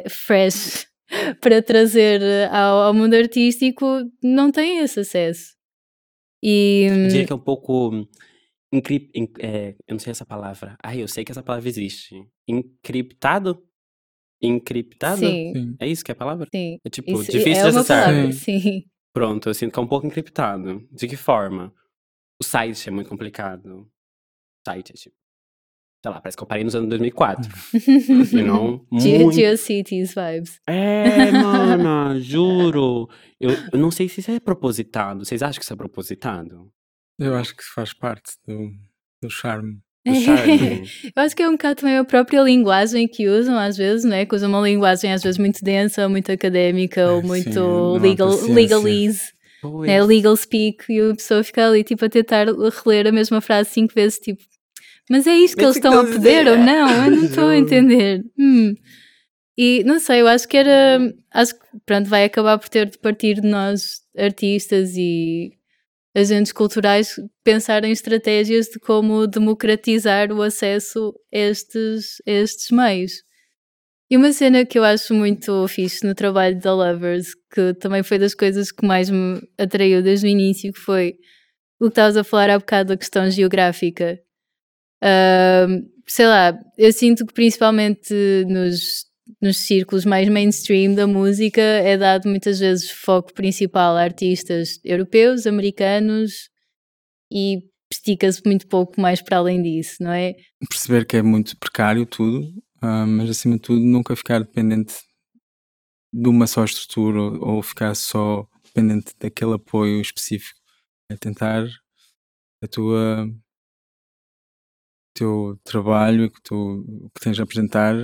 fresh 0.10 0.88
para 1.40 1.62
trazer 1.62 2.22
eh, 2.22 2.46
ao, 2.52 2.80
ao, 2.80 2.94
mundo 2.94 3.14
artístico 3.14 3.86
não 4.22 4.52
têm 4.52 4.80
esse 4.80 5.00
acesso. 5.00 5.56
E, 6.44 6.88
eu 6.90 7.08
diria 7.08 7.26
que 7.26 7.34
é 7.34 7.36
um 7.36 7.40
pouco. 7.40 8.08
Encrip, 8.72 9.10
é, 9.40 9.76
eu 9.88 9.94
não 9.94 10.00
sei 10.00 10.12
essa 10.12 10.26
palavra. 10.26 10.76
Ah, 10.84 10.96
eu 10.96 11.08
sei 11.08 11.24
que 11.24 11.32
essa 11.32 11.42
palavra 11.42 11.70
existe. 11.70 12.16
Encriptado? 12.48 13.64
Encriptado? 14.42 15.20
Sim. 15.20 15.76
É 15.80 15.88
isso 15.88 16.04
que 16.04 16.12
é 16.12 16.14
a 16.14 16.16
palavra? 16.16 16.48
Sim. 16.54 16.80
É 16.86 16.90
tipo, 16.90 17.12
isso, 17.12 17.32
difícil 17.32 17.68
é 17.68 17.72
de 17.72 17.78
acessar. 17.78 18.06
Palavra, 18.06 18.32
sim. 18.32 18.84
Pronto, 19.14 19.50
eu 19.50 19.54
sinto 19.54 19.74
que 19.74 19.80
é 19.80 19.82
um 19.82 19.88
pouco 19.88 20.06
encriptado. 20.06 20.88
De 20.92 21.08
que 21.08 21.16
forma? 21.16 21.74
O 22.40 22.46
site 22.46 22.88
é 22.88 22.92
muito 22.92 23.10
complicado. 23.10 23.82
O 23.82 24.70
site 24.70 24.92
é 24.92 24.94
tipo 24.94 25.16
sei 26.04 26.12
lá, 26.12 26.22
parece 26.22 26.38
que 26.38 26.44
eu 26.44 26.48
parei 26.48 26.64
nos 26.64 26.76
anos 26.76 26.90
2004. 26.90 27.52
you 28.32 28.46
know? 28.46 28.86
Muito... 28.90 29.32
GeoCities 29.34 30.14
vibes. 30.14 30.60
É, 30.68 31.32
mano, 31.32 32.20
juro. 32.22 33.10
Eu, 33.40 33.52
eu 33.74 33.80
não 33.80 33.92
sei 33.92 34.08
se 34.08 34.20
isso 34.22 34.32
é 34.32 34.40
propositado. 34.40 35.26
Vocês 35.26 35.42
acham 35.42 35.60
que 35.60 35.64
isso 35.64 35.74
é 35.74 35.76
propositado? 35.76 36.72
Eu 37.20 37.36
acho 37.36 37.56
que 37.56 37.64
faz 37.64 37.94
parte 37.94 38.34
do, 38.46 38.72
do 39.22 39.30
charme. 39.30 39.80
Eu 41.16 41.24
acho 41.24 41.36
que 41.36 41.44
é 41.44 41.50
um 41.50 41.54
bocado 41.54 41.82
também 41.82 41.98
a 41.98 42.04
própria 42.04 42.42
linguagem 42.42 43.08
que 43.08 43.28
usam 43.28 43.58
às 43.58 43.78
vezes, 43.78 44.06
né? 44.06 44.26
Que 44.26 44.36
usam 44.36 44.50
uma 44.50 44.62
linguagem 44.62 45.14
às 45.14 45.24
vezes 45.24 45.38
muito 45.38 45.64
densa, 45.64 46.08
muito 46.08 46.32
académica 46.32 47.12
ou 47.12 47.24
muito 47.24 47.52
Sim, 47.52 48.00
legal, 48.00 48.30
legalese. 48.48 49.38
Né, 49.64 50.04
legal 50.04 50.36
speak 50.36 50.86
e 50.88 51.02
a 51.02 51.16
pessoa 51.16 51.44
fica 51.44 51.68
ali 51.68 51.84
tipo 51.84 52.06
a 52.06 52.10
tentar 52.10 52.46
reler 52.46 53.08
a 53.08 53.12
mesma 53.12 53.42
frase 53.42 53.72
cinco 53.72 53.92
vezes, 53.94 54.20
tipo, 54.20 54.42
mas 55.10 55.26
é 55.26 55.34
isto 55.36 55.58
que 55.58 55.64
eles 55.64 55.78
estão 55.78 56.00
a 56.00 56.04
pedir 56.04 56.48
ou 56.48 56.58
não? 56.58 57.06
Eu 57.06 57.12
não 57.12 57.24
estou 57.26 57.48
a 57.48 57.58
entender. 57.58 58.24
Hum. 58.38 58.76
E 59.58 59.84
não 59.86 60.00
sei, 60.00 60.22
eu 60.22 60.28
acho 60.28 60.48
que 60.48 60.58
era. 60.58 61.00
Acho 61.32 61.56
que 61.56 61.62
pronto, 61.86 62.08
vai 62.10 62.26
acabar 62.26 62.58
por 62.60 62.70
ter 62.70 62.90
de 62.90 62.98
partir 62.98 63.42
de 63.42 63.48
nós, 63.48 64.02
artistas 64.16 64.96
e 64.96 65.57
agentes 66.16 66.52
culturais, 66.52 67.16
pensar 67.44 67.84
em 67.84 67.92
estratégias 67.92 68.68
de 68.68 68.80
como 68.80 69.28
democratizar 69.28 70.32
o 70.32 70.42
acesso 70.42 71.14
a 71.34 71.38
estes, 71.38 72.22
a 72.28 72.32
estes 72.32 72.72
meios. 72.72 73.24
E 74.10 74.16
uma 74.16 74.32
cena 74.32 74.66
que 74.66 74.80
eu 74.80 74.84
acho 74.84 75.14
muito 75.14 75.68
fixe 75.68 76.06
no 76.08 76.16
trabalho 76.16 76.60
da 76.60 76.74
Lovers, 76.74 77.36
que 77.54 77.74
também 77.74 78.04
foi 78.04 78.18
das 78.18 78.34
coisas 78.34 78.72
que 78.72 78.86
mais 78.86 79.10
me 79.10 79.42
atraiu 79.58 80.02
desde 80.02 80.28
o 80.28 80.30
início, 80.30 80.72
que 80.72 80.80
foi 80.80 81.16
o 81.80 81.86
que 81.86 81.90
estavas 81.90 82.16
a 82.16 82.24
falar 82.24 82.50
há 82.50 82.58
bocado 82.58 82.90
da 82.90 82.98
questão 82.98 83.30
geográfica. 83.30 84.20
Uh, 85.04 85.86
sei 86.08 86.26
lá, 86.26 86.58
eu 86.78 86.92
sinto 86.94 87.26
que 87.26 87.34
principalmente 87.34 88.14
nos, 88.48 89.07
nos 89.42 89.58
círculos 89.58 90.06
mais 90.06 90.28
mainstream 90.30 90.96
da 90.96 91.08
música 91.08 91.62
é 91.62 91.98
dado 91.98 92.28
muitas 92.28 92.60
vezes 92.60 92.90
foco 92.90 93.34
principal 93.34 93.96
a 93.96 94.02
artistas 94.02 94.80
europeus, 94.84 95.46
americanos 95.46 96.50
e 97.32 97.60
estica-se 97.92 98.42
muito 98.46 98.68
pouco 98.68 99.00
mais 99.00 99.22
para 99.22 99.38
além 99.38 99.62
disso, 99.62 99.98
não 100.02 100.12
é? 100.12 100.36
Perceber 100.70 101.06
que 101.06 101.18
é 101.18 101.22
muito 101.22 101.58
precário 101.58 102.06
tudo, 102.06 102.42
uh, 102.84 103.08
mas 103.08 103.30
acima 103.30 103.56
de 103.56 103.62
tudo 103.62 103.82
nunca 103.82 104.16
ficar 104.16 104.40
dependente 104.40 104.96
de 106.14 106.30
uma 106.30 106.48
só 106.48 106.64
estrutura 106.64 107.20
ou, 107.20 107.62
ficar 107.62 107.96
só 107.96 108.48
dependente 108.66 109.14
daquele 109.20 109.54
apoio 109.54 110.02
específico. 110.02 110.60
É 111.10 111.16
tentar 111.16 111.66
a 112.62 112.68
tua 112.68 113.30
teu 115.14 115.60
trabalho 115.64 116.30
que 116.30 116.42
tu 116.42 117.10
que 117.16 117.22
tens 117.22 117.40
a 117.40 117.44
apresentar 117.44 117.96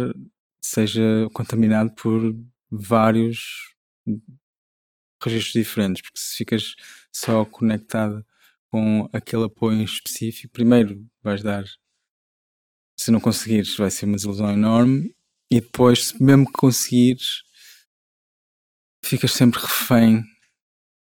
seja 0.63 1.27
contaminado 1.33 1.93
por 1.93 2.35
vários 2.71 3.73
registros 5.21 5.53
diferentes, 5.53 6.01
porque 6.01 6.19
se 6.19 6.37
ficas 6.37 6.75
só 7.11 7.45
conectado 7.45 8.25
com 8.71 9.09
aquele 9.13 9.45
apoio 9.45 9.77
em 9.77 9.83
específico, 9.83 10.53
primeiro 10.53 11.05
vais 11.21 11.43
dar, 11.43 11.63
se 12.99 13.11
não 13.11 13.19
conseguires, 13.19 13.75
vai 13.75 13.91
ser 13.91 14.05
uma 14.05 14.15
desilusão 14.15 14.51
enorme, 14.51 15.15
e 15.51 15.61
depois, 15.61 16.07
se 16.07 16.23
mesmo 16.23 16.47
que 16.47 16.53
conseguires, 16.53 17.43
ficas 19.05 19.31
sempre 19.33 19.59
refém 19.59 20.23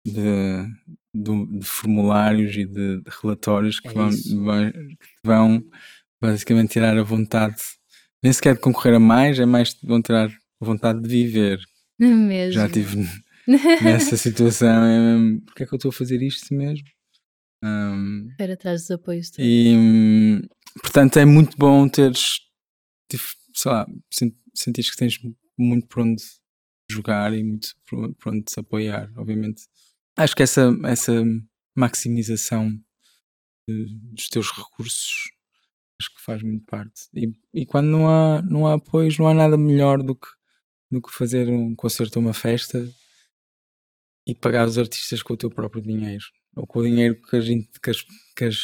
de, 0.05 0.67
de, 1.15 1.59
de 1.59 1.67
formulários 1.67 2.57
e 2.57 2.65
de, 2.65 3.03
de 3.03 3.11
relatórios 3.23 3.79
que, 3.79 3.89
é 3.89 3.93
vão, 3.93 4.11
que 4.11 4.99
vão 5.23 5.63
basicamente 6.21 6.73
tirar 6.73 6.97
a 6.99 7.03
vontade, 7.03 7.63
nem 8.23 8.33
sequer 8.33 8.55
de 8.55 8.61
concorrer 8.61 8.95
a 8.95 9.01
mais, 9.01 9.39
é 9.39 9.47
mais 9.47 9.75
de 9.75 9.87
a 10.61 10.65
vontade 10.65 11.01
de 11.03 11.09
viver. 11.09 11.59
Mesmo. 11.99 12.53
Já 12.53 12.69
tive 12.69 12.97
nessa 13.83 14.17
situação. 14.17 14.85
É 14.85 14.99
mesmo, 15.17 15.41
porque 15.43 15.63
é 15.63 15.67
que 15.67 15.75
eu 15.75 15.77
estou 15.77 15.91
a 15.91 15.93
fazer 15.93 16.23
isto 16.23 16.55
mesmo? 16.55 16.87
Um, 17.63 18.29
Era 18.39 18.55
atrás 18.55 18.83
dos 18.83 18.91
apoios. 18.91 19.31
todos. 19.31 19.45
e 19.47 20.41
portanto 20.83 21.19
é 21.19 21.25
muito 21.27 21.57
bom 21.59 21.87
teres, 21.89 22.41
sei 23.55 23.71
lá, 23.71 23.87
sen- 24.11 24.35
sentires 24.55 24.91
que 24.91 24.97
tens 24.97 25.19
muito 25.59 25.87
por 25.87 26.01
onde 26.01 26.23
jogar 26.91 27.35
e 27.35 27.43
muito 27.45 27.69
por, 27.87 28.15
onde 28.33 28.45
te 28.45 28.59
apoiar, 28.59 29.13
obviamente. 29.17 29.63
Acho 30.17 30.35
que 30.35 30.43
essa, 30.43 30.71
essa 30.85 31.13
maximização 31.77 32.73
dos 33.69 34.29
teus 34.29 34.51
recursos 34.51 35.31
acho 36.01 36.15
que 36.15 36.23
faz 36.23 36.43
muito 36.43 36.65
parte. 36.65 37.03
E, 37.15 37.31
e 37.53 37.67
quando 37.67 37.89
não 37.89 38.09
há, 38.09 38.43
não 38.43 38.67
há 38.67 38.75
apoios, 38.75 39.19
não 39.19 39.29
há 39.29 39.35
nada 39.35 39.57
melhor 39.57 40.03
do 40.03 40.17
que, 40.17 40.29
do 40.91 41.03
que 41.03 41.13
fazer 41.13 41.49
um 41.49 41.75
concerto 41.75 42.19
ou 42.19 42.25
uma 42.25 42.33
festa 42.33 42.89
e 44.27 44.35
pagar 44.35 44.67
os 44.67 44.79
artistas 44.79 45.23
com 45.23 45.35
o 45.35 45.37
teu 45.37 45.51
próprio 45.51 45.83
dinheiro. 45.83 46.25
Ou 46.57 46.67
com 46.67 46.81
o 46.81 46.85
dinheiro 46.85 47.21
que, 47.21 47.37
a 47.37 47.41
gente, 47.41 47.69
que, 47.81 47.91
as, 47.91 48.03
que 48.35 48.45
as, 48.45 48.59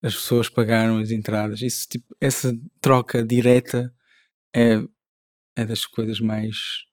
as 0.00 0.14
pessoas 0.14 0.48
pagaram 0.48 0.98
as 0.98 1.10
entradas. 1.10 1.60
Isso, 1.60 1.88
tipo, 1.88 2.14
essa 2.20 2.56
troca 2.80 3.24
direta 3.24 3.92
é, 4.54 4.80
é 5.56 5.64
das 5.64 5.84
coisas 5.84 6.20
mais 6.20 6.84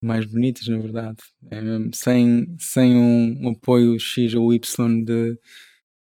mais 0.00 0.24
bonitas, 0.26 0.66
na 0.68 0.78
verdade. 0.78 1.18
É 1.50 1.60
sem, 1.92 2.56
sem 2.58 2.96
um, 2.96 3.50
apoio 3.50 3.98
X 3.98 4.32
ou 4.34 4.54
Y 4.54 5.04
de, 5.04 5.38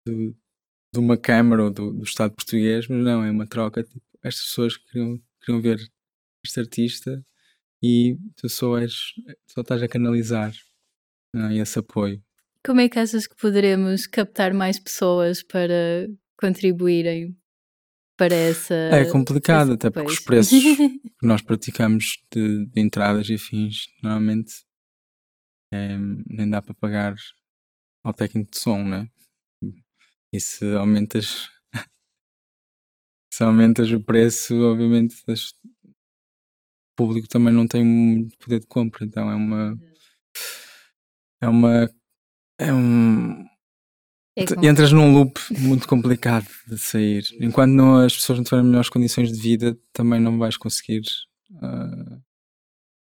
de, 0.07 0.35
de 0.95 1.05
uma 1.05 1.17
Câmara 1.17 1.63
ou 1.63 1.71
do, 1.71 1.91
do 1.93 2.03
Estado 2.03 2.33
português, 2.33 2.87
mas 2.87 3.03
não, 3.03 3.23
é 3.23 3.31
uma 3.31 3.45
troca. 3.45 3.83
Tipo, 3.83 4.01
estas 4.23 4.45
pessoas 4.45 4.77
queriam, 4.77 5.19
queriam 5.41 5.61
ver 5.61 5.79
este 6.43 6.59
artista 6.59 7.25
e 7.81 8.17
tu 8.35 8.49
só, 8.49 8.77
és, 8.77 8.93
só 9.47 9.61
estás 9.61 9.81
a 9.83 9.87
canalizar 9.87 10.53
não, 11.33 11.49
é? 11.49 11.57
esse 11.57 11.79
apoio. 11.79 12.23
Como 12.65 12.81
é 12.81 12.89
que 12.89 12.97
achas 12.97 13.27
que 13.27 13.35
poderemos 13.35 14.07
captar 14.07 14.53
mais 14.53 14.79
pessoas 14.79 15.43
para 15.43 16.07
contribuírem 16.37 17.37
para 18.17 18.33
essa. 18.33 18.73
É 18.73 19.05
complicado, 19.05 19.73
até 19.73 19.89
porque 19.89 20.11
os 20.11 20.19
preços 20.19 20.57
que 21.19 21.27
nós 21.27 21.41
praticamos 21.41 22.23
de, 22.31 22.65
de 22.65 22.81
entradas 22.81 23.29
e 23.29 23.37
fins, 23.37 23.87
normalmente 24.01 24.53
é, 25.71 25.97
nem 26.27 26.49
dá 26.49 26.61
para 26.61 26.73
pagar 26.73 27.15
ao 28.03 28.13
técnico 28.13 28.51
de 28.51 28.59
som, 28.59 28.83
né? 28.83 29.09
E 30.35 30.39
se 30.41 30.65
aumentas, 30.75 31.49
se 33.31 33.43
aumentas 33.43 33.89
o 33.91 34.01
preço, 34.03 34.53
obviamente 34.61 35.15
das- 35.25 35.53
o 35.73 36.95
público 36.95 37.27
também 37.27 37.53
não 37.53 37.67
tem 37.67 37.83
muito 37.85 38.37
poder 38.37 38.59
de 38.59 38.67
compra, 38.67 39.05
então 39.05 39.29
é 39.29 39.35
uma. 39.35 39.77
É 41.41 41.47
uma. 41.47 41.89
É 42.59 42.73
um, 42.73 43.45
É 44.37 44.43
Entras 44.67 44.91
num 44.91 45.13
loop 45.13 45.39
muito 45.59 45.87
complicado 45.87 46.47
de 46.67 46.77
sair. 46.77 47.23
Enquanto 47.39 47.71
não, 47.71 47.97
as 47.97 48.13
pessoas 48.15 48.39
não 48.39 48.43
tiverem 48.43 48.65
melhores 48.65 48.89
condições 48.89 49.31
de 49.31 49.39
vida, 49.39 49.77
também 49.93 50.19
não 50.19 50.37
vais 50.37 50.57
conseguir 50.57 51.01
ah, 51.61 52.19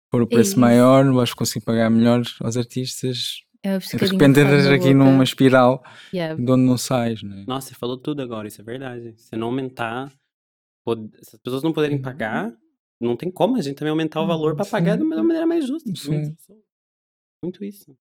pôr 0.10 0.22
o 0.24 0.28
preço 0.28 0.52
isso. 0.52 0.60
maior, 0.60 1.06
não 1.06 1.14
vais 1.14 1.34
conseguir 1.34 1.64
pagar 1.66 1.90
melhor 1.90 2.22
aos 2.42 2.58
artistas. 2.58 3.42
É 3.64 3.78
de 3.78 3.86
repente 3.98 4.40
entras 4.40 4.66
aqui 4.68 4.94
numa 4.94 5.24
espiral 5.24 5.84
Yeah. 6.14 6.36
de 6.36 6.52
onde 6.52 6.64
não 6.64 6.78
sais. 6.78 7.22
Né? 7.24 7.46
Nossa, 7.48 7.70
você 7.70 7.76
falou 7.76 7.98
tudo 7.98 8.22
agora, 8.22 8.48
isso 8.48 8.60
é 8.62 8.64
verdade. 8.64 9.14
Se 9.18 9.36
não 9.36 9.48
aumentar, 9.48 10.12
pod- 10.86 11.10
se 11.22 11.36
as 11.36 11.42
pessoas 11.42 11.64
não 11.64 11.72
poderem 11.74 12.02
pagar, 12.02 12.52
não 13.00 13.16
tem 13.16 13.32
como 13.32 13.56
a 13.58 13.62
gente 13.62 13.76
também 13.76 13.92
aumentar 13.92 14.22
o 14.22 14.28
valor 14.28 14.56
pra 14.56 14.66
pagar 14.66 14.98
de 14.98 15.04
uma 15.04 15.16
maneira 15.24 15.46
mais 15.46 15.66
justa. 15.68 15.92
Sim. 15.96 16.36
Muito 17.44 17.64
isso. 17.64 17.96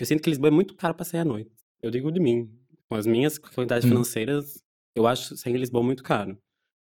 Eu 0.00 0.06
sinto 0.06 0.22
que 0.22 0.28
Lisboa 0.30 0.48
é 0.48 0.50
muito 0.52 0.74
caro 0.74 0.94
pra 0.94 1.04
sair 1.04 1.20
à 1.20 1.24
noite. 1.24 1.50
Eu 1.82 1.90
digo 1.90 2.10
de 2.10 2.20
mim. 2.20 2.50
Com 2.88 2.96
as 2.96 3.06
minhas 3.06 3.38
qualidades 3.38 3.84
Hum. 3.86 3.90
financeiras, 3.90 4.62
eu 4.96 5.06
acho 5.06 5.36
sair 5.36 5.54
em 5.54 5.58
Lisboa 5.58 5.82
muito 5.82 6.02
caro. 6.02 6.36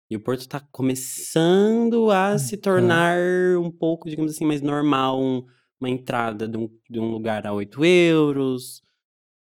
E 0.09 0.15
o 0.15 0.19
Porto 0.19 0.47
tá 0.47 0.59
começando 0.72 2.09
a 2.11 2.38
se 2.38 2.57
tornar 2.57 3.17
um 3.57 3.72
pouco, 3.72 4.09
digamos 4.09 4.32
assim, 4.34 4.45
mais 4.45 4.61
normal. 4.61 5.22
um- 5.22 5.45
uma 5.82 5.89
entrada 5.89 6.47
de 6.47 6.57
um, 6.57 6.69
de 6.89 6.99
um 6.99 7.09
lugar 7.11 7.45
a 7.45 7.53
8 7.53 7.84
euros, 7.84 8.82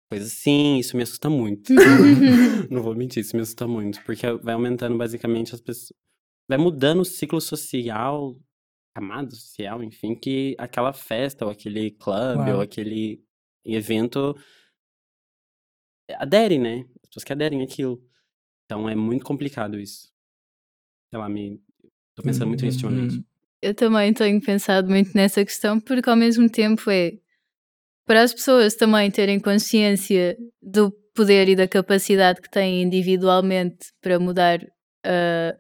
coisa 0.10 0.26
assim. 0.26 0.80
Isso 0.80 0.96
me 0.96 1.04
assusta 1.04 1.30
muito. 1.30 1.74
Não 2.72 2.82
vou 2.82 2.96
mentir, 2.96 3.22
isso 3.22 3.36
me 3.36 3.42
assusta 3.42 3.68
muito. 3.68 4.02
Porque 4.04 4.26
vai 4.38 4.54
aumentando 4.54 4.98
basicamente 4.98 5.54
as 5.54 5.62
pessoas. 5.62 5.94
Vai 6.48 6.58
mudando 6.58 7.02
o 7.02 7.06
ciclo 7.06 7.40
social, 7.40 8.36
camada 8.96 9.30
social, 9.32 9.84
enfim, 9.84 10.16
que 10.16 10.56
aquela 10.58 10.94
festa, 10.94 11.46
ou 11.46 11.52
aquele 11.52 11.92
clube, 11.92 12.52
ou 12.52 12.62
aquele 12.62 13.24
evento 13.64 14.36
adere, 16.18 16.58
né? 16.58 16.86
As 17.04 17.10
pessoas 17.10 17.24
que 17.24 17.34
aderem 17.34 17.62
àquilo. 17.62 18.04
Então 18.66 18.90
é 18.90 18.96
muito 18.96 19.26
complicado 19.26 19.80
isso. 19.80 20.12
Sei 21.12 21.20
lá, 21.20 21.30
me. 21.30 21.62
Tô 22.16 22.24
pensando 22.24 22.48
muito 22.48 22.66
nisso 22.66 22.86
ultimamente. 22.86 23.26
Eu 23.62 23.74
também 23.74 24.14
tenho 24.14 24.42
pensado 24.42 24.90
muito 24.90 25.12
nessa 25.14 25.44
questão, 25.44 25.80
porque 25.80 26.10
ao 26.10 26.16
mesmo 26.16 26.50
tempo 26.50 26.90
é 26.90 27.14
para 28.06 28.24
as 28.24 28.34
pessoas 28.34 28.74
também 28.76 29.12
terem 29.12 29.40
consciência 29.40 30.36
do 30.62 30.92
poder 31.14 31.50
e 31.50 31.56
da 31.56 31.68
capacidade 31.68 32.42
que 32.42 32.50
têm 32.50 32.82
individualmente 32.82 33.88
para 34.02 34.18
mudar 34.18 34.60
ah, 35.06 35.56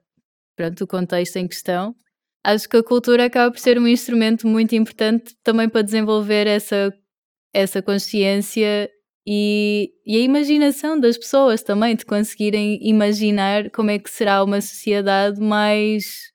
pronto, 0.55 0.83
o 0.83 0.87
contexto 0.87 1.37
em 1.37 1.47
questão. 1.47 1.95
Acho 2.43 2.67
que 2.69 2.77
a 2.77 2.83
cultura 2.83 3.25
acaba 3.25 3.51
por 3.51 3.59
ser 3.59 3.77
um 3.77 3.87
instrumento 3.87 4.47
muito 4.47 4.73
importante 4.75 5.35
também 5.43 5.69
para 5.69 5.81
desenvolver 5.81 6.47
essa, 6.47 6.93
essa 7.53 7.81
consciência 7.81 8.89
e, 9.27 9.91
e 10.05 10.17
a 10.17 10.21
imaginação 10.21 10.99
das 10.99 11.17
pessoas 11.17 11.61
também, 11.61 11.95
de 11.95 12.05
conseguirem 12.05 12.79
imaginar 12.81 13.69
como 13.69 13.91
é 13.91 13.99
que 13.99 14.09
será 14.09 14.43
uma 14.43 14.61
sociedade 14.61 15.39
mais 15.39 16.31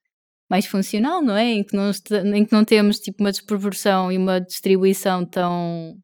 mais 0.55 0.67
funcional, 0.67 1.21
não 1.21 1.37
é? 1.37 1.47
Em 1.47 1.65
que 1.65 1.75
não, 1.75 1.91
em 2.33 2.45
que 2.45 2.53
não 2.53 2.65
temos 2.65 3.01
tipo 3.01 3.25
uma 3.25 3.33
desproporção 3.33 4.13
e 4.13 4.17
uma 4.17 4.41
distribuição 4.41 5.27
tão 5.27 5.97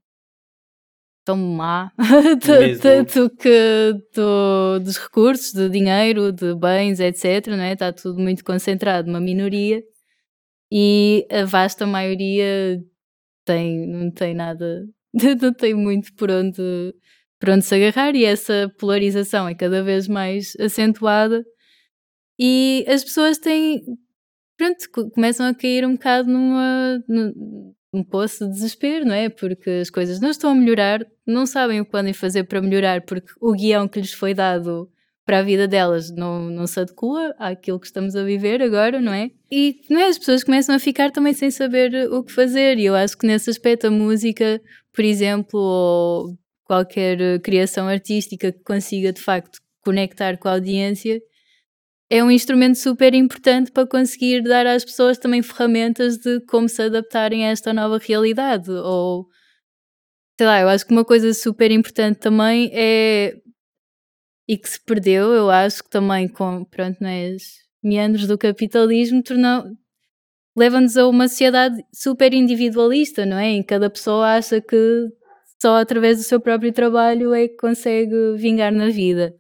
tão 1.25 1.37
má 1.37 1.93
tanto 2.83 3.31
que 3.37 3.95
do, 4.13 4.81
dos 4.81 4.99
recursos, 4.99 5.53
de 5.53 5.69
dinheiro, 5.69 6.33
de 6.33 6.53
bens, 6.57 6.99
etc. 6.99 7.47
Não 7.47 7.63
é? 7.63 7.75
Está 7.75 7.93
tudo 7.93 8.21
muito 8.21 8.45
concentrado 8.45 9.07
numa 9.07 9.21
minoria 9.21 9.81
e 10.73 11.25
a 11.31 11.45
vasta 11.45 11.87
maioria 11.87 12.83
tem, 13.45 13.87
não 13.87 14.11
tem 14.11 14.35
nada, 14.35 14.85
não 15.41 15.55
tem 15.55 15.75
muito 15.75 16.13
por 16.15 16.29
onde, 16.29 16.93
por 17.39 17.51
onde 17.51 17.65
se 17.65 17.75
agarrar 17.77 18.17
e 18.17 18.25
essa 18.25 18.69
polarização 18.81 19.49
é 19.49 19.55
cada 19.55 19.81
vez 19.85 20.09
mais 20.09 20.57
acentuada 20.59 21.45
e 22.37 22.85
as 22.89 23.05
pessoas 23.05 23.39
têm 23.39 23.85
pronto, 24.61 24.91
co- 24.93 25.11
começam 25.11 25.47
a 25.47 25.55
cair 25.55 25.87
um 25.87 25.93
bocado 25.95 26.31
numa, 26.31 27.03
num, 27.09 27.73
num 27.95 28.05
poço 28.05 28.45
de 28.45 28.53
desespero, 28.53 29.07
não 29.07 29.15
é? 29.15 29.31
Porque 29.31 29.71
as 29.71 29.89
coisas 29.89 30.21
não 30.21 30.29
estão 30.31 30.51
a 30.51 30.55
melhorar, 30.55 31.01
não 31.27 31.47
sabem 31.47 31.81
o 31.81 31.85
que 31.87 31.91
podem 31.91 32.13
fazer 32.13 32.45
para 32.45 32.61
melhorar, 32.61 33.01
porque 33.03 33.33
o 33.41 33.53
guião 33.53 33.89
que 33.89 33.99
lhes 34.01 34.13
foi 34.13 34.35
dado 34.35 34.87
para 35.25 35.39
a 35.39 35.43
vida 35.43 35.67
delas 35.67 36.11
não, 36.11 36.51
não 36.51 36.67
se 36.67 36.79
adequa 36.81 37.35
àquilo 37.39 37.81
que 37.81 37.87
estamos 37.87 38.15
a 38.15 38.23
viver 38.23 38.61
agora, 38.61 39.01
não 39.01 39.15
é? 39.15 39.31
E 39.51 39.81
não 39.89 39.99
é? 40.01 40.09
as 40.09 40.19
pessoas 40.19 40.45
começam 40.45 40.75
a 40.75 40.79
ficar 40.79 41.11
também 41.11 41.33
sem 41.33 41.51
saber 41.51 42.11
o 42.13 42.23
que 42.23 42.33
fazer, 42.33 42.79
e 42.79 42.85
eu 42.85 42.95
acho 42.95 43.17
que 43.17 43.27
nesse 43.27 43.49
aspecto 43.49 43.87
a 43.87 43.91
música, 43.91 44.61
por 44.93 45.05
exemplo, 45.05 45.59
ou 45.59 46.37
qualquer 46.65 47.19
eh, 47.21 47.39
criação 47.39 47.89
artística 47.89 48.53
que 48.53 48.63
consiga 48.63 49.13
de 49.13 49.21
facto 49.23 49.59
conectar 49.83 50.37
com 50.37 50.49
a 50.49 50.53
audiência, 50.53 51.21
é 52.11 52.25
um 52.25 52.31
instrumento 52.31 52.77
super 52.77 53.15
importante 53.15 53.71
para 53.71 53.87
conseguir 53.87 54.43
dar 54.43 54.67
às 54.67 54.85
pessoas 54.85 55.17
também 55.17 55.43
ferramentas 55.43 56.19
de 56.19 56.41
como 56.41 56.69
se 56.69 56.83
adaptarem 56.83 57.47
a 57.47 57.51
esta 57.51 57.73
nova 57.73 57.99
realidade. 57.99 58.71
Ou 58.71 59.29
sei 60.39 60.47
lá, 60.47 60.61
eu 60.61 60.69
acho 60.69 60.85
que 60.85 60.93
uma 60.93 61.05
coisa 61.05 61.33
super 61.33 61.71
importante 61.71 62.19
também 62.19 62.71
é 62.75 63.37
e 64.49 64.59
que 64.59 64.69
se 64.69 64.81
perdeu, 64.85 65.33
eu 65.33 65.49
acho 65.49 65.85
que 65.85 65.91
também 65.91 66.27
com 66.27 66.65
pronto, 66.65 67.01
né, 67.01 67.31
os 67.31 67.45
meandros 67.85 68.27
do 68.27 68.37
capitalismo 68.37 69.23
tornou 69.23 69.65
leva-nos 70.57 70.97
a 70.97 71.07
uma 71.07 71.29
sociedade 71.29 71.85
super 71.95 72.35
individualista, 72.35 73.25
não 73.25 73.39
é? 73.39 73.51
Em 73.51 73.63
que 73.63 73.69
cada 73.69 73.89
pessoa 73.89 74.35
acha 74.37 74.61
que 74.61 75.09
só 75.63 75.77
através 75.77 76.19
do 76.19 76.25
seu 76.25 76.41
próprio 76.41 76.73
trabalho 76.73 77.33
é 77.33 77.49
que 77.49 77.57
consegue 77.57 78.35
vingar 78.37 78.73
na 78.73 78.89
vida. 78.89 79.40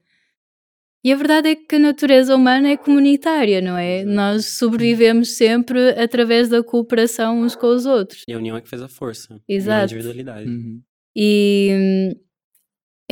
E 1.02 1.12
a 1.12 1.16
verdade 1.16 1.48
é 1.48 1.56
que 1.56 1.76
a 1.76 1.78
natureza 1.78 2.36
humana 2.36 2.68
é 2.68 2.76
comunitária, 2.76 3.60
não 3.62 3.76
é? 3.76 4.04
Nós 4.04 4.46
sobrevivemos 4.58 5.36
sempre 5.36 5.90
através 5.90 6.48
da 6.48 6.62
cooperação 6.62 7.40
uns 7.40 7.56
com 7.56 7.68
os 7.68 7.86
outros. 7.86 8.22
E 8.28 8.32
a 8.32 8.36
união 8.36 8.56
é 8.56 8.60
que 8.60 8.68
fez 8.68 8.82
a 8.82 8.88
força. 8.88 9.28
Não 9.30 9.38
a 9.38 9.42
Exato. 9.48 9.94
individualidade. 9.94 10.48
uhum. 10.48 10.82
E 11.16 12.14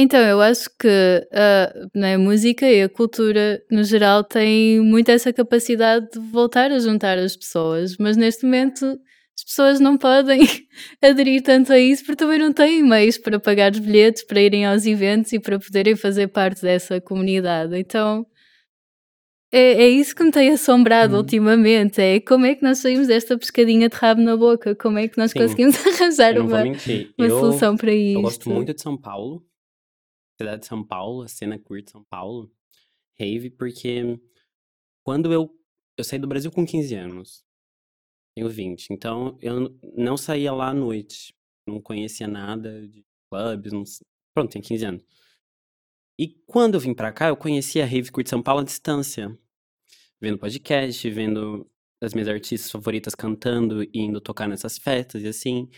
então 0.00 0.20
eu 0.20 0.40
acho 0.40 0.70
que 0.78 0.88
a, 1.32 1.88
né, 1.92 2.14
a 2.14 2.18
música 2.18 2.70
e 2.70 2.82
a 2.82 2.88
cultura 2.88 3.60
no 3.68 3.82
geral 3.82 4.22
têm 4.22 4.80
muito 4.80 5.10
essa 5.10 5.32
capacidade 5.32 6.08
de 6.12 6.20
voltar 6.20 6.70
a 6.70 6.78
juntar 6.78 7.18
as 7.18 7.36
pessoas, 7.36 7.96
mas 7.98 8.16
neste 8.16 8.44
momento 8.44 8.96
as 9.38 9.44
pessoas 9.44 9.78
não 9.78 9.96
podem 9.96 10.40
aderir 11.00 11.42
tanto 11.44 11.72
a 11.72 11.78
isso 11.78 12.02
porque 12.04 12.16
também 12.16 12.40
não 12.40 12.52
têm 12.52 12.82
meios 12.82 13.16
para 13.16 13.38
pagar 13.38 13.70
os 13.70 13.78
bilhetes, 13.78 14.24
para 14.24 14.42
irem 14.42 14.66
aos 14.66 14.84
eventos 14.84 15.32
e 15.32 15.38
para 15.38 15.60
poderem 15.60 15.94
fazer 15.94 16.26
parte 16.26 16.60
dessa 16.60 17.00
comunidade. 17.00 17.78
Então 17.78 18.26
é, 19.52 19.84
é 19.84 19.88
isso 19.88 20.14
que 20.16 20.24
me 20.24 20.32
tem 20.32 20.50
assombrado 20.50 21.14
Uhum. 21.14 21.20
ultimamente. 21.20 22.00
É 22.00 22.18
como 22.18 22.46
é 22.46 22.56
que 22.56 22.64
nós 22.64 22.78
saímos 22.78 23.06
desta 23.06 23.38
pescadinha 23.38 23.88
de 23.88 23.94
rabo 23.94 24.20
na 24.20 24.36
boca? 24.36 24.74
Como 24.74 24.98
é 24.98 25.06
que 25.06 25.16
nós 25.16 25.30
Sim. 25.30 25.38
conseguimos 25.38 25.76
arranjar 25.86 26.36
uma, 26.36 26.64
uma 26.64 27.26
eu, 27.26 27.30
solução 27.30 27.76
para 27.76 27.94
isto? 27.94 28.16
eu 28.18 28.22
gosto 28.22 28.50
muito 28.50 28.74
de 28.74 28.82
São 28.82 28.96
Paulo. 28.96 29.46
Cidade 30.36 30.62
de 30.62 30.66
São 30.66 30.84
Paulo, 30.84 31.22
a 31.22 31.28
cena 31.28 31.58
queer 31.58 31.82
de 31.82 31.92
São 31.92 32.02
Paulo. 32.04 32.50
Rave, 33.18 33.50
porque 33.50 34.18
quando 35.04 35.32
eu, 35.32 35.48
eu 35.96 36.02
saí 36.02 36.18
do 36.18 36.26
Brasil 36.26 36.50
com 36.50 36.66
15 36.66 36.94
anos. 36.96 37.47
Tenho 38.38 38.48
20. 38.48 38.90
Então 38.92 39.36
eu 39.42 39.76
não 39.96 40.16
saía 40.16 40.52
lá 40.52 40.68
à 40.68 40.74
noite. 40.74 41.34
Não 41.66 41.80
conhecia 41.80 42.28
nada 42.28 42.86
de 42.86 43.04
clubes. 43.28 43.72
Não... 43.72 43.82
Pronto, 44.32 44.52
tenho 44.52 44.64
15 44.64 44.84
anos. 44.84 45.04
E 46.16 46.28
quando 46.46 46.74
eu 46.74 46.80
vim 46.80 46.94
pra 46.94 47.12
cá, 47.12 47.28
eu 47.28 47.36
conheci 47.36 47.80
a 47.80 47.84
Rave 47.84 48.10
de 48.12 48.30
São 48.30 48.40
Paulo 48.40 48.60
à 48.60 48.64
distância. 48.64 49.36
Vendo 50.20 50.38
podcast, 50.38 51.10
vendo 51.10 51.68
as 52.00 52.14
minhas 52.14 52.28
artistas 52.28 52.70
favoritas 52.70 53.12
cantando 53.12 53.82
e 53.82 53.90
indo 53.94 54.20
tocar 54.20 54.46
nessas 54.48 54.78
festas 54.78 55.22
e 55.22 55.26
assim. 55.26 55.68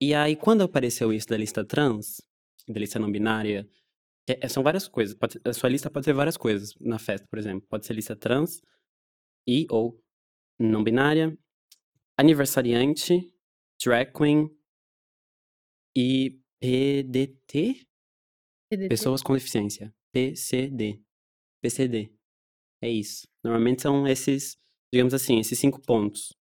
E 0.00 0.14
aí, 0.14 0.36
quando 0.36 0.62
apareceu 0.62 1.12
isso 1.12 1.26
da 1.26 1.36
lista 1.36 1.64
trans, 1.64 2.20
da 2.68 2.78
lista 2.78 3.00
não 3.00 3.10
binária, 3.10 3.68
que 4.28 4.38
é- 4.40 4.48
são 4.48 4.62
várias 4.62 4.86
coisas. 4.86 5.14
pode- 5.16 5.40
a 5.44 5.52
sua 5.52 5.68
lista 5.68 5.90
pode 5.90 6.04
ter 6.04 6.12
várias 6.12 6.36
coisas 6.36 6.72
na 6.80 7.00
festa, 7.00 7.26
por 7.28 7.38
exemplo. 7.38 7.66
Pode 7.68 7.84
ser 7.84 7.94
lista 7.94 8.14
trans 8.14 8.62
e 9.46 9.66
ou 9.70 10.00
não 10.58 10.84
binária, 10.84 11.36
aniversariante, 12.20 13.32
drag 13.82 14.12
queen 14.12 14.50
e 15.96 16.38
PDT? 16.60 17.86
PDT. 18.70 18.88
Pessoas 18.88 19.22
com 19.22 19.32
deficiência. 19.32 19.92
PCD. 20.12 21.02
PCD. 21.62 22.12
É 22.82 22.90
isso. 22.90 23.26
Normalmente 23.42 23.82
são 23.82 24.06
esses, 24.06 24.58
digamos 24.92 25.14
assim, 25.14 25.40
esses 25.40 25.58
cinco 25.58 25.80
pontos. 25.80 26.34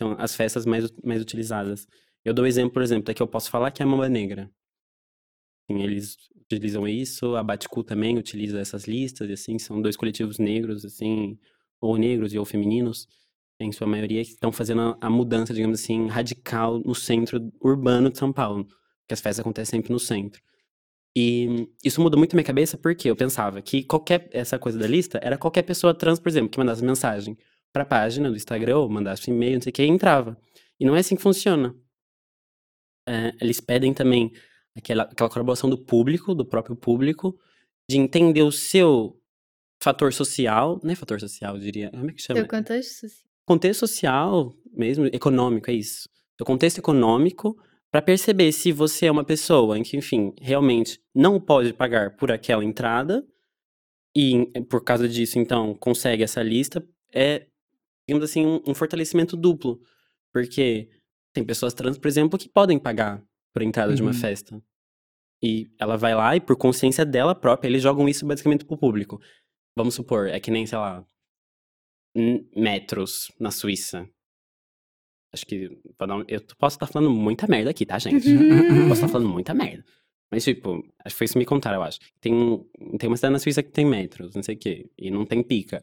São 0.00 0.12
as 0.18 0.34
festas 0.34 0.64
mais, 0.64 0.90
mais 1.04 1.20
utilizadas. 1.20 1.86
Eu 2.24 2.32
dou 2.32 2.46
exemplo, 2.46 2.72
por 2.72 2.82
exemplo, 2.82 3.04
daqui 3.04 3.22
eu 3.22 3.28
posso 3.28 3.50
falar 3.50 3.70
que 3.70 3.82
é 3.82 3.84
a 3.84 3.88
Mamba 3.88 4.08
Negra. 4.08 4.50
Eles 5.68 6.16
utilizam 6.36 6.86
isso, 6.86 7.34
a 7.36 7.42
Baticu 7.42 7.82
também 7.82 8.18
utiliza 8.18 8.60
essas 8.60 8.84
listas, 8.84 9.28
e 9.28 9.32
assim, 9.32 9.58
são 9.58 9.80
dois 9.80 9.96
coletivos 9.96 10.38
negros, 10.38 10.84
assim, 10.84 11.38
ou 11.80 11.96
negros 11.96 12.34
e 12.34 12.38
ou 12.38 12.44
femininos, 12.44 13.08
em 13.60 13.72
sua 13.72 13.86
maioria, 13.86 14.24
que 14.24 14.30
estão 14.30 14.52
fazendo 14.52 14.80
a, 14.80 14.98
a 15.02 15.10
mudança, 15.10 15.54
digamos 15.54 15.80
assim, 15.80 16.06
radical 16.08 16.78
no 16.80 16.94
centro 16.94 17.52
urbano 17.60 18.10
de 18.10 18.18
São 18.18 18.32
Paulo. 18.32 18.64
Porque 18.64 19.14
as 19.14 19.20
festas 19.20 19.40
acontecem 19.40 19.78
sempre 19.78 19.92
no 19.92 19.98
centro. 19.98 20.42
E 21.16 21.68
isso 21.82 22.00
mudou 22.00 22.18
muito 22.18 22.34
minha 22.34 22.44
cabeça 22.44 22.76
porque 22.76 23.08
eu 23.08 23.14
pensava 23.14 23.62
que 23.62 23.84
qualquer, 23.84 24.28
essa 24.32 24.58
coisa 24.58 24.78
da 24.78 24.86
lista 24.86 25.20
era 25.22 25.38
qualquer 25.38 25.62
pessoa 25.62 25.94
trans, 25.94 26.18
por 26.18 26.28
exemplo, 26.28 26.50
que 26.50 26.58
mandasse 26.58 26.84
mensagem 26.84 27.38
pra 27.72 27.84
página 27.84 28.28
do 28.28 28.36
Instagram 28.36 28.78
ou 28.78 28.88
mandasse 28.88 29.30
e-mail, 29.30 29.54
não 29.54 29.62
sei 29.62 29.70
o 29.70 29.72
que, 29.72 29.82
e 29.82 29.88
entrava. 29.88 30.36
E 30.78 30.84
não 30.84 30.96
é 30.96 31.00
assim 31.00 31.14
que 31.14 31.22
funciona. 31.22 31.74
É, 33.08 33.32
eles 33.40 33.60
pedem 33.60 33.94
também 33.94 34.32
aquela, 34.76 35.04
aquela 35.04 35.30
colaboração 35.30 35.70
do 35.70 35.78
público, 35.78 36.34
do 36.34 36.44
próprio 36.44 36.74
público, 36.74 37.38
de 37.88 37.98
entender 37.98 38.42
o 38.42 38.50
seu 38.50 39.20
fator 39.80 40.12
social, 40.12 40.80
não 40.82 40.90
é 40.90 40.94
fator 40.94 41.20
social, 41.20 41.54
eu 41.54 41.60
diria, 41.60 41.90
como 41.90 42.10
é 42.10 42.12
que 42.12 42.22
chama? 42.22 42.40
Teu 42.40 42.48
contexto 42.48 43.00
social. 43.00 43.23
Contexto 43.46 43.80
social 43.80 44.54
mesmo, 44.72 45.06
econômico, 45.06 45.70
é 45.70 45.74
isso. 45.74 46.08
O 46.40 46.44
contexto 46.44 46.78
econômico 46.78 47.56
para 47.90 48.02
perceber 48.02 48.50
se 48.52 48.72
você 48.72 49.06
é 49.06 49.10
uma 49.12 49.24
pessoa 49.24 49.78
em 49.78 49.82
que, 49.84 49.96
enfim, 49.96 50.32
realmente 50.40 51.00
não 51.14 51.40
pode 51.40 51.72
pagar 51.72 52.16
por 52.16 52.32
aquela 52.32 52.64
entrada 52.64 53.24
e 54.16 54.46
por 54.68 54.82
causa 54.82 55.08
disso, 55.08 55.38
então, 55.38 55.74
consegue 55.74 56.22
essa 56.22 56.42
lista, 56.42 56.84
é, 57.12 57.46
digamos 58.08 58.28
assim, 58.28 58.44
um, 58.46 58.60
um 58.66 58.74
fortalecimento 58.74 59.36
duplo. 59.36 59.80
Porque 60.32 60.88
tem 61.32 61.44
pessoas 61.44 61.72
trans, 61.74 61.96
por 61.98 62.08
exemplo, 62.08 62.38
que 62.38 62.48
podem 62.48 62.78
pagar 62.78 63.22
por 63.52 63.62
entrada 63.62 63.94
de 63.94 64.02
uma 64.02 64.10
Uhum. 64.10 64.16
festa. 64.18 64.60
E 65.42 65.68
ela 65.78 65.96
vai 65.96 66.14
lá 66.14 66.34
e, 66.34 66.40
por 66.40 66.56
consciência 66.56 67.04
dela 67.04 67.34
própria, 67.34 67.68
eles 67.68 67.82
jogam 67.82 68.08
isso 68.08 68.26
basicamente 68.26 68.64
pro 68.64 68.76
público. 68.78 69.20
Vamos 69.76 69.94
supor, 69.94 70.28
é 70.28 70.40
que 70.40 70.50
nem, 70.50 70.66
sei 70.66 70.78
lá, 70.78 71.04
metros 72.54 73.30
na 73.40 73.50
Suíça. 73.50 74.08
Acho 75.32 75.46
que. 75.46 75.68
um- 75.68 76.24
Eu 76.28 76.40
posso 76.58 76.76
estar 76.76 76.86
falando 76.86 77.10
muita 77.10 77.46
merda 77.46 77.70
aqui, 77.70 77.84
tá, 77.84 77.98
gente? 77.98 78.24
posso 78.88 78.92
estar 78.94 79.08
falando 79.08 79.28
muita 79.28 79.52
merda. 79.54 79.84
Mas, 80.30 80.44
tipo, 80.44 80.74
acho 81.04 81.14
que 81.14 81.18
foi 81.18 81.24
isso 81.26 81.34
que 81.34 81.38
me 81.38 81.44
contaram, 81.44 81.76
eu 81.78 81.82
acho. 81.82 81.98
Tem, 82.20 82.32
tem 82.98 83.08
uma 83.08 83.16
cidade 83.16 83.32
na 83.32 83.38
Suíça 83.38 83.62
que 83.62 83.70
tem 83.70 83.84
metros, 83.84 84.34
não 84.34 84.42
sei 84.42 84.54
o 84.54 84.58
quê, 84.58 84.90
e 84.98 85.10
não 85.10 85.24
tem 85.24 85.42
pica. 85.42 85.82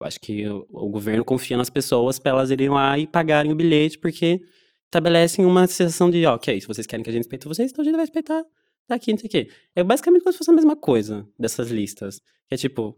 Eu 0.00 0.06
acho 0.06 0.20
que 0.20 0.46
o, 0.48 0.66
o 0.70 0.88
governo 0.88 1.24
confia 1.24 1.56
nas 1.56 1.68
pessoas 1.70 2.18
pra 2.18 2.30
elas 2.30 2.50
irem 2.50 2.68
lá 2.68 2.98
e 2.98 3.06
pagarem 3.06 3.52
o 3.52 3.56
bilhete, 3.56 3.98
porque 3.98 4.40
estabelecem 4.86 5.44
uma 5.44 5.66
sensação 5.66 6.10
de, 6.10 6.24
ok, 6.26 6.60
se 6.60 6.66
vocês 6.66 6.86
querem 6.86 7.02
que 7.02 7.10
a 7.10 7.12
gente 7.12 7.22
respeite 7.22 7.46
vocês, 7.46 7.70
então 7.70 7.82
a 7.82 7.84
gente 7.84 7.94
vai 7.94 8.02
respeitar 8.02 8.44
daqui, 8.88 9.12
não 9.12 9.18
sei 9.18 9.26
o 9.28 9.30
quê. 9.30 9.50
É 9.74 9.82
basicamente 9.84 10.22
como 10.22 10.32
se 10.32 10.38
fosse 10.38 10.50
a 10.50 10.54
mesma 10.54 10.76
coisa 10.76 11.28
dessas 11.38 11.70
listas. 11.70 12.18
Que 12.48 12.54
é 12.54 12.56
tipo, 12.56 12.96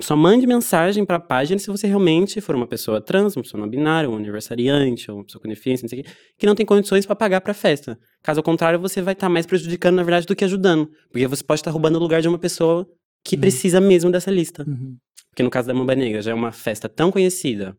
só 0.00 0.14
mande 0.14 0.46
mensagem 0.46 1.04
pra 1.04 1.18
página 1.18 1.58
se 1.58 1.66
você 1.68 1.86
realmente 1.86 2.40
for 2.40 2.54
uma 2.54 2.66
pessoa 2.66 3.00
trans, 3.00 3.34
uma 3.36 3.42
pessoa 3.42 3.60
não 3.60 3.68
binária, 3.68 4.08
um 4.08 4.16
aniversariante, 4.16 5.10
ou 5.10 5.18
uma 5.18 5.24
pessoa 5.24 5.40
com 5.40 5.48
deficiência, 5.48 5.84
não 5.84 5.88
sei 5.88 6.00
o 6.00 6.04
quê, 6.04 6.10
que 6.36 6.46
não 6.46 6.54
tem 6.54 6.66
condições 6.66 7.06
pra 7.06 7.16
pagar 7.16 7.40
pra 7.40 7.54
festa. 7.54 7.98
Caso 8.22 8.42
contrário, 8.42 8.78
você 8.78 9.00
vai 9.00 9.14
estar 9.14 9.28
mais 9.28 9.46
prejudicando, 9.46 9.96
na 9.96 10.02
verdade, 10.02 10.26
do 10.26 10.36
que 10.36 10.44
ajudando. 10.44 10.90
Porque 11.10 11.26
você 11.26 11.42
pode 11.42 11.60
estar 11.60 11.70
roubando 11.70 11.96
o 11.96 12.00
lugar 12.00 12.20
de 12.20 12.28
uma 12.28 12.38
pessoa 12.38 12.86
que 13.24 13.34
Uhum. 13.36 13.40
precisa 13.40 13.80
mesmo 13.80 14.10
dessa 14.10 14.30
lista. 14.30 14.64
Uhum. 14.68 14.96
Porque 15.30 15.42
no 15.42 15.50
caso 15.50 15.68
da 15.68 15.74
Mamba 15.74 15.94
Negra 15.94 16.20
já 16.20 16.32
é 16.32 16.34
uma 16.34 16.52
festa 16.52 16.88
tão 16.88 17.10
conhecida, 17.10 17.76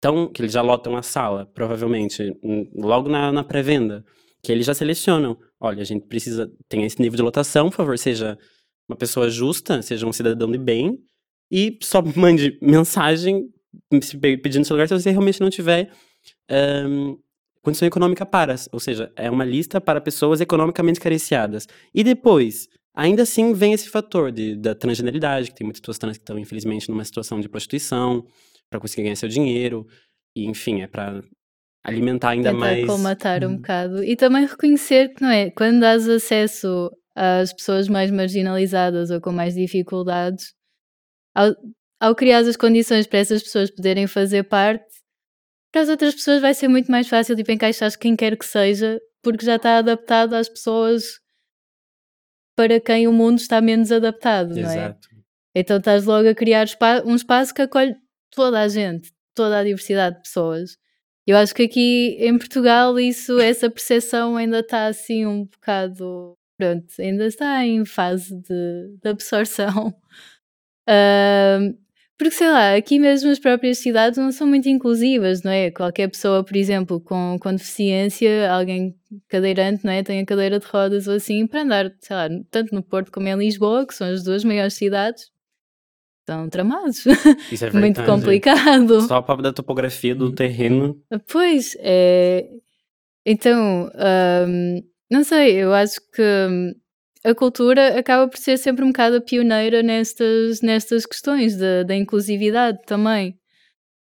tão 0.00 0.28
que 0.30 0.40
eles 0.42 0.52
já 0.52 0.62
lotam 0.62 0.96
a 0.96 1.02
sala, 1.02 1.46
provavelmente, 1.54 2.32
logo 2.74 3.08
na, 3.08 3.32
na 3.32 3.42
pré-venda, 3.42 4.04
que 4.42 4.52
eles 4.52 4.64
já 4.66 4.74
selecionam. 4.74 5.36
Olha, 5.60 5.82
a 5.82 5.84
gente 5.84 6.06
precisa, 6.06 6.50
tem 6.68 6.84
esse 6.84 7.00
nível 7.00 7.16
de 7.16 7.22
lotação, 7.22 7.68
por 7.70 7.76
favor, 7.76 7.98
seja 7.98 8.38
uma 8.88 8.96
pessoa 8.96 9.28
justa, 9.28 9.82
seja 9.82 10.06
um 10.06 10.12
cidadão 10.12 10.50
de 10.50 10.58
bem, 10.58 10.98
e 11.50 11.78
só 11.82 12.02
mande 12.02 12.58
mensagem 12.60 13.48
pedindo 14.42 14.64
seu 14.64 14.74
lugar 14.74 14.88
se 14.88 14.94
você 14.94 15.10
realmente 15.10 15.40
não 15.40 15.50
tiver 15.50 15.90
ahn, 16.50 17.16
condição 17.62 17.86
econômica 17.86 18.24
para. 18.24 18.54
Ou 18.72 18.80
seja, 18.80 19.12
é 19.16 19.30
uma 19.30 19.44
lista 19.44 19.80
para 19.80 20.00
pessoas 20.00 20.40
economicamente 20.40 21.00
carenciadas. 21.00 21.66
E 21.94 22.02
depois, 22.02 22.68
ainda 22.94 23.22
assim 23.22 23.52
vem 23.52 23.72
esse 23.72 23.88
fator 23.88 24.32
de, 24.32 24.56
da 24.56 24.74
transgeneridade, 24.74 25.50
que 25.50 25.56
tem 25.56 25.64
muitas 25.66 25.80
pessoas 25.80 25.98
trans 25.98 26.16
que 26.16 26.22
estão, 26.22 26.38
infelizmente, 26.38 26.88
numa 26.88 27.04
situação 27.04 27.40
de 27.40 27.48
prostituição, 27.48 28.24
para 28.70 28.80
conseguir 28.80 29.02
ganhar 29.04 29.16
seu 29.16 29.28
dinheiro. 29.28 29.86
E, 30.36 30.46
enfim, 30.46 30.82
é 30.82 30.86
para 30.86 31.22
alimentar 31.84 32.30
ainda 32.30 32.50
Tentar 32.50 32.58
mais. 32.60 32.86
colmatar 32.86 33.44
um 33.44 33.48
Uhum. 33.50 33.56
bocado. 33.56 34.02
E 34.02 34.16
também 34.16 34.46
reconhecer 34.46 35.08
que, 35.14 35.22
não 35.22 35.30
é? 35.30 35.50
Quando 35.50 35.80
dás 35.80 36.08
acesso 36.08 36.90
às 37.14 37.52
pessoas 37.52 37.88
mais 37.88 38.10
marginalizadas 38.10 39.10
ou 39.10 39.20
com 39.20 39.30
mais 39.32 39.54
dificuldades, 39.54 40.52
ao, 41.36 41.54
ao 42.00 42.14
criar 42.14 42.38
as 42.38 42.56
condições 42.56 43.06
para 43.06 43.18
essas 43.18 43.42
pessoas 43.42 43.70
poderem 43.70 44.06
fazer 44.06 44.44
parte, 44.44 44.84
para 45.72 45.82
as 45.82 45.88
outras 45.88 46.14
pessoas 46.14 46.40
vai 46.40 46.54
ser 46.54 46.68
muito 46.68 46.90
mais 46.90 47.06
fácil 47.08 47.36
tipo, 47.36 47.50
encaixar 47.52 47.90
quem 47.98 48.16
quer 48.16 48.36
que 48.36 48.46
seja, 48.46 48.98
porque 49.22 49.44
já 49.44 49.56
está 49.56 49.78
adaptado 49.78 50.34
às 50.34 50.48
pessoas 50.48 51.02
para 52.56 52.80
quem 52.80 53.06
o 53.06 53.12
mundo 53.12 53.38
está 53.38 53.60
menos 53.60 53.92
adaptado, 53.92 54.54
não 54.54 54.70
é? 54.70 54.76
Exato. 54.86 55.08
Então 55.54 55.76
estás 55.78 56.04
logo 56.04 56.28
a 56.28 56.34
criar 56.34 56.64
espa- 56.64 57.02
um 57.04 57.14
espaço 57.14 57.52
que 57.52 57.62
acolhe 57.62 57.94
toda 58.30 58.60
a 58.60 58.68
gente, 58.68 59.12
toda 59.34 59.58
a 59.58 59.64
diversidade 59.64 60.16
de 60.16 60.22
pessoas. 60.22 60.76
Eu 61.26 61.36
acho 61.36 61.54
que 61.54 61.64
aqui 61.64 62.16
em 62.20 62.38
Portugal 62.38 62.98
isso, 63.00 63.38
essa 63.40 63.68
percepção 63.68 64.36
ainda 64.36 64.60
está 64.60 64.86
assim 64.86 65.26
um 65.26 65.44
bocado, 65.44 66.34
pronto, 66.58 66.86
ainda 66.98 67.26
está 67.26 67.64
em 67.66 67.84
fase 67.84 68.34
de, 68.40 68.96
de 69.02 69.08
absorção. 69.08 69.92
Ahm, 70.88 71.74
porque 72.18 72.34
sei 72.34 72.48
lá, 72.48 72.74
aqui 72.74 72.98
mesmo 72.98 73.30
as 73.30 73.38
próprias 73.38 73.78
cidades 73.78 74.18
não 74.18 74.32
são 74.32 74.46
muito 74.46 74.68
inclusivas, 74.68 75.42
não 75.42 75.50
é? 75.50 75.70
Qualquer 75.70 76.08
pessoa, 76.08 76.42
por 76.42 76.56
exemplo, 76.56 76.98
com, 76.98 77.36
com 77.38 77.52
deficiência, 77.52 78.50
alguém 78.50 78.96
cadeirante, 79.28 79.84
não 79.84 79.92
é? 79.92 80.02
Tem 80.02 80.20
a 80.20 80.24
cadeira 80.24 80.58
de 80.58 80.66
rodas 80.66 81.06
ou 81.06 81.14
assim, 81.14 81.46
para 81.46 81.62
andar, 81.62 81.92
sei 82.00 82.16
lá, 82.16 82.28
tanto 82.50 82.74
no 82.74 82.82
Porto 82.82 83.12
como 83.12 83.28
em 83.28 83.36
Lisboa, 83.36 83.86
que 83.86 83.94
são 83.94 84.08
as 84.08 84.22
duas 84.22 84.44
maiores 84.44 84.74
cidades, 84.74 85.30
estão 86.20 86.48
tramados. 86.48 87.04
Isso 87.52 87.66
é 87.66 87.70
muito 87.72 87.96
verdade. 87.96 88.06
complicado. 88.06 89.02
Só 89.02 89.20
para 89.20 89.42
da 89.42 89.52
topografia 89.52 90.14
do 90.14 90.32
terreno. 90.32 90.98
Pois, 91.30 91.76
é. 91.80 92.48
Então, 93.26 93.90
hum, 94.48 94.82
não 95.10 95.22
sei, 95.22 95.56
eu 95.56 95.74
acho 95.74 96.00
que 96.12 96.22
hum, 96.22 96.72
a 97.24 97.34
cultura 97.34 97.98
acaba 97.98 98.28
por 98.28 98.38
ser 98.38 98.56
sempre 98.58 98.84
um 98.84 98.88
bocado 98.88 99.20
pioneira 99.20 99.82
nestas, 99.82 100.60
nestas 100.60 101.06
questões 101.06 101.56
da, 101.56 101.82
da 101.82 101.94
inclusividade 101.96 102.78
também. 102.86 103.38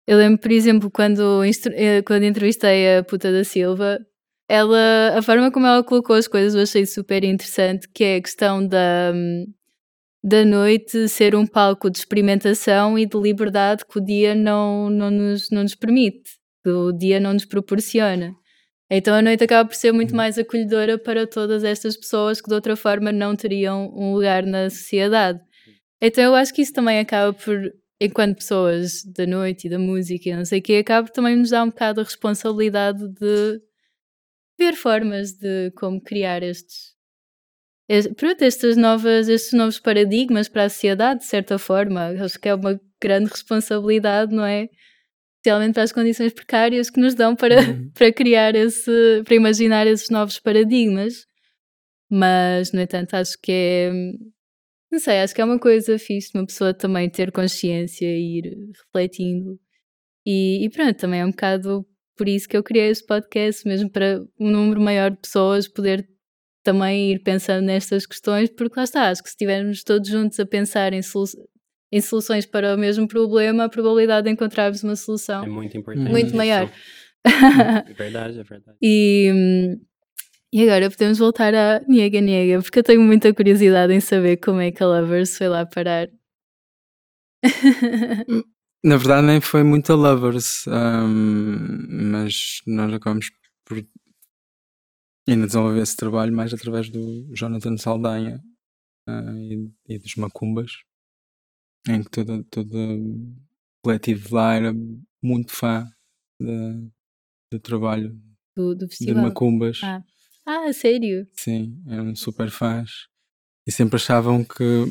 Eu 0.07 0.17
lembro, 0.17 0.39
por 0.39 0.51
exemplo, 0.51 0.91
quando, 0.91 1.43
eh, 1.73 2.01
quando 2.01 2.23
entrevistei 2.23 2.97
a 2.97 3.03
puta 3.03 3.31
da 3.31 3.43
Silva, 3.43 3.99
ela, 4.49 5.17
a 5.17 5.21
forma 5.21 5.51
como 5.51 5.65
ela 5.65 5.83
colocou 5.83 6.15
as 6.15 6.27
coisas 6.27 6.55
eu 6.55 6.63
achei 6.63 6.85
super 6.85 7.23
interessante, 7.23 7.87
que 7.93 8.03
é 8.03 8.15
a 8.17 8.21
questão 8.21 8.65
da, 8.67 9.13
da 10.23 10.43
noite 10.43 11.07
ser 11.07 11.35
um 11.35 11.47
palco 11.47 11.89
de 11.89 11.99
experimentação 11.99 12.97
e 12.97 13.05
de 13.05 13.17
liberdade 13.17 13.85
que 13.85 13.97
o 13.97 14.03
dia 14.03 14.35
não, 14.35 14.89
não, 14.89 15.09
nos, 15.09 15.49
não 15.49 15.63
nos 15.63 15.75
permite, 15.75 16.31
que 16.63 16.69
o 16.69 16.91
dia 16.91 17.19
não 17.19 17.33
nos 17.33 17.45
proporciona. 17.45 18.35
Então 18.93 19.15
a 19.15 19.21
noite 19.21 19.45
acaba 19.45 19.69
por 19.69 19.75
ser 19.75 19.93
muito 19.93 20.11
uhum. 20.11 20.17
mais 20.17 20.37
acolhedora 20.37 20.99
para 20.99 21.25
todas 21.25 21.63
estas 21.63 21.95
pessoas 21.95 22.41
que 22.41 22.49
de 22.49 22.53
outra 22.53 22.75
forma 22.75 23.09
não 23.09 23.37
teriam 23.37 23.89
um 23.95 24.13
lugar 24.13 24.45
na 24.45 24.69
sociedade. 24.69 25.39
Então 26.01 26.21
eu 26.21 26.35
acho 26.35 26.53
que 26.53 26.61
isso 26.61 26.73
também 26.73 26.99
acaba 26.99 27.31
por, 27.31 27.57
enquanto 28.01 28.35
pessoas 28.35 29.01
da 29.05 29.25
noite 29.25 29.67
e 29.67 29.69
da 29.69 29.79
música 29.79 30.27
e 30.27 30.35
não 30.35 30.43
sei 30.43 30.59
o 30.59 30.61
que, 30.61 30.75
acaba 30.75 31.07
também 31.07 31.37
nos 31.37 31.51
dar 31.51 31.63
um 31.63 31.69
bocado 31.69 32.01
a 32.01 32.03
responsabilidade 32.03 33.07
de 33.07 33.61
ver 34.59 34.73
formas 34.73 35.31
de 35.31 35.71
como 35.71 36.01
criar 36.01 36.43
estes, 36.43 36.93
pronto, 38.17 38.41
estas 38.43 38.75
novas, 38.75 39.29
estes 39.29 39.53
novos 39.53 39.79
paradigmas 39.79 40.49
para 40.49 40.65
a 40.65 40.69
sociedade, 40.69 41.21
de 41.21 41.27
certa 41.27 41.57
forma. 41.57 42.07
Acho 42.21 42.37
que 42.37 42.49
é 42.49 42.55
uma 42.55 42.79
grande 43.01 43.29
responsabilidade, 43.29 44.35
não 44.35 44.45
é? 44.45 44.67
Especialmente 45.41 45.73
para 45.73 45.83
as 45.83 45.91
condições 45.91 46.33
precárias 46.33 46.89
que 46.89 46.99
nos 46.99 47.15
dão 47.15 47.35
para, 47.35 47.59
uhum. 47.59 47.89
para 47.97 48.13
criar 48.13 48.55
esse, 48.55 49.23
para 49.25 49.35
imaginar 49.35 49.87
esses 49.87 50.09
novos 50.09 50.39
paradigmas. 50.39 51.25
Mas, 52.09 52.71
no 52.71 52.79
entanto, 52.79 53.15
acho 53.15 53.37
que 53.41 53.51
é, 53.51 53.91
não 54.91 54.99
sei, 54.99 55.19
acho 55.19 55.33
que 55.33 55.41
é 55.41 55.45
uma 55.45 55.59
coisa 55.59 55.97
fixe 55.97 56.31
uma 56.35 56.45
pessoa 56.45 56.73
também 56.73 57.09
ter 57.09 57.31
consciência 57.31 58.05
e 58.05 58.39
ir 58.39 58.55
refletindo. 58.75 59.59
E, 60.25 60.63
e 60.63 60.69
pronto, 60.69 60.95
também 60.95 61.21
é 61.21 61.25
um 61.25 61.31
bocado 61.31 61.85
por 62.15 62.27
isso 62.27 62.47
que 62.47 62.55
eu 62.55 62.63
criei 62.63 62.89
este 62.89 63.05
podcast, 63.05 63.67
mesmo 63.67 63.89
para 63.89 64.21
um 64.39 64.51
número 64.51 64.79
maior 64.79 65.09
de 65.09 65.17
pessoas 65.17 65.67
poder 65.67 66.07
também 66.63 67.13
ir 67.13 67.23
pensando 67.23 67.65
nestas 67.65 68.05
questões, 68.05 68.49
porque 68.49 68.75
lá 68.77 68.83
está, 68.83 69.09
acho 69.09 69.23
que 69.23 69.29
se 69.29 69.33
estivermos 69.33 69.83
todos 69.83 70.07
juntos 70.07 70.39
a 70.39 70.45
pensar 70.45 70.93
em, 70.93 71.01
soluções 71.01 71.43
em 71.91 71.99
soluções 71.99 72.45
para 72.45 72.75
o 72.75 72.77
mesmo 72.77 73.07
problema, 73.07 73.65
a 73.65 73.69
probabilidade 73.69 74.25
de 74.25 74.31
encontrarmos 74.31 74.83
uma 74.83 74.95
solução 74.95 75.43
é 75.43 75.47
muito 75.47 75.77
importante. 75.77 76.09
Muito 76.09 76.35
maior. 76.35 76.71
É 77.23 77.93
verdade, 77.93 78.39
é 78.39 78.43
verdade. 78.43 78.77
e, 78.81 79.77
e 80.51 80.63
agora 80.63 80.89
podemos 80.89 81.19
voltar 81.19 81.53
à 81.53 81.79
Niega 81.87 82.19
Niega, 82.19 82.63
porque 82.63 82.79
eu 82.79 82.83
tenho 82.83 82.99
muita 82.99 83.31
curiosidade 83.31 83.93
em 83.93 83.99
saber 83.99 84.37
como 84.37 84.59
é 84.59 84.71
que 84.71 84.81
a 84.81 84.87
Lovers 84.87 85.37
foi 85.37 85.47
lá 85.47 85.63
parar. 85.63 86.09
Na 88.83 88.97
verdade, 88.97 89.27
nem 89.27 89.39
foi 89.39 89.61
muito 89.61 89.93
a 89.93 89.95
Lovers, 89.95 90.65
um, 90.65 92.09
mas 92.11 92.61
nós 92.65 92.91
acabamos 92.91 93.29
por 93.63 93.85
ainda 95.29 95.45
desenvolver 95.45 95.81
esse 95.81 95.95
trabalho 95.95 96.33
mais 96.33 96.51
através 96.51 96.89
do 96.89 97.29
Jonathan 97.35 97.77
Saldanha 97.77 98.41
uh, 99.07 99.37
e, 99.37 99.71
e 99.89 99.99
dos 99.99 100.15
Macumbas 100.15 100.71
em 101.87 102.03
que 102.03 102.09
todo, 102.09 102.43
todo 102.45 102.75
o 102.75 103.35
coletivo 103.83 104.35
lá 104.35 104.53
era 104.53 104.73
muito 105.21 105.51
fã 105.51 105.89
de, 106.39 106.89
do 107.51 107.59
trabalho 107.59 108.19
do, 108.55 108.75
do 108.75 108.87
de 108.87 109.13
Macumbas. 109.13 109.81
Ah. 109.83 110.03
ah, 110.45 110.73
sério? 110.73 111.27
Sim, 111.33 111.81
eram 111.87 112.15
super 112.15 112.49
fãs 112.49 113.07
e 113.65 113.71
sempre 113.71 113.95
achavam 113.95 114.43
que, 114.43 114.85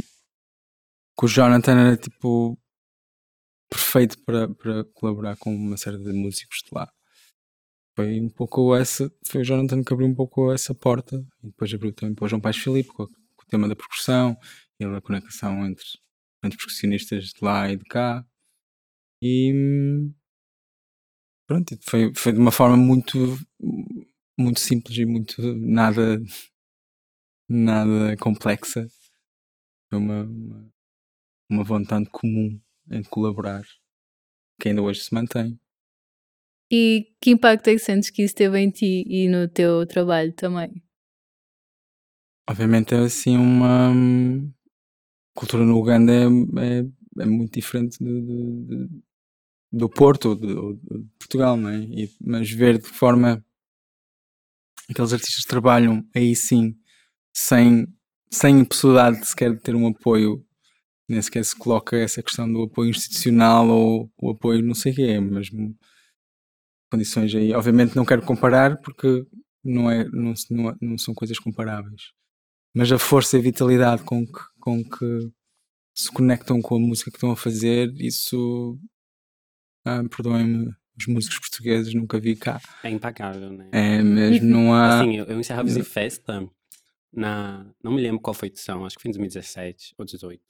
que 1.18 1.24
o 1.24 1.28
Jonathan 1.28 1.78
era 1.78 1.97
tipo 1.97 2.59
perfeito 3.68 4.18
para, 4.24 4.49
para 4.49 4.84
colaborar 4.95 5.36
com 5.36 5.55
uma 5.55 5.76
série 5.76 5.99
de 5.99 6.12
músicos 6.12 6.59
de 6.64 6.74
lá. 6.74 6.91
Foi 7.97 8.20
um 8.20 8.30
pouco 8.30 8.74
essa, 8.74 9.12
foi 9.26 9.43
o 9.43 9.45
Jonathan 9.45 9.84
que 9.84 9.93
abriu 9.93 10.09
um 10.09 10.14
pouco 10.14 10.53
essa 10.53 10.74
porta 10.74 11.16
e 11.43 11.49
depois 11.49 11.72
abriu 11.72 11.93
também 11.93 12.14
para 12.14 12.24
o 12.24 12.28
João 12.28 12.41
Pais 12.41 12.57
Filipe 12.57 12.88
com, 12.91 13.07
com 13.07 13.43
o 13.43 13.47
tema 13.49 13.68
da 13.68 13.76
percussão 13.76 14.36
e 14.78 14.84
a 14.84 15.01
conexão 15.01 15.66
entre 15.66 15.84
grandes 16.43 16.57
percussionistas 16.57 17.26
de 17.26 17.45
lá 17.45 17.70
e 17.70 17.76
de 17.76 17.84
cá. 17.84 18.26
E 19.22 19.53
pronto, 21.47 21.78
foi, 21.82 22.12
foi 22.14 22.32
de 22.32 22.38
uma 22.38 22.51
forma 22.51 22.76
muito, 22.76 23.18
muito 24.38 24.61
simples 24.61 24.97
e 24.97 25.05
muito 25.05 25.43
nada, 25.57 26.20
nada 27.49 28.16
complexa. 28.16 28.88
Foi 29.91 29.99
uma, 29.99 30.22
uma, 30.24 30.72
uma 31.51 31.64
vontade 31.64 32.09
comum 32.11 32.61
em 32.91 33.03
colaborar 33.05 33.64
que 34.61 34.68
ainda 34.68 34.82
hoje 34.82 35.01
se 35.01 35.14
mantém. 35.14 35.59
E 36.70 37.12
que 37.20 37.30
impacto 37.30 37.68
é 37.68 37.72
que 37.72 37.80
sentes 37.80 38.11
que 38.11 38.22
isso 38.22 38.34
teve 38.34 38.59
em 38.59 38.70
ti 38.70 39.05
e 39.09 39.28
no 39.28 39.49
teu 39.49 39.84
trabalho 39.86 40.32
também? 40.32 40.82
Obviamente 42.49 42.95
é 42.95 42.99
assim 42.99 43.36
uma 43.36 43.93
cultura 45.35 45.64
no 45.64 45.78
Uganda 45.78 46.12
é, 46.12 46.24
é, 46.24 47.22
é 47.22 47.26
muito 47.26 47.55
diferente 47.55 47.99
de, 47.99 48.20
de, 48.66 48.89
do 49.72 49.89
Porto 49.89 50.31
ou 50.31 50.35
de, 50.35 50.55
Portugal, 51.18 51.57
não 51.57 51.68
é? 51.68 51.78
E, 51.78 52.11
mas 52.20 52.51
ver 52.51 52.78
de 52.78 52.89
forma 52.89 53.45
aqueles 54.91 55.12
artistas 55.12 55.45
trabalham 55.45 56.05
aí 56.14 56.35
sim, 56.35 56.76
sem, 57.35 57.87
sem 58.31 58.64
possibilidade 58.64 59.20
de 59.20 59.26
sequer 59.26 59.53
de 59.55 59.61
ter 59.61 59.74
um 59.74 59.87
apoio, 59.87 60.45
nem 61.09 61.22
sequer 61.22 61.45
se 61.45 61.57
coloca 61.57 61.97
essa 61.97 62.22
questão 62.22 62.53
do 62.53 62.64
apoio 62.64 62.91
institucional 62.91 63.68
ou 63.68 64.11
o 64.18 64.31
apoio 64.31 64.62
não 64.62 64.74
sei 64.74 64.93
o 64.93 64.95
quê, 64.97 65.20
mas 65.20 65.49
condições 66.91 67.35
aí. 67.35 67.53
Obviamente 67.53 67.95
não 67.97 68.05
quero 68.05 68.22
comparar 68.22 68.81
porque 68.81 69.24
não, 69.64 69.91
é, 69.91 70.05
não, 70.11 70.35
não, 70.51 70.76
não 70.81 70.99
são 70.99 71.14
coisas 71.14 71.39
comparáveis 71.39 72.12
mas 72.74 72.91
a 72.93 72.99
força 72.99 73.37
e 73.37 73.41
a 73.41 73.43
vitalidade 73.43 74.03
com 74.05 74.26
que, 74.26 74.41
com 74.61 74.84
que 74.84 75.32
se 75.94 76.11
conectam 76.11 76.61
com 76.62 76.76
a 76.76 76.80
música 76.80 77.11
que 77.11 77.16
estão 77.16 77.30
a 77.30 77.36
fazer, 77.36 77.92
isso, 78.00 78.78
ah, 79.84 80.02
perdoem-me, 80.08 80.72
os 80.98 81.06
músicos 81.06 81.38
portugueses 81.40 81.94
nunca 81.94 82.20
vi 82.20 82.36
cá. 82.36 82.61
É 82.84 82.90
impagável, 82.90 83.50
né? 83.50 83.68
É 83.72 84.02
mesmo, 84.02 84.48
não 84.48 84.72
há. 84.72 85.00
Assim, 85.00 85.16
eu, 85.16 85.24
eu 85.24 85.40
encerrava 85.40 85.68
essa 85.68 85.84
festa 85.84 86.48
na. 87.12 87.66
Não 87.82 87.92
me 87.92 88.00
lembro 88.00 88.20
qual 88.20 88.34
foi 88.34 88.48
a 88.48 88.50
edição, 88.50 88.84
acho 88.84 88.96
que 88.96 89.02
foi 89.02 89.08
em 89.11 89.12
2017 89.12 89.94
ou 89.98 90.04
2018. 90.04 90.42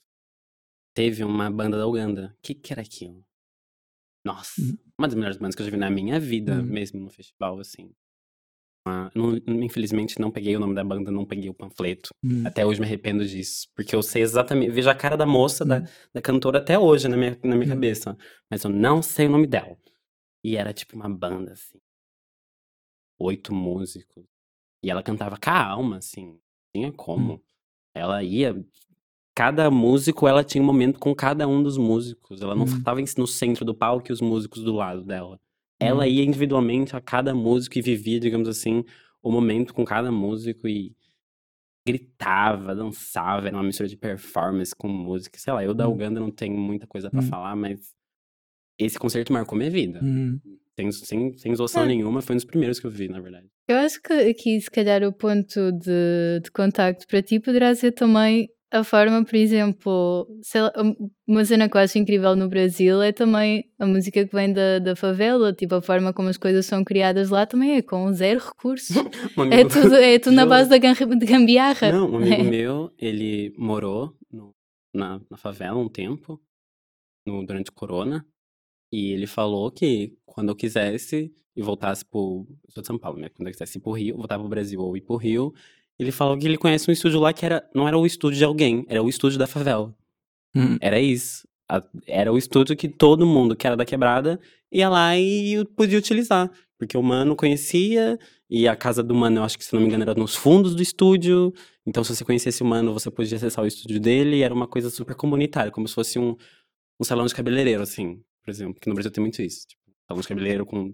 Teve 0.93 1.23
uma 1.23 1.49
banda 1.49 1.77
da 1.77 1.87
Uganda. 1.87 2.35
O 2.37 2.41
que, 2.41 2.53
que 2.53 2.73
era 2.73 2.81
aquilo? 2.81 3.25
Nossa, 4.23 4.61
hum. 4.61 4.77
uma 4.97 5.07
das 5.07 5.15
melhores 5.15 5.37
bandas 5.37 5.55
que 5.55 5.61
eu 5.61 5.65
já 5.65 5.71
vi 5.71 5.77
na 5.77 5.89
minha 5.89 6.19
vida, 6.19 6.59
hum. 6.59 6.63
mesmo 6.63 6.99
no 6.99 7.09
festival, 7.09 7.59
assim. 7.59 7.91
Não, 9.13 9.35
infelizmente 9.63 10.19
não 10.19 10.31
peguei 10.31 10.55
o 10.55 10.59
nome 10.59 10.73
da 10.73 10.83
banda, 10.83 11.11
não 11.11 11.25
peguei 11.25 11.49
o 11.49 11.53
panfleto. 11.53 12.09
Hum. 12.23 12.43
Até 12.45 12.65
hoje 12.65 12.79
me 12.79 12.85
arrependo 12.85 13.25
disso. 13.25 13.67
Porque 13.75 13.95
eu 13.95 14.01
sei 14.01 14.23
exatamente, 14.23 14.71
vejo 14.71 14.89
a 14.89 14.95
cara 14.95 15.15
da 15.15 15.25
moça, 15.25 15.63
hum. 15.63 15.67
da, 15.67 15.83
da 16.13 16.21
cantora 16.21 16.57
até 16.57 16.79
hoje 16.79 17.07
na 17.07 17.15
minha, 17.15 17.37
na 17.43 17.55
minha 17.55 17.67
hum. 17.67 17.75
cabeça. 17.75 18.17
Mas 18.49 18.63
eu 18.63 18.71
não 18.71 19.01
sei 19.01 19.27
o 19.27 19.29
nome 19.29 19.45
dela. 19.45 19.77
E 20.43 20.57
era 20.57 20.73
tipo 20.73 20.95
uma 20.95 21.09
banda, 21.09 21.53
assim. 21.53 21.79
Oito 23.19 23.53
músicos. 23.53 24.25
E 24.83 24.89
ela 24.89 25.03
cantava 25.03 25.37
com 25.37 25.49
a 25.51 25.63
alma, 25.63 25.97
assim. 25.97 26.39
Tinha 26.75 26.91
como. 26.91 27.33
Hum. 27.33 27.41
Ela 27.93 28.23
ia. 28.23 28.55
Cada 29.35 29.69
músico, 29.69 30.27
ela 30.27 30.43
tinha 30.43 30.61
um 30.61 30.65
momento 30.65 30.99
com 30.99 31.15
cada 31.15 31.47
um 31.47 31.61
dos 31.61 31.77
músicos. 31.77 32.41
Ela 32.41 32.55
não 32.55 32.65
estava 32.65 32.99
hum. 32.99 33.05
no 33.17 33.27
centro 33.27 33.63
do 33.63 33.75
palco 33.75 34.07
e 34.09 34.13
os 34.13 34.21
músicos 34.21 34.63
do 34.63 34.73
lado 34.73 35.03
dela. 35.03 35.39
Ela 35.81 36.03
uhum. 36.03 36.09
ia 36.09 36.23
individualmente 36.23 36.95
a 36.95 37.01
cada 37.01 37.33
músico 37.33 37.77
e 37.77 37.81
vivia, 37.81 38.19
digamos 38.19 38.47
assim, 38.47 38.83
o 39.21 39.31
momento 39.31 39.73
com 39.73 39.83
cada 39.83 40.11
músico 40.11 40.67
e 40.67 40.95
gritava, 41.85 42.75
dançava, 42.75 43.47
era 43.47 43.57
uma 43.57 43.63
mistura 43.63 43.89
de 43.89 43.97
performance 43.97 44.75
com 44.75 44.87
música. 44.87 45.39
Sei 45.39 45.51
lá, 45.51 45.63
eu 45.63 45.73
da 45.73 45.87
uhum. 45.87 45.93
Uganda 45.93 46.19
não 46.19 46.31
tenho 46.31 46.57
muita 46.57 46.85
coisa 46.85 47.09
para 47.09 47.21
uhum. 47.21 47.27
falar, 47.27 47.55
mas 47.55 47.79
esse 48.79 48.99
concerto 48.99 49.33
marcou 49.33 49.57
minha 49.57 49.69
vida. 49.69 49.99
Uhum. 50.01 50.39
Sem, 50.75 50.91
sem, 50.91 51.37
sem 51.37 51.51
noção 51.51 51.83
é. 51.83 51.87
nenhuma, 51.87 52.21
foi 52.21 52.35
um 52.35 52.37
dos 52.37 52.45
primeiros 52.45 52.79
que 52.79 52.87
eu 52.87 52.91
vi, 52.91 53.07
na 53.07 53.19
verdade. 53.19 53.47
Eu 53.67 53.77
acho 53.77 54.01
que 54.01 54.13
aqui, 54.13 54.59
se 54.59 54.69
calhar, 54.69 55.03
o 55.03 55.13
ponto 55.13 55.71
de, 55.71 56.39
de 56.43 56.51
contacto 56.51 57.05
para 57.07 57.21
ti 57.21 57.39
poderá 57.39 57.73
ser 57.75 57.91
também 57.91 58.49
a 58.71 58.85
forma, 58.85 59.23
por 59.25 59.35
exemplo, 59.35 60.27
lá, 60.55 60.71
uma 61.27 61.43
cena 61.43 61.69
que 61.69 61.75
eu 61.75 61.81
acho 61.81 61.97
incrível 61.97 62.35
no 62.37 62.47
Brasil 62.47 63.01
é 63.01 63.11
também 63.11 63.69
a 63.77 63.85
música 63.85 64.25
que 64.25 64.33
vem 64.33 64.53
da, 64.53 64.79
da 64.79 64.95
favela, 64.95 65.51
tipo 65.51 65.75
a 65.75 65.81
forma 65.81 66.13
como 66.13 66.29
as 66.29 66.37
coisas 66.37 66.65
são 66.65 66.81
criadas 66.81 67.29
lá 67.29 67.45
também 67.45 67.75
é 67.75 67.81
com 67.81 68.11
zero 68.13 68.39
recursos. 68.39 68.95
um 69.37 69.51
é 69.51 69.65
tudo, 69.65 69.95
é 69.95 70.17
tudo 70.17 70.35
na 70.35 70.45
base 70.45 70.69
da 70.69 70.77
gambiarra. 70.77 71.91
Não, 71.91 72.11
um 72.11 72.15
amigo 72.15 72.33
é. 72.33 72.43
meu, 72.43 72.93
ele 72.97 73.53
morou 73.57 74.15
no, 74.31 74.55
na, 74.93 75.19
na 75.29 75.35
favela 75.35 75.77
um 75.77 75.89
tempo, 75.89 76.41
no, 77.27 77.45
durante 77.45 77.69
o 77.71 77.73
corona, 77.73 78.25
e 78.89 79.11
ele 79.11 79.27
falou 79.27 79.69
que 79.69 80.17
quando 80.25 80.47
eu 80.47 80.55
quisesse 80.55 81.29
e 81.53 81.61
voltasse 81.61 82.05
pro. 82.05 82.47
Eu 82.63 82.71
sou 82.71 82.81
de 82.81 82.87
São 82.87 82.97
Paulo, 82.97 83.19
né? 83.19 83.27
Quando 83.29 83.47
eu 83.47 83.51
quisesse 83.51 83.77
ir 83.77 83.81
pro 83.81 83.91
Rio, 83.91 84.15
voltar 84.15 84.39
pro 84.39 84.47
Brasil 84.47 84.79
ou 84.79 84.95
ir 84.95 85.01
pro 85.01 85.17
Rio, 85.17 85.53
ele 86.03 86.11
falou 86.11 86.37
que 86.37 86.45
ele 86.45 86.57
conhece 86.57 86.89
um 86.89 86.93
estúdio 86.93 87.19
lá 87.19 87.31
que 87.33 87.45
era, 87.45 87.63
não 87.75 87.87
era 87.87 87.97
o 87.97 88.05
estúdio 88.05 88.37
de 88.37 88.43
alguém, 88.45 88.85
era 88.87 89.01
o 89.01 89.09
estúdio 89.09 89.37
da 89.39 89.47
favela. 89.47 89.93
Hum. 90.55 90.77
Era 90.81 90.99
isso. 90.99 91.47
a- 91.69 91.81
era 92.05 92.33
o 92.33 92.37
estúdio 92.37 92.75
que 92.75 92.89
todo 92.89 93.25
mundo 93.25 93.55
que 93.55 93.65
era 93.65 93.77
da 93.77 93.85
quebrada 93.85 94.37
ia 94.69 94.89
lá 94.89 95.17
e 95.17 95.63
podia 95.77 95.97
utilizar. 95.97 96.51
Porque 96.77 96.97
o 96.97 97.01
mano 97.03 97.33
conhecia, 97.33 98.19
e 98.49 98.67
a 98.67 98.75
casa 98.75 99.01
do 99.01 99.15
mano, 99.15 99.37
eu 99.39 99.43
acho 99.43 99.57
que 99.57 99.63
se 99.63 99.71
não 99.73 99.79
me 99.79 99.87
engano, 99.87 100.03
era 100.03 100.13
nos 100.13 100.35
fundos 100.35 100.75
do 100.75 100.81
estúdio. 100.81 101.53
Então, 101.87 102.03
se 102.03 102.13
você 102.13 102.25
conhecesse 102.25 102.61
o 102.61 102.65
mano, 102.65 102.91
você 102.91 103.09
podia 103.09 103.37
acessar 103.37 103.63
o 103.63 103.67
estúdio 103.67 104.01
dele, 104.01 104.37
e 104.37 104.41
era 104.43 104.53
uma 104.53 104.67
coisa 104.67 104.89
super 104.89 105.15
comunitária, 105.15 105.71
como 105.71 105.87
se 105.87 105.93
fosse 105.93 106.19
um, 106.19 106.35
um 106.99 107.03
salão 107.05 107.25
de 107.25 107.33
cabeleireiro, 107.33 107.81
assim, 107.83 108.19
por 108.43 108.51
exemplo. 108.51 108.75
Que 108.81 108.89
no 108.89 108.93
Brasil 108.95 109.11
tem 109.11 109.21
muito 109.23 109.41
isso. 109.41 109.65
Tipo, 109.67 109.81
salão 110.07 110.21
de 110.21 110.27
cabeleireiro 110.27 110.65
com 110.65 110.93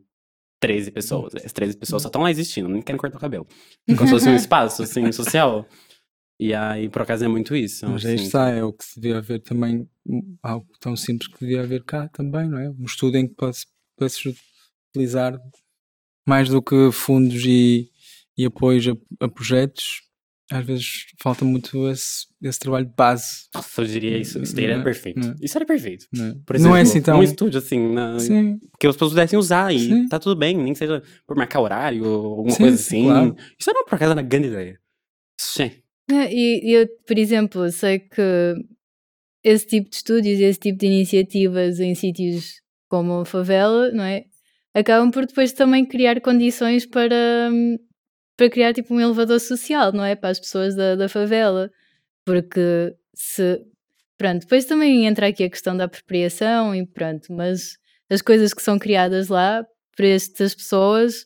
13 0.60 0.92
pessoas. 0.92 1.36
As 1.36 1.52
13 1.52 1.78
pessoas 1.78 2.02
só 2.02 2.08
estão 2.08 2.22
lá 2.22 2.32
existindo, 2.32 2.68
nem 2.68 2.82
querem 2.82 3.00
cortar 3.00 3.18
o 3.18 3.22
cabelo. 3.22 3.48
Como 3.98 4.08
se 4.08 4.14
fosse 4.14 4.30
um 4.30 4.36
espaço, 4.36 4.84
assim, 4.84 5.12
social. 5.12 5.68
E 6.40 6.54
aí, 6.54 6.88
por 6.90 7.02
acaso, 7.02 7.26
é 7.26 7.28
muito 7.28 7.56
isso. 7.56 7.88
Mas 7.90 8.06
aí 8.06 8.16
assim. 8.16 8.26
está, 8.26 8.50
é 8.50 8.64
o 8.64 8.72
que 8.72 8.86
se 8.86 9.00
devia 9.00 9.18
haver 9.18 9.42
também, 9.42 9.90
algo 10.42 10.68
tão 10.80 10.96
simples 10.96 11.28
que 11.32 11.40
devia 11.40 11.62
haver 11.62 11.84
cá 11.84 12.08
também, 12.10 12.48
não 12.48 12.60
é? 12.60 12.70
Um 12.70 12.86
estudo 12.86 13.18
em 13.18 13.28
que 13.28 13.36
pudesse 13.36 14.36
utilizar 14.90 15.40
mais 16.28 16.50
do 16.50 16.62
que 16.62 16.92
fundos 16.92 17.44
e, 17.46 17.90
e 18.38 18.46
apoios 18.46 18.88
a, 18.88 19.26
a 19.26 19.28
projetos. 19.28 20.04
Às 20.50 20.66
vezes 20.66 21.06
falta 21.22 21.44
muito 21.44 21.90
esse, 21.90 22.26
esse 22.42 22.58
trabalho 22.60 22.86
de 22.86 22.94
base. 22.96 23.48
Nossa, 23.54 23.82
eu 23.82 23.86
diria 23.86 24.18
isso. 24.18 24.42
Isso 24.42 24.58
era 24.60 24.80
é? 24.80 24.84
perfeito. 24.84 25.20
Não 25.20 25.30
é? 25.32 25.36
Isso 25.42 25.58
era 25.58 25.66
perfeito. 25.66 26.06
Não 26.14 26.26
é, 26.26 26.36
Por 26.46 26.60
não 26.60 26.76
é 26.76 26.82
exemplo, 26.82 26.90
assim 26.92 27.02
tão. 27.02 27.20
Um 27.20 27.24
estúdio, 27.24 27.58
assim, 27.60 27.94
na... 27.94 28.18
Sim, 28.20 28.58
que 28.80 28.88
as 28.88 28.96
pessoas 28.96 29.12
pudessem 29.12 29.38
usar 29.38 29.74
e 29.74 29.80
Sim. 29.80 30.08
tá 30.08 30.18
tudo 30.20 30.38
bem, 30.40 30.56
nem 30.56 30.72
que 30.72 30.80
seja 30.80 31.04
por 31.28 31.36
marcar 31.36 31.60
horário 31.60 32.06
ou 32.06 32.26
alguma 32.28 32.52
Sim, 32.52 32.64
coisa 32.64 32.76
assim. 32.76 33.04
claro. 33.04 33.36
Isso 33.60 33.70
era, 33.70 33.84
por 33.84 33.96
acaso, 33.96 34.14
uma 34.14 34.22
grande 34.22 34.48
ideia. 34.48 34.80
Sim. 35.40 35.72
É, 36.10 36.34
E 36.34 36.70
e 36.70 36.74
eu, 36.74 36.88
por 37.06 37.18
exemplo, 37.18 37.70
sei 37.70 38.00
que 38.00 38.22
esse 39.44 39.68
tipo 39.68 39.90
de 39.90 39.96
estúdios, 39.98 40.40
esse 40.40 40.60
tipo 40.60 40.78
de 40.80 40.86
iniciativas 40.86 41.80
em 41.80 41.94
sítios 41.94 42.62
como 42.90 43.20
a 43.20 43.26
favela, 43.26 43.92
não 43.92 44.04
é? 44.04 44.24
Acabam 44.74 45.12
por 45.12 45.26
depois 45.26 45.52
também 45.54 45.86
criar 45.86 46.22
condições 46.22 46.86
para, 46.86 47.50
hum, 47.52 47.78
para 48.38 48.50
criar 48.50 48.74
tipo 48.74 48.94
um 48.94 49.02
elevador 49.02 49.40
social, 49.40 49.92
não 49.92 50.04
é? 50.06 50.16
Para 50.16 50.30
as 50.30 50.40
pessoas 50.40 50.76
da, 50.76 50.96
da 50.96 51.10
favela. 51.10 51.70
Porque 52.24 52.96
se. 53.14 53.60
Pronto, 54.18 54.42
depois 54.42 54.66
também 54.66 55.06
entra 55.06 55.28
aqui 55.28 55.44
a 55.44 55.50
questão 55.50 55.76
da 55.76 55.84
apropriação 55.84 56.74
e 56.74 56.86
pronto, 56.88 57.32
mas 57.32 57.78
as 58.10 58.22
coisas 58.22 58.54
que 58.54 58.62
são 58.62 58.80
criadas 58.80 59.28
lá 59.28 59.66
para 59.96 60.08
estas 60.08 60.56
pessoas, 60.56 61.26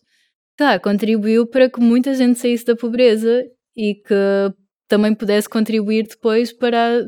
tá, 0.58 0.80
contribuiu 0.80 1.46
para 1.46 1.70
que 1.70 1.80
muita 1.80 2.14
gente 2.14 2.40
saísse 2.40 2.66
da 2.66 2.76
pobreza 2.76 3.46
e 3.76 3.96
que 3.96 4.54
também 4.88 5.14
pudesse 5.14 5.48
contribuir 5.48 6.06
depois 6.08 6.52
para, 6.52 7.06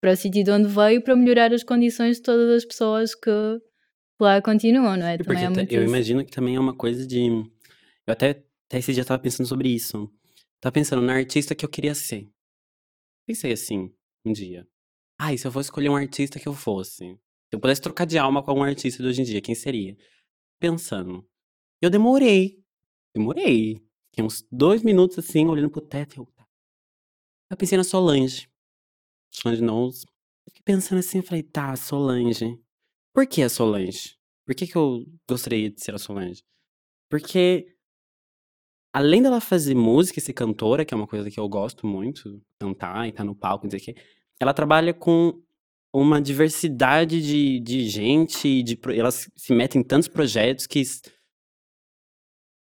para 0.00 0.12
o 0.12 0.16
sítio 0.16 0.42
de 0.42 0.50
onde 0.50 0.68
veio 0.68 1.02
para 1.02 1.16
melhorar 1.16 1.52
as 1.52 1.62
condições 1.62 2.16
de 2.16 2.22
todas 2.22 2.48
as 2.50 2.64
pessoas 2.64 3.14
que 3.14 3.30
lá 4.20 4.40
continuam, 4.40 4.96
não 4.96 5.06
é? 5.06 5.18
Também 5.18 5.44
é 5.44 5.48
muito 5.48 5.72
eu 5.72 5.82
isso. 5.82 5.92
imagino 5.92 6.24
que 6.24 6.30
também 6.30 6.56
é 6.56 6.60
uma 6.60 6.74
coisa 6.74 7.06
de. 7.06 7.26
Eu 8.06 8.12
até, 8.12 8.42
até 8.66 8.78
esse 8.78 8.92
dia 8.92 9.04
tava 9.04 9.22
pensando 9.22 9.46
sobre 9.46 9.68
isso. 9.68 10.12
Tava 10.60 10.72
pensando 10.72 11.02
na 11.02 11.14
artista 11.14 11.54
que 11.54 11.64
eu 11.64 11.68
queria 11.68 11.94
ser. 11.94 12.28
Pensei 13.26 13.52
assim, 13.52 13.94
um 14.24 14.32
dia. 14.32 14.66
Ah, 15.18 15.32
e 15.32 15.38
se 15.38 15.46
eu 15.46 15.52
fosse 15.52 15.68
escolher 15.68 15.88
um 15.88 15.96
artista 15.96 16.38
que 16.38 16.48
eu 16.48 16.54
fosse? 16.54 17.04
Se 17.48 17.54
eu 17.54 17.60
pudesse 17.60 17.80
trocar 17.80 18.06
de 18.06 18.18
alma 18.18 18.42
com 18.42 18.50
algum 18.50 18.62
artista 18.62 19.02
de 19.02 19.08
hoje 19.08 19.22
em 19.22 19.24
dia, 19.24 19.40
quem 19.40 19.54
seria? 19.54 19.96
Pensando. 20.58 21.26
Eu 21.80 21.90
demorei. 21.90 22.62
Demorei. 23.14 23.80
Fiquei 24.10 24.24
uns 24.24 24.46
dois 24.50 24.82
minutos 24.82 25.18
assim, 25.18 25.46
olhando 25.46 25.70
pro 25.70 25.80
teto. 25.80 26.20
Eu, 26.20 26.26
tá. 26.26 26.46
eu 27.50 27.56
pensei 27.56 27.78
na 27.78 27.84
Solange. 27.84 28.48
Solange 29.30 29.62
Knowles. 29.62 30.04
Eu 30.04 30.52
Fiquei 30.52 30.62
pensando 30.64 30.98
assim, 30.98 31.18
eu 31.18 31.24
falei, 31.24 31.42
tá, 31.42 31.76
Solange. 31.76 32.58
Por 33.14 33.26
que 33.26 33.42
a 33.42 33.48
Solange? 33.48 34.16
Por 34.44 34.54
que, 34.54 34.66
que 34.66 34.76
eu 34.76 35.04
gostaria 35.28 35.70
de 35.70 35.82
ser 35.82 35.94
a 35.94 35.98
Solange? 35.98 36.42
Porque, 37.10 37.75
além 38.96 39.20
dela 39.22 39.42
fazer 39.42 39.74
música 39.74 40.18
e 40.18 40.22
ser 40.22 40.32
cantora, 40.32 40.82
que 40.82 40.94
é 40.94 40.96
uma 40.96 41.06
coisa 41.06 41.30
que 41.30 41.38
eu 41.38 41.46
gosto 41.46 41.86
muito, 41.86 42.40
cantar 42.58 43.04
e 43.04 43.10
estar 43.10 43.24
no 43.24 43.34
palco, 43.34 43.66
o 43.66 43.70
quê, 43.70 43.94
ela 44.40 44.54
trabalha 44.54 44.94
com 44.94 45.38
uma 45.94 46.18
diversidade 46.18 47.20
de, 47.20 47.60
de 47.60 47.86
gente, 47.90 48.62
de, 48.62 48.74
pro- 48.74 48.94
ela 48.94 49.10
se 49.10 49.30
se 49.36 49.52
mete 49.52 49.76
em 49.76 49.82
tantos 49.82 50.08
projetos 50.08 50.66
que 50.66 50.82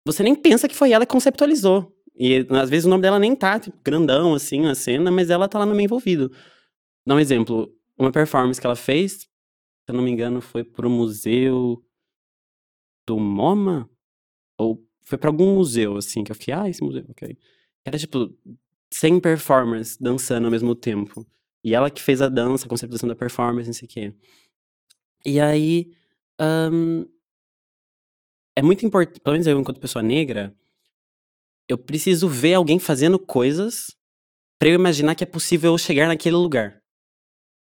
você 0.07 0.22
nem 0.22 0.35
pensa 0.35 0.66
que 0.66 0.74
foi 0.74 0.93
ela 0.93 1.05
que 1.05 1.12
conceptualizou. 1.12 1.95
E 2.14 2.47
às 2.49 2.70
vezes 2.70 2.87
o 2.87 2.89
nome 2.89 3.03
dela 3.03 3.18
nem 3.18 3.37
tá 3.37 3.61
tipo, 3.61 3.78
grandão 3.85 4.35
assim 4.35 4.62
na 4.62 4.74
cena, 4.74 5.11
mas 5.11 5.28
ela 5.28 5.47
tá 5.47 5.59
lá 5.59 5.66
no 5.66 5.74
meio 5.74 5.85
envolvido. 5.85 6.30
Dá 7.07 7.14
um 7.14 7.20
exemplo, 7.20 7.70
uma 7.99 8.11
performance 8.11 8.59
que 8.59 8.66
ela 8.66 8.76
fez, 8.76 9.12
se 9.20 9.28
eu 9.89 9.95
não 9.95 10.03
me 10.03 10.11
engano, 10.11 10.41
foi 10.41 10.64
pro 10.64 10.89
museu 10.89 11.85
do 13.07 13.18
MoMA? 13.18 13.87
Ou 14.59 14.83
foi 15.05 15.18
pra 15.18 15.30
algum 15.30 15.55
museu, 15.57 15.96
assim, 15.96 16.24
que 16.24 16.32
eu 16.32 16.36
fiquei, 16.36 16.55
ah, 16.55 16.68
esse 16.68 16.82
museu, 16.82 17.05
ok. 17.09 17.36
Era 17.84 17.98
tipo 17.98 18.32
100 18.92 19.20
performers 19.20 19.96
dançando 19.96 20.44
ao 20.46 20.50
mesmo 20.50 20.74
tempo. 20.74 21.26
E 21.64 21.74
ela 21.74 21.90
que 21.90 22.03
fez 22.03 22.20
a 22.20 22.28
dança, 22.28 22.66
a 22.66 22.68
conceptualização 22.68 23.09
da 23.09 23.16
performance, 23.16 23.68
não 23.68 23.74
sei 23.74 23.86
o 23.86 23.88
quê. 23.88 24.14
E 25.24 25.40
aí, 25.40 25.92
ahn, 26.38 27.05
é 28.57 28.62
muito 28.62 28.84
importante, 28.84 29.20
pelo 29.20 29.34
menos 29.34 29.46
eu, 29.46 29.59
enquanto 29.59 29.80
pessoa 29.80 30.03
negra, 30.03 30.55
eu 31.68 31.78
preciso 31.78 32.28
ver 32.28 32.55
alguém 32.55 32.78
fazendo 32.78 33.18
coisas 33.18 33.96
pra 34.59 34.68
eu 34.68 34.74
imaginar 34.74 35.14
que 35.14 35.24
é 35.24 35.26
possível 35.26 35.76
chegar 35.78 36.09
naquele 36.09 36.36
lugar. 36.36 36.82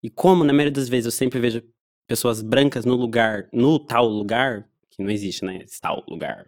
E 0.02 0.10
como, 0.10 0.44
na 0.44 0.52
maioria 0.52 0.72
das 0.72 0.90
vezes, 0.90 1.06
eu 1.06 1.12
sempre 1.12 1.40
vejo 1.40 1.62
pessoas 2.08 2.42
brancas 2.42 2.86
no 2.86 2.96
lugar, 2.96 3.48
no 3.54 3.80
tal 3.80 4.08
lugar, 4.08 4.70
que 4.96 5.04
não 5.04 5.10
existe, 5.10 5.44
né? 5.44 5.64
Esse 5.64 5.80
tal 5.80 6.04
lugar. 6.08 6.48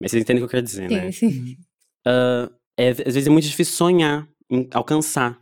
Mas 0.00 0.10
vocês 0.10 0.22
entendem 0.22 0.42
o 0.42 0.46
que 0.46 0.56
eu 0.56 0.58
quero 0.58 0.66
dizer, 0.66 0.90
né? 0.90 1.12
Sim, 1.12 1.30
sim. 1.30 1.56
Ah, 2.06 2.50
é, 2.76 2.90
às 2.90 2.96
vezes 3.14 3.26
é 3.26 3.30
muito 3.30 3.46
difícil 3.46 3.74
sonhar, 3.74 4.28
em 4.50 4.68
alcançar. 4.72 5.38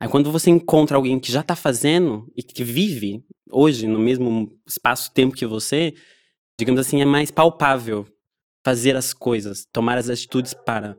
Aí 0.00 0.08
quando 0.08 0.30
você 0.30 0.50
encontra 0.50 0.96
alguém 0.96 1.18
que 1.18 1.32
já 1.32 1.42
tá 1.42 1.56
fazendo 1.56 2.30
e 2.36 2.42
que 2.42 2.64
vive 2.64 3.24
hoje 3.50 3.86
no 3.86 3.98
mesmo 3.98 4.58
espaço-tempo 4.66 5.34
que 5.34 5.46
você, 5.46 5.94
digamos 6.58 6.80
assim, 6.80 7.02
é 7.02 7.04
mais 7.04 7.30
palpável 7.30 8.06
fazer 8.64 8.96
as 8.96 9.12
coisas, 9.12 9.66
tomar 9.72 9.98
as 9.98 10.08
atitudes 10.08 10.54
para. 10.54 10.96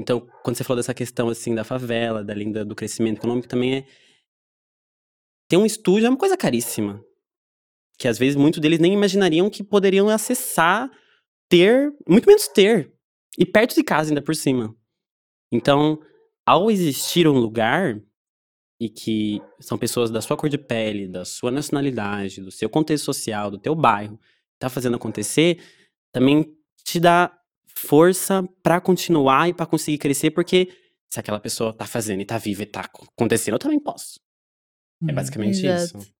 Então, 0.00 0.20
quando 0.44 0.56
você 0.56 0.62
falou 0.62 0.78
dessa 0.78 0.94
questão 0.94 1.28
assim 1.28 1.54
da 1.54 1.64
favela, 1.64 2.22
da 2.22 2.34
linda 2.34 2.64
do 2.64 2.76
crescimento 2.76 3.18
econômico, 3.18 3.48
também 3.48 3.78
é 3.78 3.86
ter 5.48 5.56
um 5.56 5.66
estúdio 5.66 6.06
é 6.06 6.08
uma 6.10 6.18
coisa 6.18 6.36
caríssima. 6.36 7.02
Que 7.98 8.06
às 8.08 8.18
vezes 8.18 8.36
muitos 8.36 8.60
deles 8.60 8.78
nem 8.78 8.92
imaginariam 8.92 9.50
que 9.50 9.64
poderiam 9.64 10.08
acessar, 10.08 10.90
ter, 11.48 11.92
muito 12.08 12.26
menos 12.26 12.46
ter. 12.48 12.92
E 13.36 13.44
perto 13.44 13.74
de 13.74 13.82
casa 13.82 14.10
ainda 14.10 14.22
por 14.22 14.34
cima. 14.36 14.74
Então, 15.52 16.00
ao 16.46 16.70
existir 16.70 17.26
um 17.26 17.38
lugar 17.38 18.00
e 18.80 18.88
que 18.88 19.40
são 19.60 19.76
pessoas 19.76 20.10
da 20.10 20.20
sua 20.20 20.36
cor 20.36 20.48
de 20.48 20.58
pele, 20.58 21.08
da 21.08 21.24
sua 21.24 21.50
nacionalidade, 21.50 22.40
do 22.40 22.50
seu 22.50 22.68
contexto 22.70 23.04
social, 23.04 23.50
do 23.50 23.58
teu 23.58 23.74
bairro, 23.74 24.20
tá 24.58 24.68
fazendo 24.68 24.96
acontecer, 24.96 25.60
também 26.12 26.46
te 26.84 27.00
dá 27.00 27.36
força 27.74 28.42
pra 28.62 28.80
continuar 28.80 29.48
e 29.48 29.54
pra 29.54 29.66
conseguir 29.66 29.98
crescer, 29.98 30.30
porque 30.30 30.68
se 31.12 31.18
aquela 31.18 31.40
pessoa 31.40 31.72
tá 31.72 31.86
fazendo 31.86 32.20
e 32.20 32.24
tá 32.24 32.38
viva 32.38 32.62
e 32.62 32.66
tá 32.66 32.82
acontecendo, 32.82 33.54
eu 33.54 33.58
também 33.58 33.80
posso. 33.80 34.20
É 35.02 35.06
Uhum. 35.10 35.14
basicamente 35.14 35.66
Exato. 35.66 35.98
isso. 35.98 36.17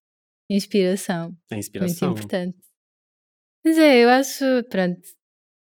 Inspiração. 0.50 1.36
É 1.50 1.54
Muito 1.54 1.66
inspiração. 1.66 2.12
importante. 2.12 2.58
Mas 3.64 3.76
é, 3.78 4.04
eu 4.04 4.08
acho, 4.08 4.44
pronto, 4.70 5.00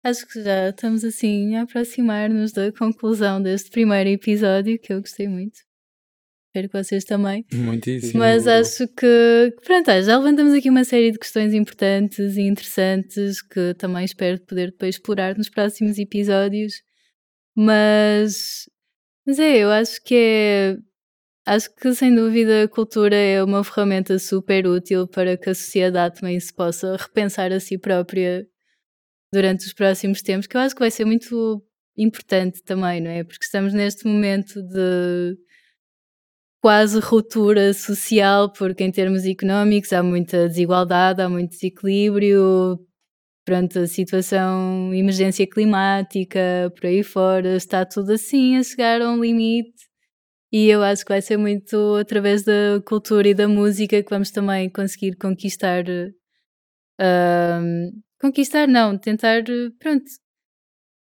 acho 0.03 0.27
que 0.27 0.43
já 0.43 0.71
estamos 0.71 1.05
assim 1.05 1.55
a 1.57 1.63
aproximar-nos 1.63 2.53
da 2.53 2.73
conclusão 2.73 3.41
deste 3.41 3.71
primeiro 3.71 4.11
episódio, 4.11 4.79
que 4.79 4.93
eu 4.93 5.01
gostei 5.01 5.29
muito. 5.29 5.59
Espero 6.49 6.69
que 6.69 6.85
vocês 6.85 7.05
também. 7.05 7.45
Muitíssimo. 7.53 8.21
Mas 8.21 8.47
acho 8.47 8.87
que, 8.87 9.53
pronto, 9.65 9.87
já 9.87 10.17
levantamos 10.17 10.53
aqui 10.55 10.71
uma 10.71 10.85
série 10.85 11.11
de 11.11 11.19
questões 11.19 11.53
importantes 11.53 12.37
e 12.37 12.43
interessantes 12.43 13.43
que 13.43 13.75
também 13.75 14.05
espero 14.05 14.41
poder 14.41 14.71
depois 14.71 14.95
explorar 14.95 15.37
nos 15.37 15.51
próximos 15.51 15.99
episódios. 15.99 16.75
Mas, 17.57 18.69
mas 19.27 19.41
é, 19.41 19.59
eu 19.59 19.71
acho 19.71 20.01
que 20.05 20.15
é. 20.15 20.77
Acho 21.47 21.75
que 21.75 21.95
sem 21.95 22.15
dúvida 22.15 22.63
a 22.63 22.69
cultura 22.69 23.15
é 23.15 23.45
uma 23.45 23.63
ferramenta 23.63 24.19
super 24.19 24.67
útil 24.67 25.07
para 25.07 25.37
que 25.37 25.51
a 25.51 25.55
sociedade 25.55 26.19
também 26.19 26.41
se 26.41 26.53
possa 26.55 26.97
repensar 26.97 27.53
a 27.53 27.61
si 27.61 27.77
própria 27.77 28.47
durante 29.31 29.67
os 29.67 29.75
próximos 29.75 30.23
tempos, 30.23 30.47
que 30.47 30.57
eu 30.57 30.61
acho 30.63 30.75
que 30.75 30.81
vai 30.81 30.91
ser 30.91 31.05
muito 31.05 31.63
importante 31.99 32.63
também, 32.63 33.01
não 33.01 33.11
é? 33.11 33.25
Porque 33.25 33.45
estamos 33.45 33.75
neste 33.75 34.07
momento 34.07 34.63
de 34.63 35.37
quase 36.63 36.99
ruptura 36.99 37.75
social, 37.75 38.51
porque 38.51 38.83
em 38.83 38.91
termos 38.91 39.27
económicos 39.27 39.93
há 39.93 40.03
muita 40.03 40.49
desigualdade, 40.49 41.21
há 41.21 41.29
muito 41.29 41.51
desequilíbrio, 41.51 42.79
pronto, 43.45 43.81
a 43.81 43.87
situação, 43.87 44.95
emergência 44.95 45.47
climática, 45.47 46.73
por 46.75 46.87
aí 46.87 47.03
fora, 47.03 47.57
está 47.57 47.85
tudo 47.85 48.13
assim 48.13 48.57
a 48.57 48.63
chegar 48.63 49.03
a 49.03 49.11
um 49.11 49.21
limite 49.21 49.84
E 50.55 50.69
eu 50.69 50.85
acho 50.85 51.05
que 51.05 51.09
vai 51.09 51.21
ser 51.21 51.37
muito 51.37 51.97
através 51.97 52.45
da 52.45 52.81
cultura 52.87 53.27
e 53.27 53.35
da 53.35 53.49
música 53.49 54.01
que 54.01 54.09
vamos 54.09 54.31
também 54.31 54.71
conseguir 54.71 55.17
conquistar. 55.17 55.85
Uh, 56.97 57.91
conquistar, 58.21 58.69
não, 58.69 58.97
tentar, 58.97 59.43
pronto, 59.81 60.05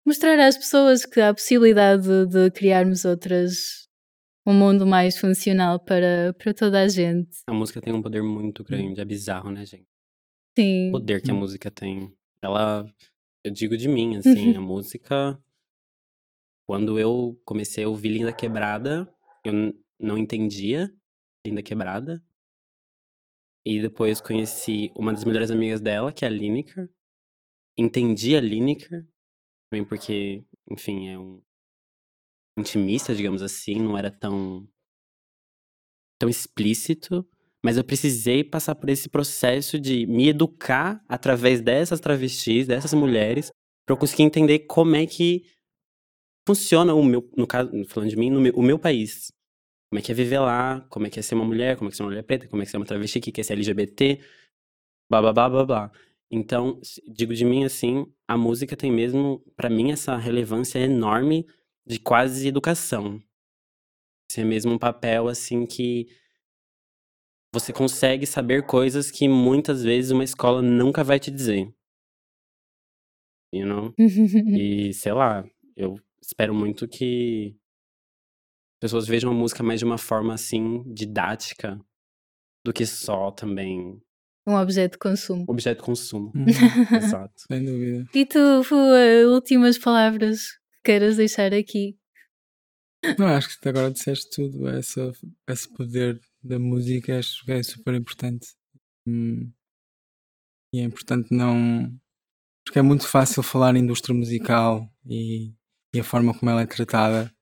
mostrar 0.08 0.40
às 0.40 0.56
pessoas 0.56 1.06
que 1.06 1.20
há 1.20 1.28
a 1.28 1.34
possibilidade 1.34 2.04
de, 2.04 2.28
de 2.28 2.52
criarmos 2.52 3.04
outras, 3.04 3.90
um 4.48 4.54
mundo 4.54 4.88
mais 4.88 5.18
funcional 5.18 5.84
para, 5.84 6.34
para 6.38 6.54
toda 6.54 6.82
a 6.82 6.88
gente. 6.88 7.40
A 7.46 7.54
música 7.54 7.82
tem 7.82 7.92
um 7.92 8.02
poder 8.02 8.24
muito 8.24 8.64
grande, 8.64 9.02
é 9.02 9.06
bizarro, 9.06 9.52
né, 9.52 9.66
gente? 9.66 9.90
Sim. 10.58 10.88
O 10.88 10.92
poder 10.94 11.22
que 11.22 11.30
a 11.30 11.34
música 11.34 11.70
tem. 11.70 12.10
Ela, 12.42 12.86
eu 13.44 13.52
digo 13.52 13.76
de 13.76 13.90
mim, 13.90 14.16
assim, 14.16 14.56
a 14.56 14.62
música. 14.62 15.38
Quando 16.66 16.98
eu 16.98 17.38
comecei 17.44 17.84
a 17.84 17.90
ouvir 17.90 18.12
Linda 18.12 18.32
Quebrada, 18.32 19.14
eu 19.44 19.54
não 20.00 20.18
entendia 20.18 20.94
Linda 21.46 21.62
Quebrada. 21.62 22.24
E 23.66 23.80
depois 23.80 24.20
conheci 24.20 24.92
uma 24.96 25.14
das 25.14 25.24
melhores 25.24 25.52
amigas 25.52 25.80
dela, 25.80 26.12
que 26.12 26.26
é 26.26 26.28
a 26.28 26.32
Lineker. 26.32 26.90
Entendi 27.78 28.36
a 28.36 28.42
Lineker, 28.42 29.08
também 29.70 29.86
porque, 29.88 30.44
enfim, 30.70 31.10
é 31.10 31.20
um 31.20 31.42
intimista, 32.58 33.16
digamos 33.16 33.42
assim, 33.42 33.76
não 33.76 33.98
era 33.98 34.12
tão 34.12 34.68
tão 36.20 36.30
explícito, 36.30 37.28
mas 37.64 37.78
eu 37.78 37.84
precisei 37.84 38.44
passar 38.44 38.76
por 38.76 38.90
esse 38.90 39.10
processo 39.10 39.80
de 39.80 40.06
me 40.06 40.30
educar 40.30 41.04
através 41.08 41.62
dessas 41.62 42.00
travestis, 42.00 42.68
dessas 42.68 42.94
mulheres, 42.94 43.52
para 43.86 43.94
eu 43.94 43.98
conseguir 43.98 44.24
entender 44.24 44.60
como 44.60 44.96
é 44.96 45.08
que 45.08 45.44
funciona 46.52 46.94
o 46.94 47.04
meu, 47.04 47.30
no 47.36 47.48
caso, 47.48 47.72
falando 47.86 48.10
de 48.10 48.18
mim, 48.18 48.30
no 48.30 48.42
meu, 48.42 48.54
o 48.54 48.62
meu 48.62 48.78
país. 48.78 49.32
Como 49.90 50.00
é 50.00 50.02
que 50.02 50.12
é 50.12 50.16
viver 50.16 50.40
lá, 50.40 50.82
como 50.90 51.08
é 51.08 51.10
que 51.10 51.20
é 51.20 51.22
ser 51.22 51.36
uma 51.36 51.46
mulher, 51.46 51.78
como 51.78 51.88
é 51.88 51.92
que 51.92 51.96
é 51.96 51.98
ser 51.98 52.04
uma 52.04 52.10
mulher 52.10 52.24
preta, 52.24 52.48
como 52.48 52.62
é 52.62 52.66
que 52.66 52.70
é 52.70 52.72
ser 52.72 52.78
uma 52.78 52.86
travesti, 52.86 53.20
o 53.20 53.22
que 53.22 53.42
é 53.42 53.44
ser 53.44 53.54
LGBT, 53.54 54.22
blá 55.10 55.22
blá 55.22 55.34
blá 55.34 55.50
blá 55.50 55.66
blá. 55.66 55.92
Então, 56.30 56.80
digo 57.08 57.34
de 57.34 57.44
mim 57.44 57.66
assim, 57.66 58.06
a 58.28 58.38
música 58.38 58.76
tem 58.76 58.92
mesmo, 58.92 59.44
para 59.56 59.70
mim, 59.70 59.92
essa 59.92 60.16
relevância 60.16 60.80
enorme 60.80 61.46
de 61.86 62.00
quase 62.00 62.48
educação. 62.48 63.22
Esse 64.30 64.42
é 64.42 64.46
mesmo 64.46 64.74
um 64.74 64.78
papel 64.78 65.28
assim 65.28 65.66
que 65.66 66.08
você 67.54 67.74
consegue 67.74 68.26
saber 68.26 68.66
coisas 68.66 69.12
que 69.12 69.28
muitas 69.28 69.84
vezes 69.84 70.12
uma 70.12 70.24
escola 70.24 70.62
nunca 70.62 71.04
vai 71.04 71.20
te 71.20 71.30
dizer. 71.30 71.74
You 73.54 73.66
know? 73.66 73.94
e 74.00 74.94
sei 74.94 75.12
lá, 75.12 75.46
eu 75.76 76.00
espero 76.22 76.54
muito 76.54 76.88
que 76.88 77.56
pessoas 78.80 79.08
vejam 79.08 79.32
a 79.32 79.34
música 79.34 79.64
mais 79.64 79.80
de 79.80 79.86
uma 79.86 79.98
forma 79.98 80.34
assim 80.34 80.84
didática 80.94 81.80
do 82.66 82.74
que 82.74 82.86
só 82.86 83.32
também 83.32 84.02
um 84.46 84.56
objeto 84.56 84.94
de 84.94 84.98
consumo. 84.98 85.46
Objeto 85.48 85.80
de 85.80 85.86
consumo. 85.86 86.32
Uhum. 86.34 86.46
Exato. 86.98 87.34
Sem 87.48 87.64
dúvida. 87.64 88.08
E 88.14 88.26
tu, 88.26 88.64
Fu, 88.64 88.76
últimas 89.32 89.78
palavras 89.78 90.48
que 90.52 90.82
queiras 90.86 91.18
deixar 91.18 91.54
aqui? 91.54 91.96
Não, 93.20 93.28
acho 93.28 93.60
que 93.60 93.70
agora 93.70 93.92
disseste 93.92 94.30
tudo. 94.32 94.68
Essa, 94.68 95.12
esse 95.48 95.72
poder 95.72 96.20
da 96.44 96.58
música 96.58 97.20
acho 97.20 97.46
que 97.46 97.52
é 97.52 97.62
super 97.62 97.94
importante. 97.94 98.48
Hum, 99.08 99.52
e 100.74 100.80
é 100.80 100.84
importante 100.84 101.28
não. 101.32 101.92
Porque 102.66 102.80
é 102.80 102.82
muito 102.82 103.08
fácil 103.08 103.44
falar 103.44 103.76
em 103.76 103.80
indústria 103.80 104.16
musical 104.16 104.88
e, 105.06 105.54
e 105.94 106.00
a 106.00 106.04
forma 106.04 106.34
como 106.34 106.52
ela 106.52 106.62
é 106.62 106.66
tratada. 106.66 107.34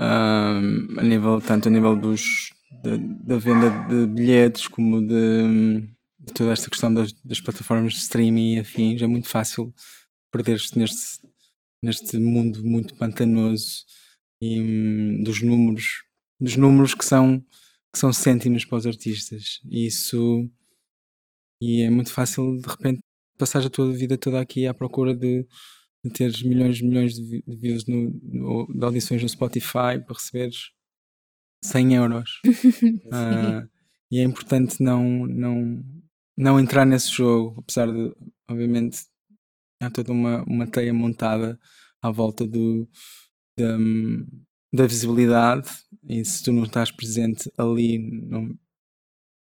Um, 0.00 0.98
a 0.98 1.02
nível, 1.02 1.40
tanto 1.40 1.68
a 1.68 1.70
nível 1.70 1.96
dos, 1.96 2.50
da, 2.82 2.96
da 2.96 3.38
venda 3.38 3.70
de 3.88 4.06
bilhetes 4.06 4.68
como 4.68 5.00
de, 5.00 5.80
de 6.18 6.32
toda 6.34 6.52
esta 6.52 6.68
questão 6.68 6.92
das, 6.92 7.12
das, 7.24 7.40
plataformas 7.40 7.94
de 7.94 8.00
streaming 8.00 8.54
e 8.54 8.58
afins, 8.60 9.00
é 9.00 9.06
muito 9.06 9.28
fácil 9.28 9.74
perder-se 10.30 10.78
neste, 10.78 11.22
neste 11.82 12.18
mundo 12.18 12.62
muito 12.62 12.94
pantanoso 12.96 13.84
e 14.40 14.60
um, 14.60 15.22
dos 15.22 15.40
números 15.42 16.04
dos 16.38 16.56
números 16.56 16.94
que 16.94 17.04
são 17.04 17.40
que 17.90 17.98
são 17.98 18.12
cêntimos 18.12 18.66
para 18.66 18.76
os 18.76 18.86
artistas 18.86 19.60
e 19.64 19.86
isso 19.86 20.46
e 21.62 21.82
é 21.82 21.88
muito 21.88 22.12
fácil 22.12 22.60
de 22.60 22.68
repente 22.68 23.00
passar 23.38 23.64
a 23.64 23.70
tua 23.70 23.90
vida 23.92 24.18
toda 24.18 24.40
aqui 24.40 24.66
à 24.66 24.74
procura 24.74 25.14
de, 25.14 25.46
de 26.06 26.12
teres 26.12 26.42
milhões 26.42 26.78
e 26.78 26.84
milhões 26.84 27.14
de, 27.14 27.42
views 27.46 27.86
no, 27.86 28.10
no, 28.22 28.66
de 28.66 28.84
audições 28.84 29.22
no 29.22 29.28
Spotify 29.28 29.98
para 30.04 30.14
receberes 30.14 30.70
100 31.64 31.94
euros. 31.94 32.30
Uh, 33.06 33.68
e 34.10 34.18
é 34.18 34.22
importante 34.22 34.82
não 34.82 35.26
não 35.26 35.84
não 36.36 36.60
entrar 36.60 36.84
nesse 36.84 37.10
jogo 37.10 37.60
apesar 37.60 37.86
de 37.86 38.14
obviamente 38.48 38.98
há 39.80 39.90
toda 39.90 40.12
uma, 40.12 40.42
uma 40.44 40.66
teia 40.66 40.92
montada 40.92 41.58
à 42.02 42.10
volta 42.10 42.46
do 42.46 42.88
da, 43.58 43.76
da 44.72 44.86
visibilidade 44.86 45.68
e 46.08 46.24
se 46.24 46.42
tu 46.42 46.52
não 46.52 46.64
estás 46.64 46.90
presente 46.90 47.50
ali 47.58 47.98
não 47.98 48.58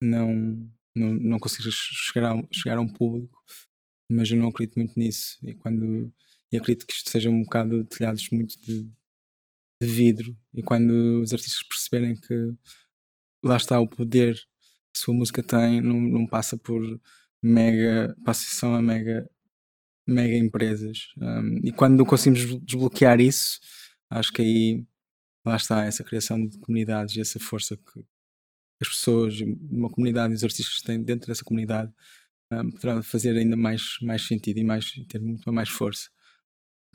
não 0.02 0.70
não, 0.98 1.14
não 1.14 1.40
consegues 1.40 1.74
chegar 1.74 2.36
a, 2.36 2.44
chegar 2.52 2.78
a 2.78 2.82
um 2.82 2.88
público. 2.88 3.38
Mas 4.10 4.32
eu 4.32 4.38
não 4.38 4.50
acredito 4.50 4.78
muito 4.78 4.98
nisso 4.98 5.38
e 5.44 5.54
quando 5.54 6.12
e 6.52 6.58
acredito 6.58 6.86
que 6.86 6.94
isto 6.94 7.10
seja 7.10 7.30
um 7.30 7.44
bocado 7.44 7.84
telhados 7.86 8.30
muito 8.30 8.60
de, 8.62 8.84
de 9.82 9.88
vidro 9.88 10.38
e 10.54 10.64
quando 10.64 11.22
os 11.22 11.34
artistas 11.34 11.64
perceberem 11.68 12.16
que 12.16 12.54
lá 13.44 13.58
está 13.58 13.80
o 13.80 13.88
poder 13.88 14.36
que 14.36 15.00
a 15.00 15.00
sua 15.00 15.14
música 15.14 15.44
tem 15.44 15.82
não, 15.82 16.00
não 16.00 16.28
passa 16.28 16.58
por 16.58 16.82
mega 17.42 18.16
passa 18.26 18.68
a 18.68 18.82
mega 18.82 19.30
mega 20.08 20.36
empresas 20.36 21.10
um, 21.18 21.60
e 21.64 21.72
quando 21.72 22.06
conseguimos 22.06 22.62
desbloquear 22.64 23.20
isso 23.20 23.60
acho 24.10 24.32
que 24.32 24.42
aí 24.42 24.86
lá 25.46 25.56
está 25.56 25.86
essa 25.86 26.04
criação 26.04 26.46
de 26.46 26.58
comunidades 26.60 27.16
e 27.16 27.22
essa 27.22 27.40
força 27.40 27.78
que 27.78 28.06
as 28.82 28.90
pessoas, 28.90 29.40
uma 29.42 29.90
comunidade 29.90 30.34
e 30.34 30.36
os 30.36 30.44
artistas 30.44 30.82
têm 30.82 31.02
dentro 31.02 31.28
dessa 31.28 31.44
comunidade 31.44 31.92
um, 32.52 32.72
poderá 32.72 33.02
fazer 33.02 33.36
ainda 33.36 33.56
mais, 33.56 33.98
mais 34.02 34.26
sentido 34.26 34.60
e 34.60 34.64
mais, 34.64 34.92
ter 35.10 35.20
muito 35.20 35.52
mais 35.52 35.70
força. 35.70 36.10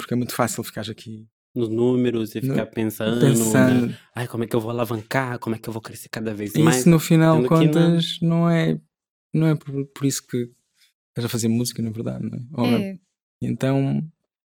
Porque 0.02 0.14
é 0.14 0.16
muito 0.16 0.34
fácil 0.34 0.62
ficar 0.64 0.88
aqui 0.90 1.28
nos 1.54 1.68
números 1.68 2.34
e 2.34 2.40
ficar 2.40 2.64
no, 2.64 2.70
pensando, 2.70 3.20
pensando. 3.20 3.86
Né? 3.88 3.98
Ai, 4.14 4.26
como 4.26 4.44
é 4.44 4.46
que 4.46 4.56
eu 4.56 4.60
vou 4.60 4.70
alavancar, 4.70 5.38
como 5.38 5.54
é 5.54 5.58
que 5.58 5.68
eu 5.68 5.72
vou 5.72 5.82
crescer 5.82 6.08
cada 6.08 6.34
vez 6.34 6.54
mais. 6.54 6.78
Isso 6.78 6.88
no 6.88 6.98
final 6.98 7.42
contas 7.44 8.18
não... 8.20 8.28
não... 8.28 8.50
é 8.50 8.80
não 9.34 9.46
é 9.46 9.54
por, 9.54 9.86
por 9.86 10.06
isso 10.06 10.26
que 10.26 10.50
estás 11.08 11.24
a 11.24 11.28
fazer 11.28 11.48
música, 11.48 11.80
na 11.82 11.90
verdade, 11.90 12.24
não 12.24 12.38
é? 12.38 12.60
Ou, 12.60 12.78
é. 12.78 12.98
Então 13.42 14.02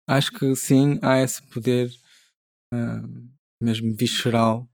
acho 0.08 0.32
que 0.32 0.56
sim, 0.56 1.00
há 1.02 1.22
esse 1.22 1.42
poder 1.50 1.90
uh, 2.74 3.30
mesmo 3.62 3.94
visceral 3.94 4.70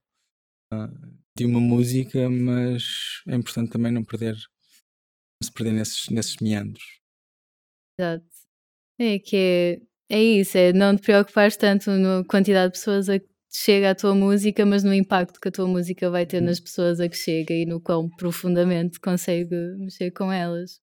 uh, 0.73 1.15
de 1.37 1.45
uma 1.45 1.59
música, 1.59 2.29
mas 2.29 3.21
é 3.27 3.35
importante 3.35 3.71
também 3.71 3.91
não 3.91 4.03
perder 4.03 4.35
não 4.35 5.45
se 5.45 5.51
perder 5.51 5.73
nesses, 5.73 6.09
nesses 6.09 6.37
meandros. 6.37 7.01
Exato. 7.99 8.25
É 8.99 9.19
que 9.19 9.35
é, 9.35 9.81
é 10.09 10.21
isso, 10.21 10.57
é 10.57 10.71
não 10.71 10.95
te 10.95 11.01
preocupares 11.01 11.57
tanto 11.57 11.89
na 11.91 12.23
quantidade 12.25 12.73
de 12.73 12.79
pessoas 12.79 13.09
a 13.09 13.19
que 13.19 13.25
chega 13.51 13.91
a 13.91 13.95
tua 13.95 14.13
música, 14.13 14.65
mas 14.65 14.83
no 14.83 14.93
impacto 14.93 15.39
que 15.39 15.47
a 15.47 15.51
tua 15.51 15.67
música 15.67 16.09
vai 16.09 16.25
ter 16.25 16.41
hum. 16.41 16.45
nas 16.45 16.59
pessoas 16.59 16.99
a 16.99 17.07
que 17.07 17.15
chega 17.15 17.53
e 17.53 17.65
no 17.65 17.79
quão 17.79 18.09
profundamente 18.09 18.99
consegue 18.99 19.55
mexer 19.77 20.11
com 20.11 20.31
elas. 20.31 20.79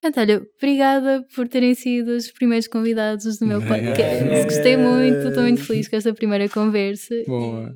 Portanto, 0.00 0.20
olha, 0.20 0.46
obrigada 0.56 1.26
por 1.34 1.48
terem 1.48 1.74
sido 1.74 2.10
os 2.10 2.30
primeiros 2.30 2.68
convidados 2.68 3.38
do 3.38 3.46
meu 3.46 3.60
podcast. 3.66 4.44
Gostei 4.44 4.76
muito, 4.76 5.28
estou 5.28 5.42
muito 5.42 5.64
feliz 5.64 5.88
com 5.88 5.96
esta 5.96 6.14
primeira 6.14 6.48
conversa. 6.48 7.14
Boa. 7.26 7.74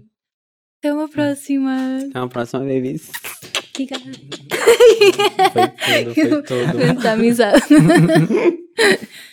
Até 0.78 0.92
uma 0.92 1.08
próxima. 1.08 1.98
Até 2.08 2.18
uma 2.18 2.28
próxima, 2.28 2.60
babies. 2.60 3.10
Obrigada. 3.74 4.04
Foi 5.52 5.68
tudo, 6.04 6.14
foi 6.14 6.42
tudo. 6.42 6.86
Muita 6.86 7.12
amizade. 7.12 7.62